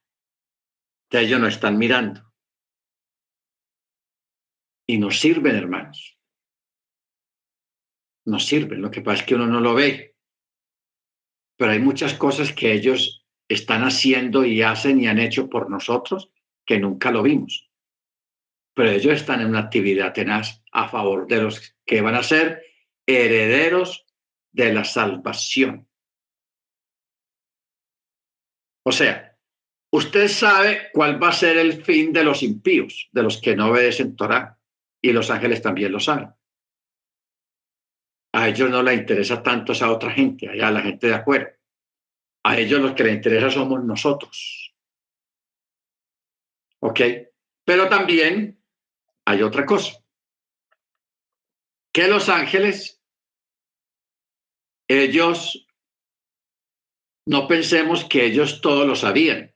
De 1.09 1.21
ellos 1.21 1.41
no 1.41 1.47
están 1.47 1.79
mirando. 1.79 2.32
Y 4.93 4.99
nos 4.99 5.21
sirven, 5.21 5.57
hermanos. 5.57 6.19
Nos 8.27 8.45
sirven. 8.45 8.83
Lo 8.83 8.91
que 8.91 9.01
pasa 9.01 9.23
es 9.23 9.27
que 9.27 9.35
uno 9.35 9.47
no 9.47 9.59
lo 9.59 9.75
ve. 9.75 10.19
Pero 11.57 11.73
hay 11.73 11.79
muchas 11.79 12.13
cosas 12.13 12.53
que 12.53 12.75
ellos 12.75 13.27
están 13.49 13.85
haciendo 13.85 14.45
y 14.45 14.61
hacen 14.61 15.01
y 15.01 15.07
han 15.07 15.19
hecho 15.19 15.49
por 15.49 15.71
nosotros 15.71 16.31
que 16.67 16.79
nunca 16.79 17.11
lo 17.11 17.23
vimos. 17.23 17.71
Pero 18.75 18.91
ellos 18.91 19.15
están 19.15 19.41
en 19.41 19.47
una 19.47 19.61
actividad 19.61 20.13
tenaz 20.13 20.63
a 20.73 20.91
favor 20.91 21.27
de 21.27 21.41
los 21.41 21.75
que 21.87 22.03
van 22.03 22.17
a 22.17 22.23
ser 22.23 22.63
herederos 23.07 24.05
de 24.53 24.75
la 24.75 24.85
salvación. 24.85 25.89
O 28.85 28.93
sea, 28.93 29.39
usted 29.91 30.29
sabe 30.29 30.91
cuál 30.93 31.23
va 31.23 31.31
a 31.31 31.33
ser 31.33 31.57
el 31.57 31.83
fin 31.83 32.13
de 32.13 32.25
los 32.25 32.43
impíos, 32.43 33.09
de 33.11 33.23
los 33.23 33.41
que 33.41 33.57
no 33.57 33.71
obedecen 33.71 34.17
Torah, 34.17 34.59
y 35.03 35.13
los 35.13 35.31
ángeles 35.31 35.61
también 35.61 35.93
lo 35.93 36.01
saben. 36.01 36.33
A 38.35 38.49
ellos 38.49 38.71
no 38.71 38.83
les 38.83 38.99
interesa 38.99 39.43
tanto 39.43 39.73
esa 39.73 39.91
otra 39.91 40.11
gente, 40.13 40.49
allá 40.49 40.71
la 40.71 40.81
gente 40.81 41.09
de 41.09 41.15
afuera. 41.15 41.55
A 42.45 42.59
ellos 42.59 42.81
los 42.81 42.93
que 42.93 43.05
les 43.05 43.17
interesa 43.17 43.51
somos 43.51 43.85
nosotros. 43.85 44.75
¿Ok? 46.81 47.01
Pero 47.65 47.89
también 47.89 48.63
hay 49.27 49.43
otra 49.43 49.67
cosa. 49.67 50.03
Que 51.93 52.09
los 52.09 52.29
ángeles, 52.29 53.03
ellos, 54.89 55.67
no 57.27 57.47
pensemos 57.47 58.05
que 58.05 58.25
ellos 58.25 58.61
todo 58.63 58.87
lo 58.87 58.97
sabían, 58.97 59.55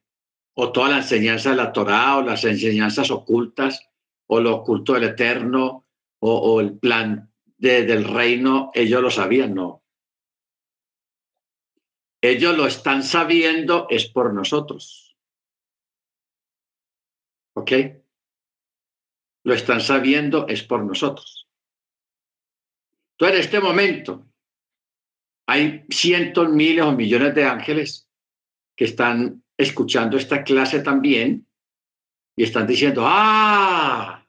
o 0.54 0.70
toda 0.70 0.90
la 0.90 0.98
enseñanza 0.98 1.50
de 1.50 1.56
la 1.56 1.72
Torá, 1.72 2.18
o 2.18 2.22
las 2.22 2.44
enseñanzas 2.44 3.10
ocultas, 3.10 3.88
o 4.28 4.40
lo 4.40 4.56
oculto 4.56 4.94
del 4.94 5.04
Eterno, 5.04 5.86
o, 6.18 6.60
el 6.60 6.78
plan 6.78 7.32
del 7.56 8.04
reino, 8.04 8.70
ellos 8.74 9.00
lo 9.02 9.10
sabían, 9.10 9.54
no. 9.54 9.84
Ellos 12.20 12.56
lo 12.56 12.66
están 12.66 13.02
sabiendo 13.02 13.86
es 13.90 14.06
por 14.06 14.32
nosotros. 14.34 15.16
¿Ok? 17.54 17.72
Lo 19.44 19.54
están 19.54 19.80
sabiendo 19.80 20.48
es 20.48 20.62
por 20.62 20.84
nosotros. 20.84 21.48
Entonces, 23.12 23.38
en 23.38 23.44
este 23.44 23.60
momento, 23.60 24.26
hay 25.46 25.86
cientos, 25.88 26.50
miles 26.50 26.84
o 26.84 26.92
millones 26.92 27.34
de 27.34 27.44
ángeles 27.44 28.08
que 28.74 28.86
están 28.86 29.44
escuchando 29.56 30.16
esta 30.16 30.42
clase 30.42 30.82
también 30.82 31.45
y 32.36 32.44
están 32.44 32.66
diciendo, 32.66 33.02
ah, 33.04 34.22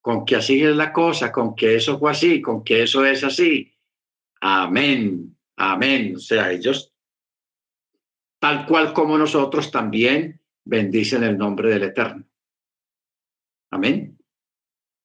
con 0.00 0.24
que 0.24 0.36
así 0.36 0.62
es 0.62 0.74
la 0.74 0.92
cosa, 0.92 1.32
con 1.32 1.54
que 1.54 1.74
eso 1.74 1.98
fue 1.98 2.12
así, 2.12 2.40
con 2.40 2.62
que 2.62 2.84
eso 2.84 3.04
es 3.04 3.24
así. 3.24 3.74
Amén, 4.40 5.36
amén. 5.56 6.14
O 6.16 6.20
sea, 6.20 6.50
ellos 6.52 6.94
tal 8.38 8.66
cual 8.66 8.92
como 8.92 9.18
nosotros 9.18 9.70
también 9.70 10.40
bendicen 10.64 11.24
el 11.24 11.36
nombre 11.36 11.70
del 11.70 11.82
Eterno. 11.82 12.24
Amén. 13.72 14.16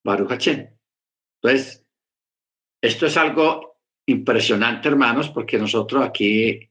Baruch 0.04 0.48
Entonces, 0.48 1.84
esto 2.82 3.08
es 3.08 3.18
algo 3.18 3.80
impresionante, 4.06 4.88
hermanos, 4.88 5.30
porque 5.30 5.58
nosotros 5.58 6.06
aquí, 6.06 6.70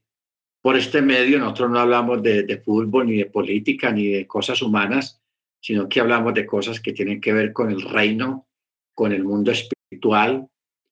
por 0.61 0.77
este 0.77 1.01
medio, 1.01 1.37
nosotros 1.37 1.69
no 1.69 1.79
hablamos 1.79 2.23
de, 2.23 2.43
de 2.43 2.57
fútbol, 2.59 3.07
ni 3.07 3.17
de 3.17 3.25
política, 3.25 3.91
ni 3.91 4.07
de 4.07 4.25
cosas 4.25 4.61
humanas, 4.61 5.21
sino 5.65 5.89
que 5.89 5.99
hablamos 5.99 6.35
de 6.35 6.45
cosas 6.45 6.79
que 6.79 6.93
tienen 6.93 7.19
que 7.19 7.33
ver 7.33 7.51
con 7.51 7.71
el 7.71 7.81
reino, 7.81 8.47
con 8.93 9.11
el 9.11 9.23
mundo 9.23 9.51
espiritual, 9.51 10.47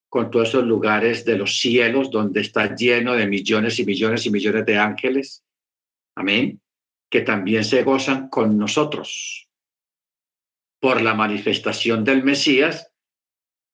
con 0.08 0.32
todos 0.32 0.48
esos 0.48 0.64
lugares 0.64 1.24
de 1.24 1.38
los 1.38 1.60
cielos 1.60 2.10
donde 2.10 2.40
está 2.40 2.74
lleno 2.74 3.14
de 3.14 3.28
millones 3.28 3.78
y 3.78 3.84
millones 3.84 4.26
y 4.26 4.30
millones 4.32 4.66
de 4.66 4.76
ángeles 4.76 5.44
amén, 6.16 6.60
que 7.08 7.20
también 7.20 7.64
se 7.64 7.84
gozan 7.84 8.28
con 8.28 8.58
nosotros 8.58 9.48
por 10.80 11.00
la 11.00 11.14
manifestación 11.14 12.04
del 12.04 12.24
Mesías 12.24 12.90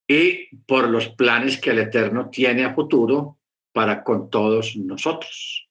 y 0.07 0.55
por 0.66 0.90
los 0.90 1.09
planes 1.09 1.59
que 1.59 1.70
el 1.70 1.78
Eterno 1.78 2.28
tiene 2.28 2.64
a 2.64 2.74
futuro 2.74 3.38
para 3.72 4.05
con 4.05 4.28
todos 4.28 4.76
nosotros. 4.76 5.66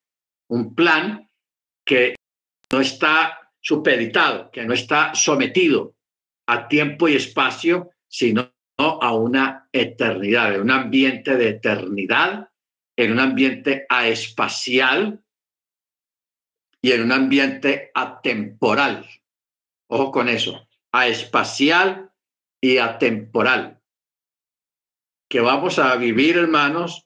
Un 0.47 0.73
plan 0.73 1.29
que 1.85 2.15
no 2.71 2.81
está 2.81 3.38
supeditado, 3.61 4.51
que 4.51 4.65
no 4.65 4.73
está 4.73 5.13
sometido 5.13 5.95
a 6.47 6.67
tiempo 6.67 7.07
y 7.07 7.15
espacio, 7.15 7.91
sino 8.07 8.51
a 8.77 9.13
una 9.13 9.67
eternidad, 9.73 10.55
en 10.55 10.61
un 10.61 10.71
ambiente 10.71 11.35
de 11.35 11.49
eternidad, 11.49 12.49
en 12.95 13.11
un 13.11 13.19
ambiente 13.19 13.85
aespacial 13.89 15.21
y 16.81 16.91
en 16.93 17.03
un 17.03 17.11
ambiente 17.11 17.91
atemporal. 17.93 19.05
Ojo 19.89 20.11
con 20.11 20.29
eso, 20.29 20.67
aespacial 20.93 22.11
y 22.61 22.77
atemporal. 22.77 23.81
Que 25.29 25.41
vamos 25.41 25.77
a 25.77 25.95
vivir, 25.97 26.37
hermanos, 26.37 27.05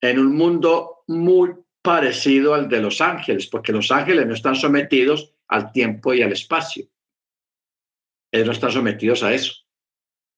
en 0.00 0.18
un 0.18 0.36
mundo 0.36 1.02
muy 1.08 1.54
parecido 1.82 2.54
al 2.54 2.68
de 2.68 2.80
los 2.80 3.00
ángeles, 3.00 3.46
porque 3.46 3.72
los 3.72 3.90
ángeles 3.90 4.26
no 4.26 4.34
están 4.34 4.54
sometidos 4.54 5.33
al 5.48 5.72
tiempo 5.72 6.14
y 6.14 6.22
al 6.22 6.32
espacio. 6.32 6.86
Ellos 8.30 8.46
no 8.46 8.52
están 8.52 8.72
sometidos 8.72 9.22
a 9.22 9.32
eso. 9.32 9.52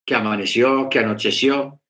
Que 0.05 0.15
amaneció, 0.15 0.87
que 0.89 0.99
anocheció, 0.99 1.81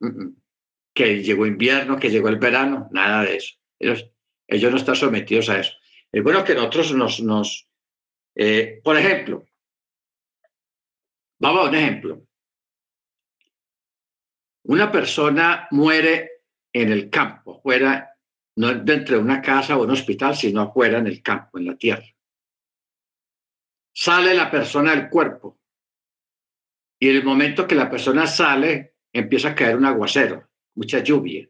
que 0.94 1.22
llegó 1.22 1.46
invierno, 1.46 2.00
que 2.00 2.10
llegó 2.10 2.30
el 2.30 2.38
verano, 2.38 2.88
nada 2.92 3.24
de 3.24 3.36
eso. 3.38 3.56
Ellos, 3.80 4.10
ellos 4.48 4.72
no 4.72 4.78
están 4.78 4.96
sometidos 4.96 5.50
a 5.50 5.60
eso. 5.60 5.74
Es 6.12 6.24
bueno 6.24 6.44
que 6.44 6.56
nosotros 6.56 6.94
nos, 6.94 7.20
nos 7.20 7.68
eh, 8.40 8.82
por 8.84 8.96
ejemplo, 8.96 9.46
vamos 11.40 11.66
a 11.66 11.70
un 11.70 11.76
ejemplo. 11.76 12.24
Una 14.64 14.92
persona 14.92 15.68
muere 15.72 16.44
en 16.72 16.92
el 16.92 17.10
campo, 17.10 17.60
fuera, 17.62 18.16
no 18.58 18.74
dentro 18.76 19.18
de 19.18 19.24
una 19.24 19.42
casa 19.42 19.78
o 19.78 19.84
un 19.84 19.92
hospital, 19.92 20.36
sino 20.36 20.62
afuera 20.62 21.00
en 21.00 21.08
el 21.08 21.24
campo, 21.24 21.58
en 21.58 21.66
la 21.66 21.78
tierra. 21.78 22.06
Sale 24.00 24.36
la 24.36 24.52
persona 24.52 24.92
del 24.92 25.10
cuerpo 25.10 25.60
y 27.00 27.10
en 27.10 27.16
el 27.16 27.24
momento 27.24 27.66
que 27.68 27.74
la 27.74 27.90
persona 27.90 28.28
sale, 28.28 28.98
empieza 29.12 29.50
a 29.50 29.56
caer 29.56 29.76
un 29.76 29.86
aguacero, 29.86 30.52
mucha 30.76 31.00
lluvia. 31.00 31.50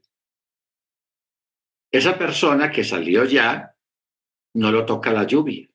Esa 1.92 2.18
persona 2.18 2.72
que 2.72 2.86
salió 2.86 3.26
ya, 3.26 3.76
no 4.56 4.72
lo 4.72 4.86
toca 4.86 5.12
la 5.12 5.26
lluvia, 5.26 5.70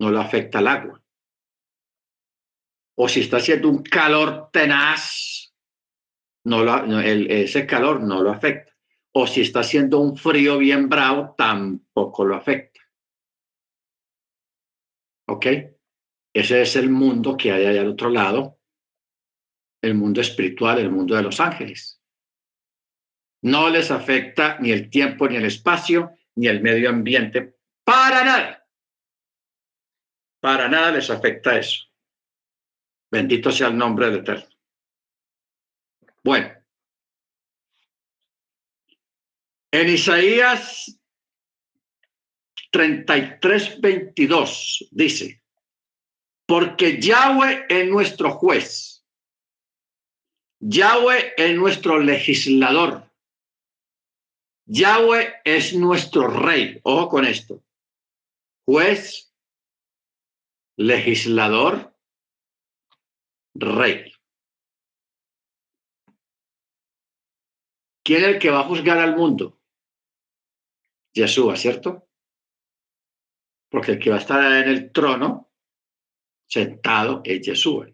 no 0.00 0.10
lo 0.10 0.18
afecta 0.18 0.60
el 0.60 0.68
agua. 0.68 1.04
O 2.96 3.06
si 3.06 3.20
está 3.20 3.36
haciendo 3.36 3.68
un 3.68 3.82
calor 3.82 4.48
tenaz, 4.50 5.52
no 6.44 6.64
lo, 6.64 7.00
ese 7.00 7.66
calor 7.66 8.02
no 8.02 8.22
lo 8.22 8.30
afecta. 8.30 8.74
O 9.12 9.26
si 9.26 9.42
está 9.42 9.60
haciendo 9.60 10.00
un 10.00 10.16
frío 10.16 10.56
bien 10.56 10.88
bravo, 10.88 11.34
tampoco 11.36 12.24
lo 12.24 12.34
afecta. 12.34 12.80
¿Ok? 15.26 15.46
Ese 16.38 16.62
es 16.62 16.76
el 16.76 16.88
mundo 16.88 17.36
que 17.36 17.50
hay 17.50 17.66
allá 17.66 17.80
al 17.80 17.88
otro 17.88 18.10
lado, 18.10 18.60
el 19.82 19.96
mundo 19.96 20.20
espiritual, 20.20 20.78
el 20.78 20.88
mundo 20.88 21.16
de 21.16 21.24
los 21.24 21.40
ángeles. 21.40 22.00
No 23.42 23.68
les 23.68 23.90
afecta 23.90 24.56
ni 24.60 24.70
el 24.70 24.88
tiempo, 24.88 25.28
ni 25.28 25.34
el 25.34 25.46
espacio, 25.46 26.12
ni 26.36 26.46
el 26.46 26.62
medio 26.62 26.90
ambiente, 26.90 27.56
para 27.82 28.22
nada. 28.22 28.68
Para 30.38 30.68
nada 30.68 30.92
les 30.92 31.10
afecta 31.10 31.58
eso. 31.58 31.86
Bendito 33.10 33.50
sea 33.50 33.66
el 33.66 33.76
nombre 33.76 34.06
del 34.06 34.20
Eterno. 34.20 34.46
Bueno, 36.22 36.54
en 39.72 39.88
Isaías 39.88 41.00
33, 42.70 43.80
22 43.80 44.88
dice, 44.92 45.42
porque 46.48 46.98
Yahweh 46.98 47.66
es 47.68 47.86
nuestro 47.90 48.32
juez, 48.32 49.04
Yahweh 50.60 51.34
es 51.36 51.54
nuestro 51.54 51.98
legislador, 51.98 53.12
Yahweh 54.64 55.42
es 55.44 55.74
nuestro 55.74 56.26
rey. 56.26 56.80
Ojo 56.84 57.08
con 57.10 57.26
esto. 57.26 57.62
Juez, 58.66 59.34
legislador, 60.78 61.94
rey. 63.54 64.12
¿Quién 68.02 68.22
es 68.22 68.28
el 68.28 68.38
que 68.38 68.50
va 68.50 68.60
a 68.60 68.68
juzgar 68.68 68.98
al 68.98 69.16
mundo? 69.16 69.60
Yeshua, 71.12 71.56
¿cierto? 71.56 72.08
Porque 73.70 73.92
el 73.92 73.98
que 73.98 74.08
va 74.08 74.16
a 74.16 74.20
estar 74.20 74.40
en 74.62 74.68
el 74.68 74.92
trono 74.92 75.47
sentado 76.48 77.20
es 77.24 77.42
Yeshua. 77.42 77.88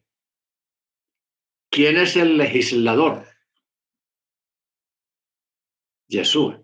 ¿Quién 1.71 1.97
es 1.97 2.17
el 2.17 2.39
legislador? 2.39 3.27
Yeshua. 6.09 6.63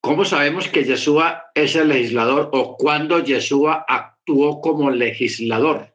¿Cómo 0.00 0.24
sabemos 0.24 0.68
que 0.68 0.84
Yeshua 0.84 1.50
es 1.54 1.76
el 1.76 1.88
legislador 1.88 2.50
o 2.52 2.76
cuando 2.76 3.22
Yeshua 3.22 3.84
actuó 3.86 4.60
como 4.60 4.90
legislador? 4.90 5.94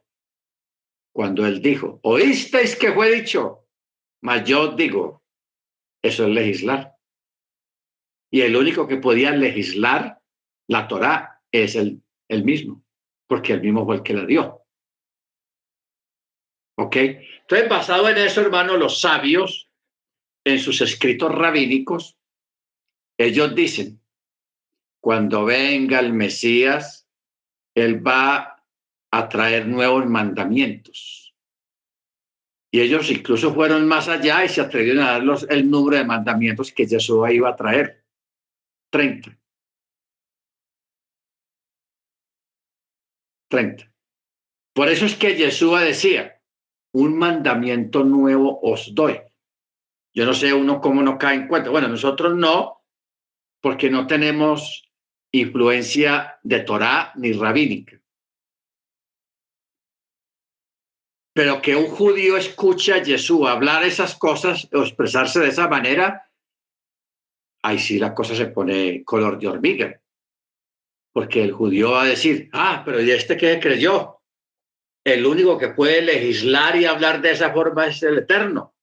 Cuando 1.12 1.44
él 1.44 1.60
dijo, 1.60 2.00
oísteis 2.02 2.76
que 2.76 2.92
fue 2.92 3.10
dicho, 3.10 3.66
mas 4.22 4.44
yo 4.44 4.68
digo, 4.68 5.22
eso 6.02 6.24
es 6.24 6.30
legislar. 6.30 6.96
Y 8.30 8.42
el 8.42 8.56
único 8.56 8.86
que 8.86 8.96
podía 8.96 9.32
legislar 9.32 10.22
la 10.68 10.88
Torá 10.88 11.42
es 11.50 11.74
el, 11.74 12.02
el 12.28 12.44
mismo, 12.44 12.85
porque 13.28 13.52
el 13.52 13.60
mismo 13.60 13.84
fue 13.84 13.96
el 13.96 14.02
que 14.02 14.14
la 14.14 14.26
dio. 14.26 14.62
¿Ok? 16.78 16.96
Entonces, 16.96 17.68
basado 17.68 18.08
en 18.08 18.18
eso, 18.18 18.40
hermano, 18.40 18.76
los 18.76 19.00
sabios, 19.00 19.70
en 20.44 20.58
sus 20.58 20.80
escritos 20.80 21.34
rabínicos, 21.34 22.18
ellos 23.18 23.54
dicen, 23.54 24.00
cuando 25.00 25.44
venga 25.44 26.00
el 26.00 26.12
Mesías, 26.12 27.08
Él 27.74 28.06
va 28.06 28.62
a 29.10 29.28
traer 29.28 29.66
nuevos 29.66 30.06
mandamientos 30.06 31.26
y 32.76 32.80
ellos 32.82 33.10
incluso 33.10 33.54
fueron 33.54 33.88
más 33.88 34.06
allá 34.06 34.44
y 34.44 34.50
se 34.50 34.60
atrevieron 34.60 35.02
a 35.02 35.12
dar 35.12 35.22
el 35.48 35.70
número 35.70 35.96
de 35.96 36.04
mandamientos 36.04 36.70
que 36.70 36.86
Jesús 36.86 37.26
iba 37.30 37.48
a 37.48 37.56
traer. 37.56 38.04
30. 38.90 39.34
30. 43.48 43.92
Por 44.74 44.88
eso 44.88 45.06
es 45.06 45.16
que 45.16 45.34
Jesús 45.34 45.80
decía, 45.80 46.42
un 46.92 47.16
mandamiento 47.18 48.04
nuevo 48.04 48.60
os 48.62 48.94
doy. 48.94 49.20
Yo 50.14 50.24
no 50.24 50.32
sé 50.32 50.54
uno 50.54 50.80
cómo 50.80 51.02
no 51.02 51.18
cae 51.18 51.36
en 51.36 51.48
cuenta. 51.48 51.70
Bueno, 51.70 51.88
nosotros 51.88 52.34
no, 52.34 52.82
porque 53.60 53.90
no 53.90 54.06
tenemos 54.06 54.90
influencia 55.30 56.38
de 56.42 56.60
Torah 56.60 57.12
ni 57.16 57.32
rabínica. 57.32 58.00
Pero 61.34 61.60
que 61.60 61.76
un 61.76 61.88
judío 61.88 62.38
escuche 62.38 62.94
a 62.94 63.04
Jesús 63.04 63.46
hablar 63.46 63.84
esas 63.84 64.14
cosas 64.14 64.66
o 64.72 64.80
expresarse 64.80 65.40
de 65.40 65.48
esa 65.48 65.68
manera, 65.68 66.30
ahí 67.62 67.78
sí 67.78 67.98
la 67.98 68.14
cosa 68.14 68.34
se 68.34 68.46
pone 68.46 69.04
color 69.04 69.38
de 69.38 69.48
hormiga. 69.48 70.00
Porque 71.16 71.42
el 71.42 71.52
judío 71.52 71.92
va 71.92 72.02
a 72.02 72.08
decir, 72.08 72.50
ah, 72.52 72.82
pero 72.84 73.00
¿y 73.00 73.10
este 73.10 73.38
qué 73.38 73.58
creyó? 73.58 74.20
El 75.02 75.24
único 75.24 75.56
que 75.56 75.70
puede 75.70 76.02
legislar 76.02 76.76
y 76.76 76.84
hablar 76.84 77.22
de 77.22 77.30
esa 77.30 77.54
forma 77.54 77.86
es 77.86 78.02
el 78.02 78.18
Eterno, 78.18 78.76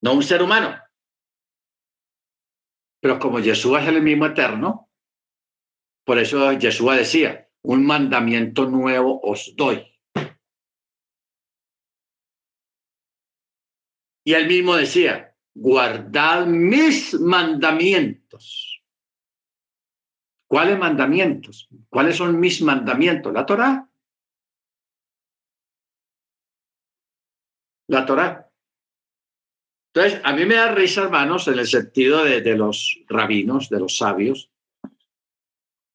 no 0.00 0.14
un 0.14 0.22
ser 0.22 0.40
humano. 0.40 0.80
Pero 3.02 3.18
como 3.18 3.42
Jesús 3.42 3.78
es 3.78 3.86
el 3.86 4.00
mismo 4.00 4.24
Eterno, 4.24 4.90
por 6.06 6.18
eso 6.18 6.58
Jesús 6.58 6.96
decía, 6.96 7.50
un 7.60 7.84
mandamiento 7.84 8.64
nuevo 8.64 9.20
os 9.22 9.54
doy 9.56 9.86
Y 14.24 14.32
él 14.32 14.46
mismo 14.46 14.74
decía, 14.74 15.36
guardad 15.52 16.46
mis 16.46 17.12
mandamientos. 17.20 18.65
¿Cuáles 20.48 20.78
mandamientos? 20.78 21.68
¿Cuáles 21.88 22.16
son 22.16 22.38
mis 22.38 22.62
mandamientos? 22.62 23.32
La 23.32 23.44
Torah. 23.44 23.88
La 27.88 28.06
Torah. 28.06 28.48
Entonces, 29.94 30.20
a 30.24 30.32
mí 30.34 30.44
me 30.44 30.56
da 30.56 30.74
risa, 30.74 31.04
hermanos, 31.04 31.48
en 31.48 31.58
el 31.58 31.66
sentido 31.66 32.24
de, 32.24 32.42
de 32.42 32.56
los 32.56 33.00
rabinos, 33.08 33.70
de 33.70 33.80
los 33.80 33.96
sabios, 33.96 34.50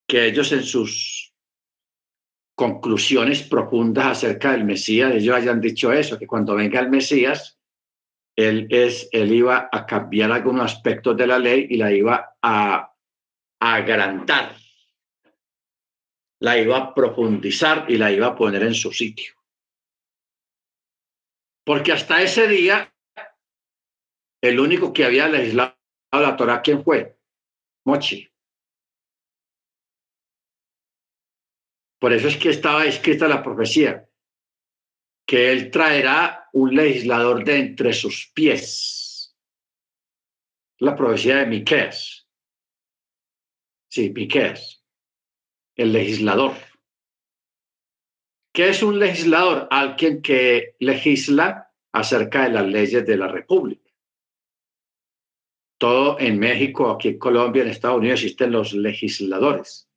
que 0.07 0.25
ellos 0.25 0.51
en 0.51 0.63
sus 0.63 1.31
conclusiones 2.55 3.43
profundas 3.43 4.05
acerca 4.07 4.51
del 4.51 4.65
Mesías, 4.65 5.13
ellos 5.13 5.35
hayan 5.35 5.61
dicho 5.61 5.91
eso, 5.91 6.19
que 6.19 6.27
cuando 6.27 6.55
venga 6.55 6.79
el 6.79 6.89
Mesías, 6.89 7.57
él, 8.35 8.67
es, 8.69 9.09
él 9.11 9.31
iba 9.31 9.69
a 9.71 9.85
cambiar 9.85 10.31
algunos 10.31 10.65
aspectos 10.65 11.15
de 11.17 11.27
la 11.27 11.39
ley 11.39 11.67
y 11.69 11.77
la 11.77 11.91
iba 11.91 12.35
a, 12.41 12.90
agrandar. 13.61 14.57
la 16.41 16.57
iba 16.57 16.75
a 16.75 16.93
profundizar 16.93 17.85
y 17.87 17.97
la 17.97 18.11
iba 18.11 18.27
a 18.27 18.35
poner 18.35 18.63
en 18.63 18.73
su 18.73 18.91
sitio. 18.91 19.35
Porque 21.63 21.91
hasta 21.91 22.21
ese 22.23 22.47
día, 22.47 22.91
el 24.41 24.59
único 24.59 24.91
que 24.91 25.05
había 25.05 25.27
legislado 25.27 25.77
la 26.11 26.35
Torah, 26.35 26.61
¿quién 26.63 26.83
fue? 26.83 27.15
Mochi. 27.85 28.27
Por 31.99 32.11
eso 32.11 32.27
es 32.27 32.37
que 32.37 32.49
estaba 32.49 32.85
escrita 32.85 33.27
la 33.27 33.43
profecía, 33.43 34.09
que 35.27 35.51
él 35.51 35.69
traerá 35.69 36.49
un 36.53 36.75
legislador 36.75 37.45
de 37.45 37.59
entre 37.59 37.93
sus 37.93 38.31
pies. 38.33 39.37
La 40.79 40.95
profecía 40.95 41.37
de 41.37 41.45
Miqueas. 41.45 42.20
Sí, 43.91 44.09
Miqueas. 44.09 44.85
El 45.75 45.91
legislador. 45.91 46.53
¿Qué 48.53 48.69
es 48.69 48.81
un 48.83 48.99
legislador? 48.99 49.67
Alguien 49.69 50.21
que 50.21 50.75
legisla 50.79 51.73
acerca 51.91 52.43
de 52.43 52.51
las 52.51 52.65
leyes 52.67 53.05
de 53.05 53.17
la 53.17 53.27
República. 53.27 53.91
Todo 55.77 56.17
en 56.21 56.39
México, 56.39 56.89
aquí 56.89 57.09
en 57.09 57.19
Colombia, 57.19 57.63
en 57.63 57.69
Estados 57.69 57.97
Unidos 57.97 58.21
existen 58.21 58.53
los 58.53 58.71
legisladores, 58.71 59.89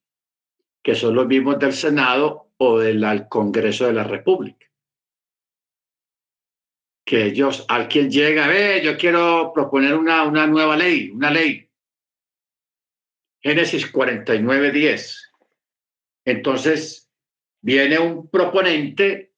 que 0.83 0.97
son 0.97 1.15
los 1.15 1.29
mismos 1.29 1.61
del 1.61 1.73
Senado 1.73 2.51
o 2.57 2.81
del 2.81 3.29
Congreso 3.29 3.87
de 3.87 3.93
la 3.93 4.05
República. 4.05 4.67
Que 7.07 7.27
ellos, 7.27 7.65
alguien 7.69 8.11
llega, 8.11 8.49
ve, 8.49 8.83
yo 8.85 8.97
quiero 8.97 9.53
proponer 9.55 9.95
una, 9.95 10.25
una 10.25 10.49
nueva 10.49 10.77
ley, 10.77 11.11
una 11.11 11.31
ley. 11.31 11.64
Génesis 13.45 13.91
49, 13.91 14.73
10. 14.73 15.33
Entonces, 16.25 17.11
viene 17.61 17.99
un 17.99 18.31
proponente 18.31 19.35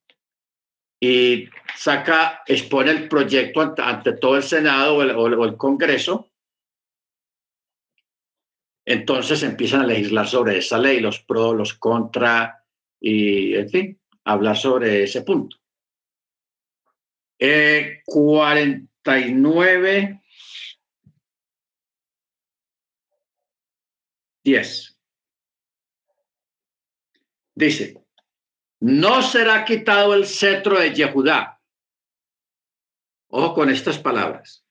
y 1.01 1.49
saca, 1.77 2.43
expone 2.47 2.93
el 2.93 3.09
proyecto 3.09 3.75
ante, 3.79 4.13
todo 4.13 4.37
el 4.37 4.45
Senado 4.45 4.99
o 4.99 5.45
el, 5.45 5.57
Congreso. 5.57 6.31
Entonces 8.85 9.43
empiezan 9.43 9.81
a 9.81 9.87
legislar 9.87 10.29
sobre 10.29 10.59
esa 10.59 10.79
ley, 10.79 11.01
los 11.01 11.19
pros, 11.19 11.57
los 11.57 11.75
contra, 11.75 12.65
y 13.01 13.57
en 13.57 13.69
fin, 13.69 14.01
hablar 14.25 14.57
sobre 14.57 15.03
ese 15.03 15.23
punto. 15.23 15.57
49, 18.05 20.23
10. 24.47 24.97
Dice, 27.57 28.01
no 28.79 29.21
será 29.21 29.65
quitado 29.65 30.15
el 30.15 30.25
cetro 30.25 30.79
de 30.79 30.95
Yehudá. 30.95 31.61
Ojo 33.29 33.55
con 33.55 33.71
estas 33.71 33.99
palabras. 33.99 34.65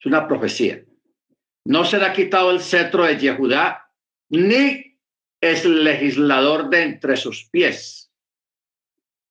Es 0.00 0.06
una 0.06 0.26
profecía. 0.26 0.82
No 1.66 1.84
será 1.84 2.14
quitado 2.14 2.50
el 2.50 2.62
cetro 2.62 3.04
de 3.04 3.18
Yehudá, 3.18 3.92
ni 4.30 4.98
es 5.42 5.66
legislador 5.66 6.70
de 6.70 6.82
entre 6.84 7.18
sus 7.18 7.50
pies, 7.50 8.10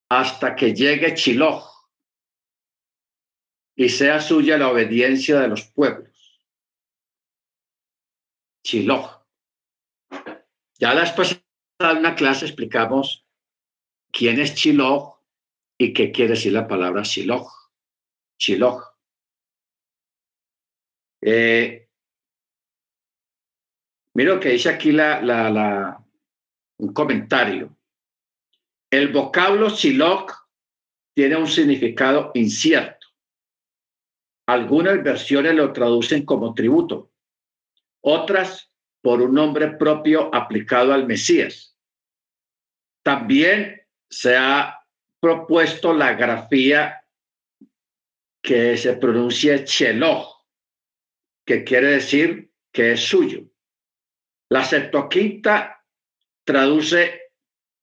hasta 0.10 0.56
que 0.56 0.76
llegue 0.76 1.16
Chiloh 1.16 1.64
y 3.76 3.90
sea 3.90 4.22
suya 4.22 4.60
la 4.60 4.70
obediencia 4.70 5.40
de 5.40 5.48
los 5.48 5.64
pueblos. 5.64 6.40
Chiloh. 8.64 9.25
Ya 10.78 10.94
después 10.94 11.42
de 11.80 11.92
una 11.94 12.16
clase 12.16 12.46
explicamos 12.46 13.26
quién 14.12 14.40
es 14.40 14.56
Shiloh 14.56 15.16
y 15.78 15.94
qué 15.94 16.12
quiere 16.12 16.32
decir 16.32 16.54
la 16.54 16.68
palabra 16.68 17.04
Shiloh. 17.04 17.48
Shiloh. 18.38 18.84
Eh, 21.22 21.90
mira 24.14 24.36
lo 24.36 24.40
que 24.40 24.50
dice 24.50 24.70
aquí 24.70 24.92
la, 24.92 25.22
la, 25.22 26.04
un 26.78 26.94
comentario. 26.94 27.76
El 28.92 29.12
vocablo 29.12 29.70
Shiloh 29.70 30.28
tiene 31.16 31.38
un 31.38 31.48
significado 31.48 32.32
incierto. 32.34 33.08
Algunas 34.48 35.02
versiones 35.02 35.56
lo 35.56 35.74
traducen 35.74 36.24
como 36.24 36.54
tributo, 36.54 37.12
otras 38.02 38.72
por 39.06 39.22
un 39.22 39.36
nombre 39.36 39.68
propio 39.68 40.34
aplicado 40.34 40.92
al 40.92 41.06
Mesías. 41.06 41.78
También 43.04 43.84
se 44.10 44.36
ha 44.36 44.84
propuesto 45.20 45.94
la 45.94 46.16
grafía 46.16 47.06
que 48.42 48.76
se 48.78 48.94
pronuncia 48.98 49.64
Cheloh, 49.64 50.26
que 51.46 51.64
quiere 51.64 51.90
decir 51.90 52.50
que 52.74 52.94
es 52.94 53.02
suyo. 53.02 53.44
La 54.50 54.64
Septuaginta 54.64 55.86
traduce 56.44 57.32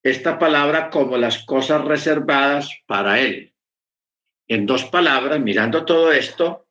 esta 0.02 0.40
palabra 0.40 0.90
como 0.90 1.16
las 1.18 1.44
cosas 1.44 1.84
reservadas 1.84 2.68
para 2.84 3.20
él. 3.20 3.54
En 4.48 4.66
dos 4.66 4.86
palabras, 4.86 5.38
mirando 5.38 5.84
todo 5.84 6.10
esto, 6.10 6.66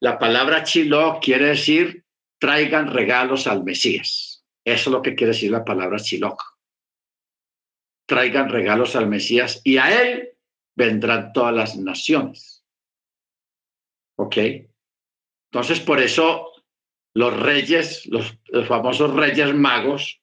la 0.00 0.18
palabra 0.18 0.64
Chilo 0.64 1.20
quiere 1.22 1.50
decir 1.50 2.03
traigan 2.44 2.92
regalos 2.92 3.46
al 3.46 3.64
Mesías. 3.64 4.44
Eso 4.62 4.90
es 4.90 4.92
lo 4.92 5.00
que 5.00 5.14
quiere 5.14 5.32
decir 5.32 5.50
la 5.50 5.64
palabra 5.64 5.96
Shiloh 5.96 6.36
traigan 8.06 8.50
regalos 8.50 8.96
al 8.96 9.08
Mesías 9.08 9.62
y 9.64 9.78
a 9.78 10.02
él 10.02 10.36
vendrán 10.76 11.32
todas 11.32 11.54
las 11.54 11.76
naciones. 11.76 12.66
¿Ok? 14.18 14.36
Entonces, 15.50 15.80
por 15.80 16.00
eso 16.00 16.52
los 17.14 17.34
reyes, 17.40 18.04
los, 18.06 18.38
famosos 18.66 19.14
reyes 19.14 19.54
magos 19.54 20.20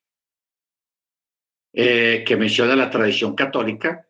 eh, 1.73 2.23
que 2.23 2.37
menciona 2.37 2.75
la 2.75 2.91
tradición 2.91 3.33
católica, 3.33 4.07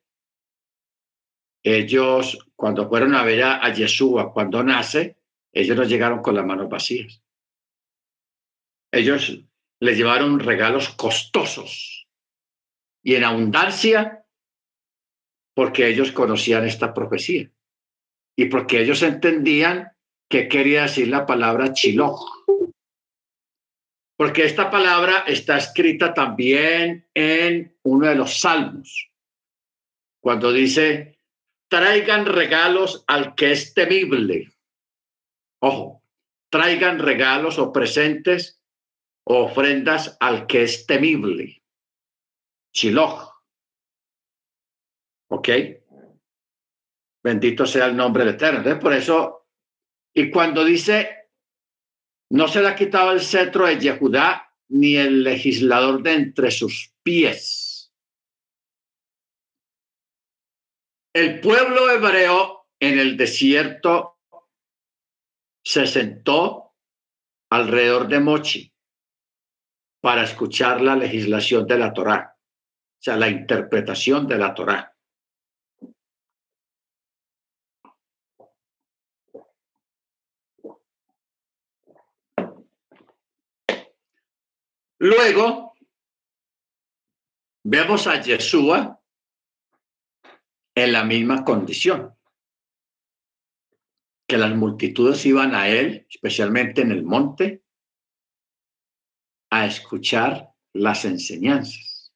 ellos 1.64 2.50
cuando 2.58 2.90
fueron 2.90 3.16
a 3.16 3.24
ver 3.24 3.42
a 3.44 3.74
Yeshua 3.74 4.34
cuando 4.34 4.62
nace, 4.66 5.16
ellos 5.54 5.78
no 5.78 5.86
llegaron 5.86 6.22
con 6.22 6.36
las 6.36 6.46
manos 6.46 6.68
vacías. 6.68 7.21
Ellos 8.92 9.40
le 9.80 9.96
llevaron 9.96 10.40
regalos 10.40 10.90
costosos 10.90 12.08
y 13.04 13.16
en 13.16 13.24
abundancia 13.24 14.26
porque 15.56 15.88
ellos 15.88 16.12
conocían 16.12 16.66
esta 16.66 16.94
profecía 16.94 17.50
y 18.38 18.46
porque 18.46 18.82
ellos 18.82 19.02
entendían 19.04 19.92
qué 20.30 20.48
quería 20.48 20.84
decir 20.84 21.08
la 21.08 21.26
palabra 21.26 21.74
Chiloh. 21.74 22.20
Porque 24.18 24.46
esta 24.46 24.70
palabra 24.70 25.24
está 25.28 25.58
escrita 25.58 26.14
también 26.14 27.08
en 27.14 27.76
uno 27.84 28.08
de 28.08 28.16
los 28.16 28.40
salmos, 28.40 29.10
cuando 30.22 30.54
dice, 30.54 31.18
traigan 31.68 32.28
regalos 32.28 33.04
al 33.08 33.34
que 33.34 33.52
es 33.52 33.74
temible. 33.74 34.52
Ojo, 35.60 36.04
traigan 36.52 37.00
regalos 37.00 37.58
o 37.58 37.74
presentes 37.74 38.61
ofrendas 39.26 40.18
al 40.20 40.48
que 40.48 40.64
es 40.64 40.86
temible. 40.86 41.64
Shiloh. 42.74 43.30
¿Ok? 45.30 45.50
Bendito 47.24 47.66
sea 47.66 47.86
el 47.86 47.96
nombre 47.96 48.26
del 48.26 48.36
Eterno. 48.36 48.58
Entonces, 48.60 48.82
por 48.82 48.94
eso, 48.94 49.48
y 50.14 50.30
cuando 50.32 50.66
dice, 50.66 51.30
no 52.32 52.48
se 52.48 52.62
le 52.62 52.70
ha 52.70 52.76
quitado 52.76 53.12
el 53.12 53.22
cetro 53.22 53.68
de 53.68 53.80
Yehudá 53.80 54.54
ni 54.70 54.96
el 54.96 55.24
legislador 55.24 56.02
de 56.02 56.14
entre 56.14 56.50
sus 56.50 56.94
pies. 57.04 57.94
El 61.14 61.42
pueblo 61.42 61.90
hebreo 61.90 62.70
en 62.80 62.98
el 62.98 63.18
desierto 63.18 64.20
se 65.64 65.86
sentó 65.86 66.74
alrededor 67.50 68.08
de 68.08 68.20
Mochi 68.22 68.71
para 70.02 70.24
escuchar 70.24 70.82
la 70.82 70.96
legislación 70.96 71.66
de 71.66 71.78
la 71.78 71.94
Torá 71.94 72.32
o 73.02 73.04
sea, 73.04 73.18
la 73.18 73.30
interpretación 73.30 74.28
de 74.28 74.38
la 74.38 74.54
Torá. 74.54 74.96
Luego, 85.00 85.74
vemos 87.64 88.06
a 88.06 88.22
Yeshua 88.22 89.02
en 90.76 90.92
la 90.92 91.04
misma 91.04 91.44
condición, 91.44 92.16
que 94.28 94.38
las 94.38 94.56
multitudes 94.56 95.26
iban 95.26 95.56
a 95.56 95.70
él, 95.70 96.06
especialmente 96.08 96.82
en 96.82 96.92
el 96.92 97.04
monte, 97.04 97.61
escuchar 99.66 100.50
las 100.74 101.06
enseñanzas. 101.06 102.12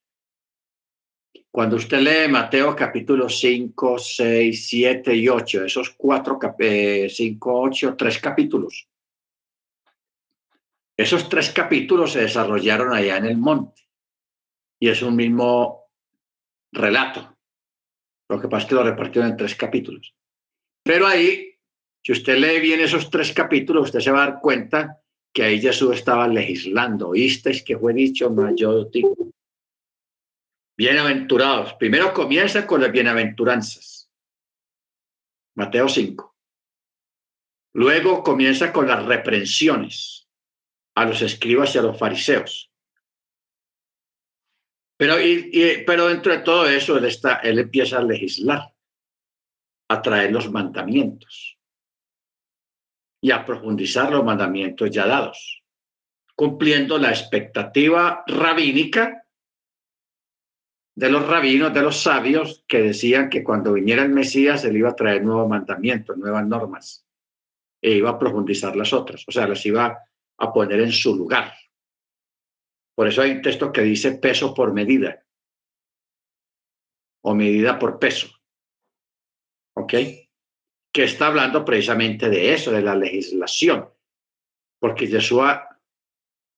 Cuando 1.52 1.78
usted 1.78 2.00
lee 2.00 2.30
Mateo 2.30 2.76
capítulo 2.76 3.30
5, 3.30 3.98
6, 3.98 4.68
7 4.68 5.16
y 5.16 5.30
8, 5.30 5.66
esos 5.66 5.91
cuatro, 5.91 6.38
5, 6.39 7.62
8, 7.62 7.96
tres 7.98 8.20
capítulos, 8.20 8.89
esos 10.98 11.30
tres 11.30 11.52
capítulos 11.52 12.12
se 12.14 12.22
desarrollaron 12.22 12.93
allá 12.93 13.18
en 13.18 13.26
el 13.26 13.38
monte 13.38 13.84
y 14.80 14.89
es 14.89 15.02
un 15.02 15.16
mismo 15.16 15.86
relato. 16.72 17.38
Lo 18.30 18.39
que 18.39 18.48
pasa 18.48 18.64
es 18.64 18.70
que 18.70 18.76
lo 18.76 18.84
repartieron 18.84 19.32
en 19.32 19.38
tres 19.38 19.56
capítulos. 19.56 20.14
Pero 20.84 21.08
ahí, 21.08 21.58
si 22.04 22.12
usted 22.12 22.38
lee 22.38 22.60
bien 22.60 22.80
esos 22.80 23.10
tres 23.10 23.32
capítulos, 23.34 23.86
usted 23.86 24.00
se 24.00 24.12
va 24.12 24.24
a 24.24 24.30
dar 24.30 24.41
cuenta 24.41 25.02
que 25.36 25.43
ahí 25.43 25.59
Jesús 25.59 25.97
estaba 25.97 26.29
legislando. 26.29 27.09
¿Oísteis 27.09 27.61
que 27.61 27.77
fue 27.77 27.93
dicho? 27.93 28.33
Yo 28.55 28.86
digo, 28.86 29.13
Bienaventurados. 30.77 31.73
Primero 31.73 32.13
comienza 32.13 32.65
con 32.65 32.81
las 32.81 32.91
bienaventuranzas. 32.91 34.09
Mateo 35.57 35.89
5. 35.89 36.36
Luego 37.73 38.23
comienza 38.23 38.71
con 38.71 38.88
las 38.88 39.05
reprensiones 39.05 40.29
a 40.95 41.05
los 41.05 41.21
escribas 41.21 41.75
y 41.75 41.79
a 41.79 41.81
los 41.81 41.99
fariseos. 41.99 42.71
Pero, 44.97 45.15
pero 45.86 46.07
dentro 46.07 46.31
de 46.31 46.39
todo 46.39 46.65
eso, 46.69 46.97
él, 46.97 47.09
él 47.43 47.59
empieza 47.59 47.97
a 47.97 48.03
legislar, 48.03 48.73
a 49.89 50.01
traer 50.01 50.31
los 50.31 50.49
mandamientos 50.49 51.55
y 53.26 53.32
a 53.32 53.43
profundizar 53.43 54.11
los 54.11 54.23
mandamientos 54.23 54.91
ya 54.91 55.07
dados, 55.07 55.63
cumpliendo 56.36 56.99
la 56.99 57.09
expectativa 57.09 58.23
rabínica 58.28 59.26
de 60.95 61.09
los 61.09 61.28
rabinos, 61.28 61.73
de 61.73 61.82
los 61.82 62.03
sabios, 62.03 62.63
que 62.67 62.84
decían 62.84 63.32
que 63.32 63.43
cuando 63.43 63.73
viniera 63.73 64.03
el 64.03 64.09
Mesías 64.09 64.63
él 64.63 64.78
iba 64.78 64.91
a 64.91 64.95
traer 64.95 65.23
nuevos 65.23 65.49
mandamientos, 65.49 66.15
nuevas 66.17 66.45
normas, 66.45 67.03
e 67.82 67.93
iba 67.93 68.11
a 68.11 68.19
profundizar 68.19 68.76
las 68.76 68.93
otras, 68.93 69.23
o 69.28 69.32
sea, 69.32 69.47
las 69.47 69.65
iba 69.65 69.97
a 70.38 70.53
poner 70.53 70.82
en 70.82 70.91
su 70.91 71.15
lugar. 71.15 71.51
Por 72.93 73.07
eso 73.07 73.23
hay 73.23 73.32
un 73.32 73.41
texto 73.41 73.71
que 73.71 73.82
dice 73.82 74.11
peso 74.19 74.53
por 74.53 74.71
medida, 74.71 75.26
o 77.23 77.34
medida 77.34 77.80
por 77.80 77.97
peso. 77.97 78.28
¿Ok? 79.73 79.95
Que 80.96 81.04
está 81.04 81.28
hablando 81.28 81.66
precisamente 81.66 82.30
de 82.30 82.54
eso, 82.54 82.72
de 82.72 82.82
la 82.82 82.96
legislación. 82.96 83.89
Porque 84.80 85.10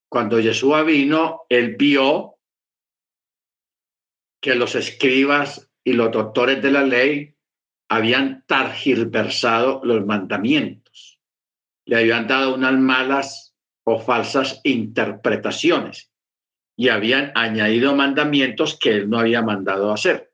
cuando 0.08 0.40
Yeshua 0.40 0.84
vino, 0.84 1.48
él 1.50 1.76
vio 1.76 2.38
que 4.40 4.54
los 4.54 4.76
escribas 4.76 5.72
y 5.84 5.94
los 5.94 6.12
doctores 6.12 6.62
de 6.62 6.70
la 6.70 6.84
ley 6.84 7.36
habían 7.90 8.46
targiversado 8.46 9.82
los 9.84 10.06
mandamientos, 10.06 11.20
le 11.88 11.98
habían 11.98 12.28
dado 12.28 12.54
unas 12.54 12.78
malas 12.78 13.56
o 13.86 13.98
falsas 13.98 14.62
interpretaciones 14.64 16.12
y 16.78 16.90
habían 16.90 17.32
añadido 17.34 17.96
mandamientos 17.96 18.78
que 18.78 18.92
él 18.98 19.10
no 19.10 19.18
había 19.18 19.42
mandado 19.42 19.92
hacer. 19.92 20.32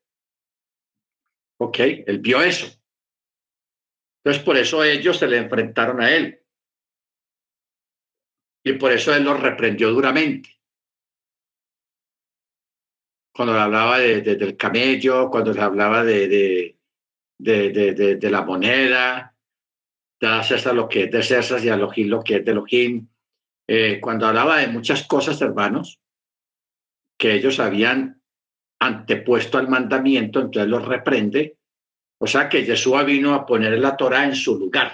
Ok, 1.58 1.80
él 1.80 2.20
vio 2.20 2.41
eso. 2.41 2.82
Entonces, 4.24 4.43
por 4.43 4.57
eso 4.57 4.84
ellos 4.84 5.17
se 5.17 5.28
le 5.28 5.38
enfrentaron 5.38 6.01
a 6.01 6.11
él. 6.11 6.39
Y 8.63 8.74
por 8.74 8.91
eso 8.91 9.13
él 9.13 9.24
los 9.24 9.39
reprendió 9.39 9.91
duramente 9.91 10.53
cuando 13.34 13.59
hablaba 13.59 13.97
de, 13.99 14.21
del 14.21 14.55
camello, 14.55 15.30
cuando 15.30 15.53
se 15.53 15.61
hablaba 15.61 16.03
de, 16.03 16.78
la 17.39 18.41
moneda, 18.43 19.36
de 20.19 20.43
César 20.43 20.76
lo 20.76 20.88
que 20.88 21.05
es 21.05 21.11
de 21.11 21.24
César 21.24 21.63
y 21.65 21.69
a 21.69 21.78
lo 21.78 21.89
que 21.89 22.36
es 22.36 22.45
de 22.45 22.51
Elohim. 22.51 23.07
Eh, 23.67 23.99
cuando 23.99 24.28
hablaba 24.28 24.57
de 24.57 24.67
muchas 24.67 25.07
cosas, 25.07 25.41
hermanos, 25.41 25.99
que 27.17 27.34
ellos 27.34 27.59
habían 27.59 28.21
antepuesto 28.80 29.57
al 29.57 29.67
mandamiento, 29.67 30.39
entonces 30.39 30.69
los 30.69 30.86
reprende. 30.86 31.57
O 32.24 32.28
sea 32.28 32.47
que 32.47 32.63
Jesús 32.63 33.05
vino 33.05 33.34
a 33.34 33.45
poner 33.45 33.78
la 33.80 33.97
Torah 33.97 34.24
en 34.24 34.34
su 34.34 34.57
lugar, 34.57 34.93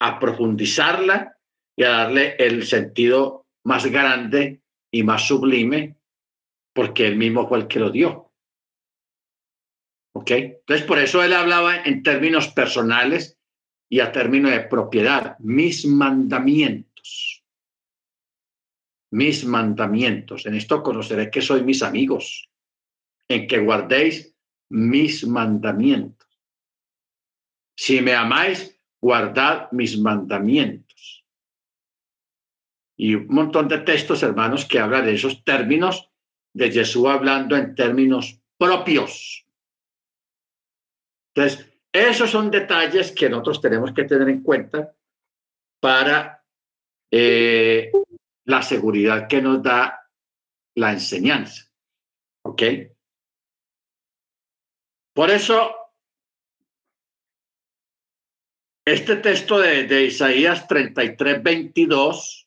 a 0.00 0.18
profundizarla 0.18 1.38
y 1.76 1.84
a 1.84 1.90
darle 1.90 2.34
el 2.36 2.66
sentido 2.66 3.46
más 3.64 3.86
grande 3.86 4.60
y 4.90 5.04
más 5.04 5.28
sublime 5.28 5.94
porque 6.74 7.06
él 7.06 7.14
mismo 7.14 7.48
fue 7.48 7.58
el 7.58 7.68
que 7.68 7.78
lo 7.78 7.90
dio. 7.90 8.32
¿Ok? 10.16 10.30
Entonces, 10.32 10.84
por 10.84 10.98
eso 10.98 11.22
él 11.22 11.32
hablaba 11.32 11.76
en 11.76 12.02
términos 12.02 12.48
personales 12.48 13.38
y 13.88 14.00
a 14.00 14.10
términos 14.10 14.50
de 14.50 14.62
propiedad. 14.62 15.38
Mis 15.38 15.86
mandamientos. 15.86 17.44
Mis 19.12 19.44
mandamientos. 19.44 20.44
En 20.44 20.56
esto 20.56 20.82
conoceré 20.82 21.30
que 21.30 21.40
sois 21.40 21.62
mis 21.62 21.84
amigos, 21.84 22.50
en 23.28 23.46
que 23.46 23.60
guardéis 23.60 24.35
mis 24.70 25.26
mandamientos. 25.26 26.26
Si 27.76 28.00
me 28.00 28.14
amáis, 28.14 28.78
guardad 29.00 29.70
mis 29.72 29.98
mandamientos. 29.98 31.24
Y 32.96 33.14
un 33.14 33.28
montón 33.28 33.68
de 33.68 33.78
textos, 33.78 34.22
hermanos, 34.22 34.64
que 34.64 34.78
hablan 34.78 35.04
de 35.04 35.14
esos 35.14 35.44
términos 35.44 36.10
de 36.54 36.70
Jesús 36.70 37.06
hablando 37.06 37.54
en 37.56 37.74
términos 37.74 38.40
propios. 38.56 39.46
Entonces, 41.34 41.70
esos 41.92 42.30
son 42.30 42.50
detalles 42.50 43.12
que 43.12 43.28
nosotros 43.28 43.60
tenemos 43.60 43.92
que 43.92 44.04
tener 44.04 44.28
en 44.30 44.42
cuenta 44.42 44.94
para 45.80 46.42
eh, 47.10 47.92
la 48.44 48.62
seguridad 48.62 49.28
que 49.28 49.42
nos 49.42 49.62
da 49.62 50.10
la 50.74 50.92
enseñanza. 50.92 51.70
¿Ok? 52.42 52.62
Por 55.16 55.30
eso, 55.30 55.74
este 58.86 59.16
texto 59.16 59.58
de, 59.58 59.84
de 59.84 60.04
Isaías 60.04 60.68
33, 60.68 61.42
22, 61.42 62.46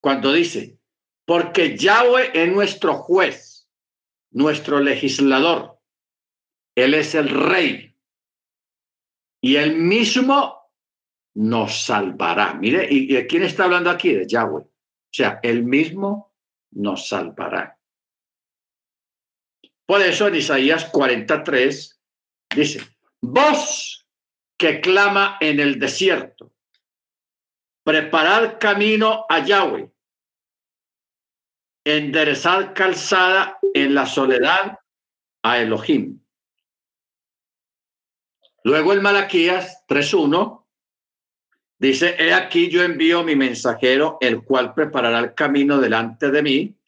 cuando 0.00 0.32
dice, 0.32 0.78
porque 1.26 1.76
Yahweh 1.76 2.30
es 2.32 2.50
nuestro 2.50 2.94
juez, 2.94 3.68
nuestro 4.30 4.80
legislador. 4.80 5.78
Él 6.74 6.94
es 6.94 7.14
el 7.14 7.28
rey. 7.28 7.94
Y 9.42 9.56
él 9.56 9.76
mismo 9.76 10.72
nos 11.34 11.84
salvará. 11.84 12.54
Mire, 12.54 12.88
¿y 12.90 13.12
de 13.12 13.26
quién 13.26 13.42
está 13.42 13.64
hablando 13.64 13.90
aquí? 13.90 14.14
De 14.14 14.26
Yahweh. 14.26 14.62
O 14.62 14.70
sea, 15.10 15.40
él 15.42 15.62
mismo 15.62 16.32
nos 16.70 17.06
salvará. 17.06 17.78
Por 19.86 20.00
eso 20.00 20.28
en 20.28 20.36
Isaías 20.36 20.84
43 20.86 22.00
dice, 22.54 22.80
voz 23.20 24.06
que 24.56 24.80
clama 24.80 25.38
en 25.40 25.60
el 25.60 25.78
desierto, 25.78 26.52
preparad 27.84 28.58
camino 28.58 29.26
a 29.28 29.44
Yahweh, 29.44 29.90
enderezar 31.84 32.74
calzada 32.74 33.58
en 33.74 33.94
la 33.94 34.06
soledad 34.06 34.78
a 35.42 35.58
Elohim. 35.58 36.20
Luego 38.64 38.92
el 38.92 39.00
Malaquías 39.00 39.84
3.1 39.88 40.64
dice, 41.78 42.14
he 42.20 42.32
aquí 42.32 42.70
yo 42.70 42.84
envío 42.84 43.24
mi 43.24 43.34
mensajero, 43.34 44.18
el 44.20 44.44
cual 44.44 44.72
preparará 44.72 45.18
el 45.18 45.34
camino 45.34 45.80
delante 45.80 46.30
de 46.30 46.42
mí 46.42 46.81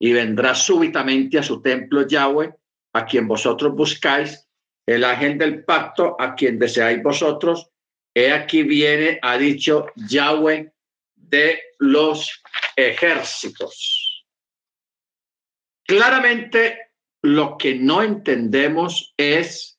y 0.00 0.12
vendrá 0.12 0.54
súbitamente 0.54 1.38
a 1.38 1.42
su 1.42 1.60
templo 1.60 2.06
Yahweh, 2.06 2.54
a 2.94 3.04
quien 3.04 3.28
vosotros 3.28 3.74
buscáis, 3.74 4.48
el 4.86 5.04
ángel 5.04 5.38
del 5.38 5.62
pacto, 5.64 6.16
a 6.18 6.34
quien 6.34 6.58
deseáis 6.58 7.02
vosotros. 7.02 7.68
He 8.14 8.32
aquí 8.32 8.62
viene, 8.62 9.20
ha 9.22 9.36
dicho 9.36 9.86
Yahweh 9.94 10.72
de 11.14 11.60
los 11.78 12.42
ejércitos. 12.74 14.26
Claramente 15.86 16.78
lo 17.22 17.58
que 17.58 17.74
no 17.74 18.02
entendemos 18.02 19.12
es 19.16 19.78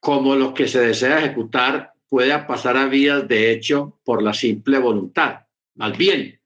cómo 0.00 0.34
lo 0.36 0.54
que 0.54 0.68
se 0.68 0.80
desea 0.80 1.18
ejecutar 1.18 1.92
puede 2.08 2.36
pasar 2.40 2.76
a 2.76 2.86
vías 2.86 3.28
de 3.28 3.50
hecho 3.50 4.00
por 4.04 4.22
la 4.22 4.32
simple 4.32 4.78
voluntad. 4.78 5.40
Más 5.74 5.96
bien, 5.98 6.40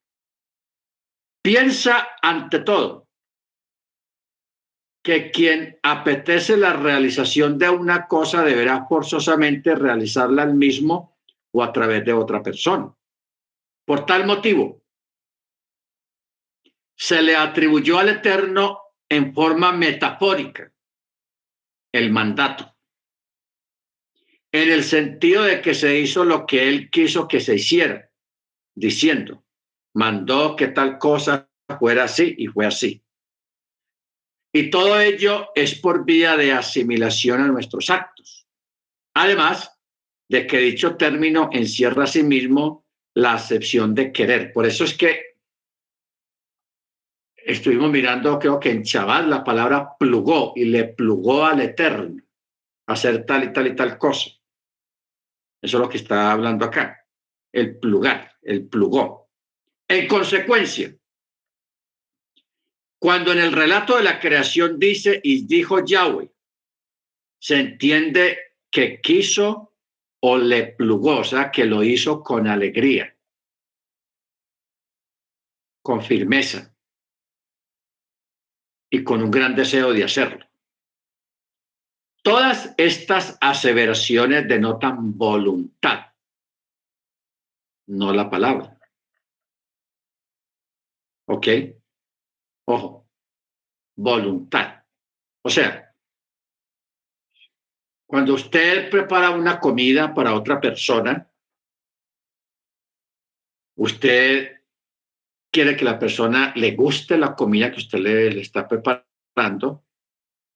piensa 1.42 2.08
ante 2.22 2.60
todo 2.60 3.08
que 5.02 5.30
quien 5.30 5.78
apetece 5.82 6.56
la 6.56 6.74
realización 6.74 7.58
de 7.58 7.70
una 7.70 8.06
cosa 8.06 8.42
deberá 8.42 8.86
forzosamente 8.86 9.74
realizarla 9.74 10.42
al 10.42 10.54
mismo 10.54 11.18
o 11.52 11.62
a 11.62 11.72
través 11.72 12.04
de 12.04 12.12
otra 12.12 12.42
persona. 12.42 12.94
Por 13.86 14.04
tal 14.04 14.26
motivo, 14.26 14.82
se 16.94 17.22
le 17.22 17.36
atribuyó 17.36 17.98
al 17.98 18.10
Eterno 18.10 18.80
en 19.08 19.32
forma 19.32 19.72
metafórica 19.72 20.70
el 21.92 22.10
mandato, 22.10 22.76
en 24.52 24.70
el 24.70 24.84
sentido 24.84 25.44
de 25.44 25.62
que 25.62 25.74
se 25.74 25.98
hizo 25.98 26.24
lo 26.24 26.44
que 26.44 26.68
él 26.68 26.90
quiso 26.90 27.28
que 27.28 27.40
se 27.40 27.54
hiciera, 27.54 28.10
diciendo, 28.74 29.42
mandó 29.98 30.54
que 30.54 30.68
tal 30.68 30.96
cosa 30.96 31.50
fuera 31.76 32.04
así 32.04 32.36
y 32.38 32.46
fue 32.46 32.64
así. 32.66 33.02
Y 34.54 34.70
todo 34.70 35.00
ello 35.00 35.48
es 35.56 35.74
por 35.80 36.04
vía 36.04 36.36
de 36.36 36.52
asimilación 36.52 37.40
a 37.40 37.48
nuestros 37.48 37.90
actos. 37.90 38.46
Además 39.14 39.76
de 40.28 40.46
que 40.46 40.58
dicho 40.58 40.96
término 40.96 41.50
encierra 41.52 42.04
a 42.04 42.06
sí 42.06 42.22
mismo 42.22 42.86
la 43.14 43.32
acepción 43.34 43.92
de 43.92 44.12
querer. 44.12 44.52
Por 44.52 44.66
eso 44.66 44.84
es 44.84 44.96
que 44.96 45.34
estuvimos 47.34 47.90
mirando, 47.90 48.38
creo 48.38 48.60
que 48.60 48.70
en 48.70 48.84
Chaval, 48.84 49.28
la 49.28 49.42
palabra 49.42 49.96
plugó 49.98 50.52
y 50.54 50.66
le 50.66 50.84
plugó 50.84 51.44
al 51.44 51.60
Eterno 51.60 52.22
hacer 52.86 53.26
tal 53.26 53.44
y 53.44 53.52
tal 53.52 53.66
y 53.66 53.74
tal 53.74 53.98
cosa. 53.98 54.30
Eso 55.60 55.76
es 55.76 55.80
lo 55.82 55.88
que 55.88 55.96
está 55.96 56.30
hablando 56.30 56.66
acá. 56.66 57.04
El 57.52 57.80
plugar, 57.80 58.34
el 58.42 58.68
plugó. 58.68 59.27
En 59.88 60.06
consecuencia, 60.06 60.94
cuando 63.00 63.32
en 63.32 63.38
el 63.38 63.52
relato 63.52 63.96
de 63.96 64.02
la 64.02 64.20
creación 64.20 64.78
dice 64.78 65.20
y 65.22 65.46
dijo 65.46 65.84
Yahweh, 65.84 66.30
se 67.40 67.60
entiende 67.60 68.38
que 68.70 69.00
quiso 69.00 69.74
o 70.20 70.36
le 70.36 70.66
plugó, 70.66 71.20
o 71.20 71.24
sea, 71.24 71.50
que 71.50 71.64
lo 71.64 71.82
hizo 71.82 72.22
con 72.22 72.48
alegría, 72.48 73.16
con 75.82 76.02
firmeza 76.02 76.76
y 78.90 79.04
con 79.04 79.22
un 79.22 79.30
gran 79.30 79.54
deseo 79.54 79.92
de 79.92 80.04
hacerlo. 80.04 80.44
Todas 82.22 82.74
estas 82.76 83.38
aseveraciones 83.40 84.46
denotan 84.48 85.16
voluntad, 85.16 86.12
no 87.86 88.12
la 88.12 88.28
palabra. 88.28 88.77
¿Ok? 91.28 91.46
Ojo, 92.66 93.08
voluntad. 93.96 94.82
O 95.42 95.50
sea, 95.50 95.94
cuando 98.06 98.34
usted 98.34 98.90
prepara 98.90 99.30
una 99.30 99.60
comida 99.60 100.14
para 100.14 100.34
otra 100.34 100.58
persona, 100.58 101.30
usted 103.76 104.62
quiere 105.52 105.76
que 105.76 105.84
la 105.84 105.98
persona 105.98 106.52
le 106.56 106.72
guste 106.72 107.18
la 107.18 107.34
comida 107.34 107.70
que 107.70 107.80
usted 107.80 107.98
le, 107.98 108.40
está 108.40 108.66
preparando 108.66 109.84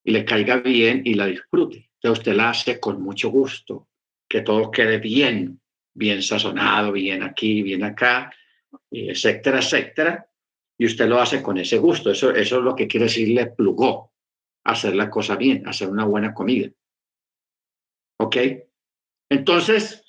y 0.02 0.12
le 0.12 0.24
caiga 0.24 0.56
bien 0.56 1.02
y 1.04 1.14
la 1.14 1.26
disfrute. 1.26 1.90
Entonces 1.96 2.20
usted 2.20 2.34
la 2.34 2.50
hace 2.50 2.80
con 2.80 3.02
mucho 3.02 3.28
gusto, 3.28 3.88
que 4.26 4.40
todo 4.40 4.70
quede 4.70 4.98
bien, 4.98 5.60
bien 5.94 6.22
sazonado, 6.22 6.92
bien 6.92 7.22
aquí, 7.22 7.62
bien 7.62 7.84
acá, 7.84 8.32
etcétera, 8.90 9.58
etcétera. 9.58 10.31
Y 10.78 10.86
usted 10.86 11.06
lo 11.06 11.20
hace 11.20 11.42
con 11.42 11.58
ese 11.58 11.78
gusto. 11.78 12.10
Eso, 12.10 12.30
es 12.30 12.50
lo 12.50 12.74
que 12.74 12.86
quiere 12.86 13.06
decir 13.06 13.28
le 13.28 13.46
plugó, 13.46 14.12
hacer 14.64 14.94
la 14.94 15.10
cosa 15.10 15.36
bien, 15.36 15.66
hacer 15.66 15.88
una 15.88 16.04
buena 16.04 16.32
comida. 16.34 16.70
¿Ok? 18.20 18.36
Entonces, 19.30 20.02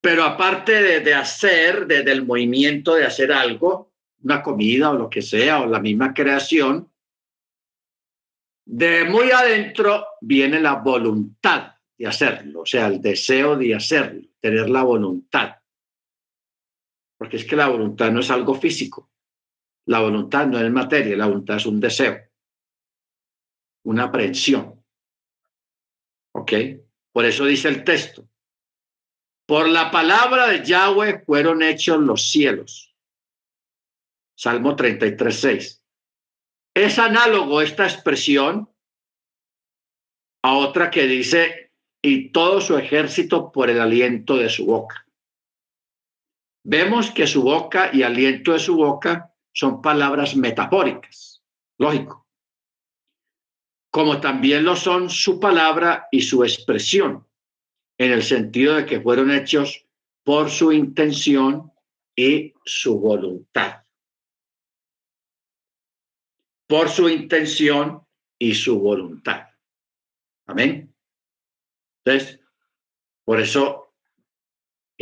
pero 0.00 0.24
aparte 0.24 1.00
de, 1.00 1.14
hacer, 1.14 1.86
desde 1.86 2.12
el 2.12 2.26
movimiento 2.26 2.94
de 2.94 3.04
hacer 3.04 3.32
algo, 3.32 3.92
una 4.22 4.42
comida 4.42 4.90
o 4.90 4.94
lo 4.94 5.08
que 5.08 5.22
sea, 5.22 5.60
o 5.60 5.66
la 5.66 5.80
misma 5.80 6.12
creación, 6.12 6.90
de 8.64 9.04
muy 9.04 9.30
adentro 9.30 10.06
viene 10.20 10.60
la 10.60 10.74
voluntad 10.74 11.74
de 11.96 12.06
hacerlo, 12.06 12.60
o 12.60 12.66
sea, 12.66 12.86
el 12.86 13.00
deseo 13.00 13.56
de 13.56 13.74
hacerlo, 13.74 14.28
tener 14.40 14.70
la 14.70 14.82
voluntad. 14.82 15.61
Porque 17.22 17.36
es 17.36 17.44
que 17.44 17.54
la 17.54 17.68
voluntad 17.68 18.10
no 18.10 18.18
es 18.18 18.32
algo 18.32 18.52
físico. 18.52 19.08
La 19.86 20.00
voluntad 20.00 20.44
no 20.48 20.58
es 20.58 20.68
materia, 20.72 21.16
la 21.16 21.26
voluntad 21.26 21.58
es 21.58 21.66
un 21.66 21.78
deseo, 21.78 22.18
una 23.84 24.06
aprehensión. 24.06 24.84
¿Ok? 26.34 26.52
Por 27.12 27.24
eso 27.24 27.44
dice 27.44 27.68
el 27.68 27.84
texto, 27.84 28.28
por 29.46 29.68
la 29.68 29.92
palabra 29.92 30.48
de 30.48 30.64
Yahweh 30.64 31.22
fueron 31.24 31.62
hechos 31.62 32.00
los 32.00 32.28
cielos. 32.28 32.92
Salmo 34.36 34.74
33, 34.74 35.40
6. 35.40 35.84
Es 36.74 36.98
análogo 36.98 37.62
esta 37.62 37.84
expresión 37.84 38.68
a 40.42 40.56
otra 40.56 40.90
que 40.90 41.06
dice, 41.06 41.70
y 42.02 42.30
todo 42.30 42.60
su 42.60 42.76
ejército 42.76 43.52
por 43.52 43.70
el 43.70 43.80
aliento 43.80 44.36
de 44.36 44.48
su 44.48 44.66
boca. 44.66 45.06
Vemos 46.64 47.10
que 47.10 47.26
su 47.26 47.42
boca 47.42 47.90
y 47.92 48.02
aliento 48.02 48.52
de 48.52 48.58
su 48.58 48.76
boca 48.76 49.34
son 49.52 49.82
palabras 49.82 50.36
metafóricas, 50.36 51.42
lógico, 51.78 52.28
como 53.90 54.20
también 54.20 54.64
lo 54.64 54.76
son 54.76 55.10
su 55.10 55.40
palabra 55.40 56.08
y 56.10 56.22
su 56.22 56.44
expresión 56.44 57.26
en 57.98 58.12
el 58.12 58.22
sentido 58.22 58.76
de 58.76 58.86
que 58.86 59.00
fueron 59.00 59.30
hechos 59.30 59.86
por 60.24 60.50
su 60.50 60.72
intención 60.72 61.72
y 62.16 62.54
su 62.64 62.98
voluntad. 62.98 63.84
Por 66.66 66.88
su 66.88 67.08
intención 67.08 68.06
y 68.38 68.54
su 68.54 68.78
voluntad. 68.78 69.48
Amén. 70.46 70.94
Entonces, 72.04 72.40
por 73.24 73.40
eso 73.40 73.81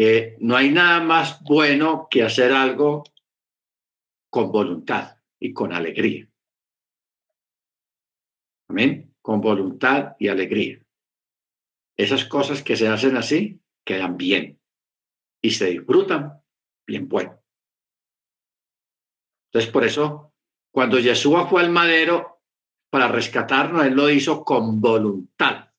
eh, 0.02 0.38
no 0.40 0.56
hay 0.56 0.70
nada 0.70 1.00
más 1.00 1.42
bueno 1.42 2.08
que 2.10 2.22
hacer 2.22 2.52
algo 2.52 3.04
con 4.30 4.50
voluntad 4.50 5.18
y 5.38 5.52
con 5.52 5.74
alegría. 5.74 6.26
Amén. 8.68 9.14
Con 9.20 9.42
voluntad 9.42 10.16
y 10.18 10.28
alegría. 10.28 10.82
Esas 11.98 12.24
cosas 12.24 12.62
que 12.62 12.76
se 12.76 12.88
hacen 12.88 13.14
así 13.18 13.60
quedan 13.84 14.16
bien 14.16 14.58
y 15.42 15.50
se 15.50 15.66
disfrutan 15.66 16.42
bien 16.86 17.06
bueno. 17.06 17.38
Entonces, 19.48 19.70
por 19.70 19.84
eso, 19.84 20.32
cuando 20.70 20.98
Yeshua 20.98 21.46
fue 21.46 21.60
al 21.60 21.70
madero 21.70 22.40
para 22.88 23.08
rescatarnos, 23.08 23.84
él 23.84 23.92
lo 23.92 24.08
hizo 24.08 24.46
con 24.46 24.80
voluntad 24.80 25.74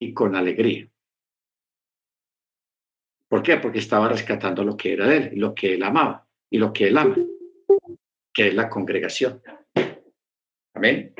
y 0.00 0.14
con 0.14 0.34
alegría. 0.34 0.90
¿Por 3.28 3.42
qué? 3.42 3.56
Porque 3.56 3.80
estaba 3.80 4.08
rescatando 4.08 4.62
lo 4.62 4.76
que 4.76 4.92
era 4.92 5.06
de 5.06 5.16
él 5.16 5.30
lo 5.36 5.54
que 5.54 5.74
él 5.74 5.82
amaba 5.82 6.26
y 6.50 6.58
lo 6.58 6.72
que 6.72 6.88
él 6.88 6.96
ama, 6.96 7.16
que 8.32 8.48
es 8.48 8.54
la 8.54 8.68
congregación. 8.68 9.42
Amén. 10.74 11.14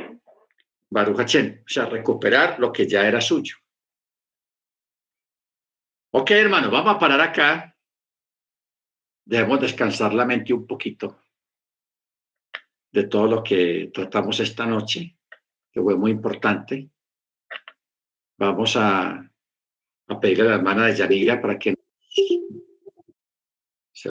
Baruch 0.91 1.19
o 1.19 1.69
sea, 1.69 1.87
recuperar 1.87 2.61
lo 2.61 2.73
que 2.73 2.87
ya 2.87 3.07
era 3.07 3.21
suyo. 3.21 3.57
Ok, 6.13 6.31
hermano, 6.31 6.71
vamos 6.71 6.95
a 6.95 6.99
parar 6.99 7.21
acá. 7.21 7.77
Debemos 9.25 9.61
descansar 9.61 10.15
la 10.15 10.25
mente 10.25 10.53
un 10.53 10.67
poquito 10.67 11.21
de 12.93 13.05
todo 13.05 13.27
lo 13.27 13.43
que 13.43 13.91
tratamos 13.93 14.41
esta 14.41 14.65
noche, 14.65 15.19
que 15.71 15.83
fue 15.83 15.97
muy 15.97 16.13
importante. 16.13 16.89
Vamos 18.39 18.77
a, 18.77 19.31
a 20.09 20.21
pedirle 20.21 20.45
a 20.45 20.49
la 20.49 20.55
hermana 20.55 20.87
de 20.87 20.97
Yarira 20.97 21.41
para 21.41 21.59
que 21.59 21.76
E 22.17 22.66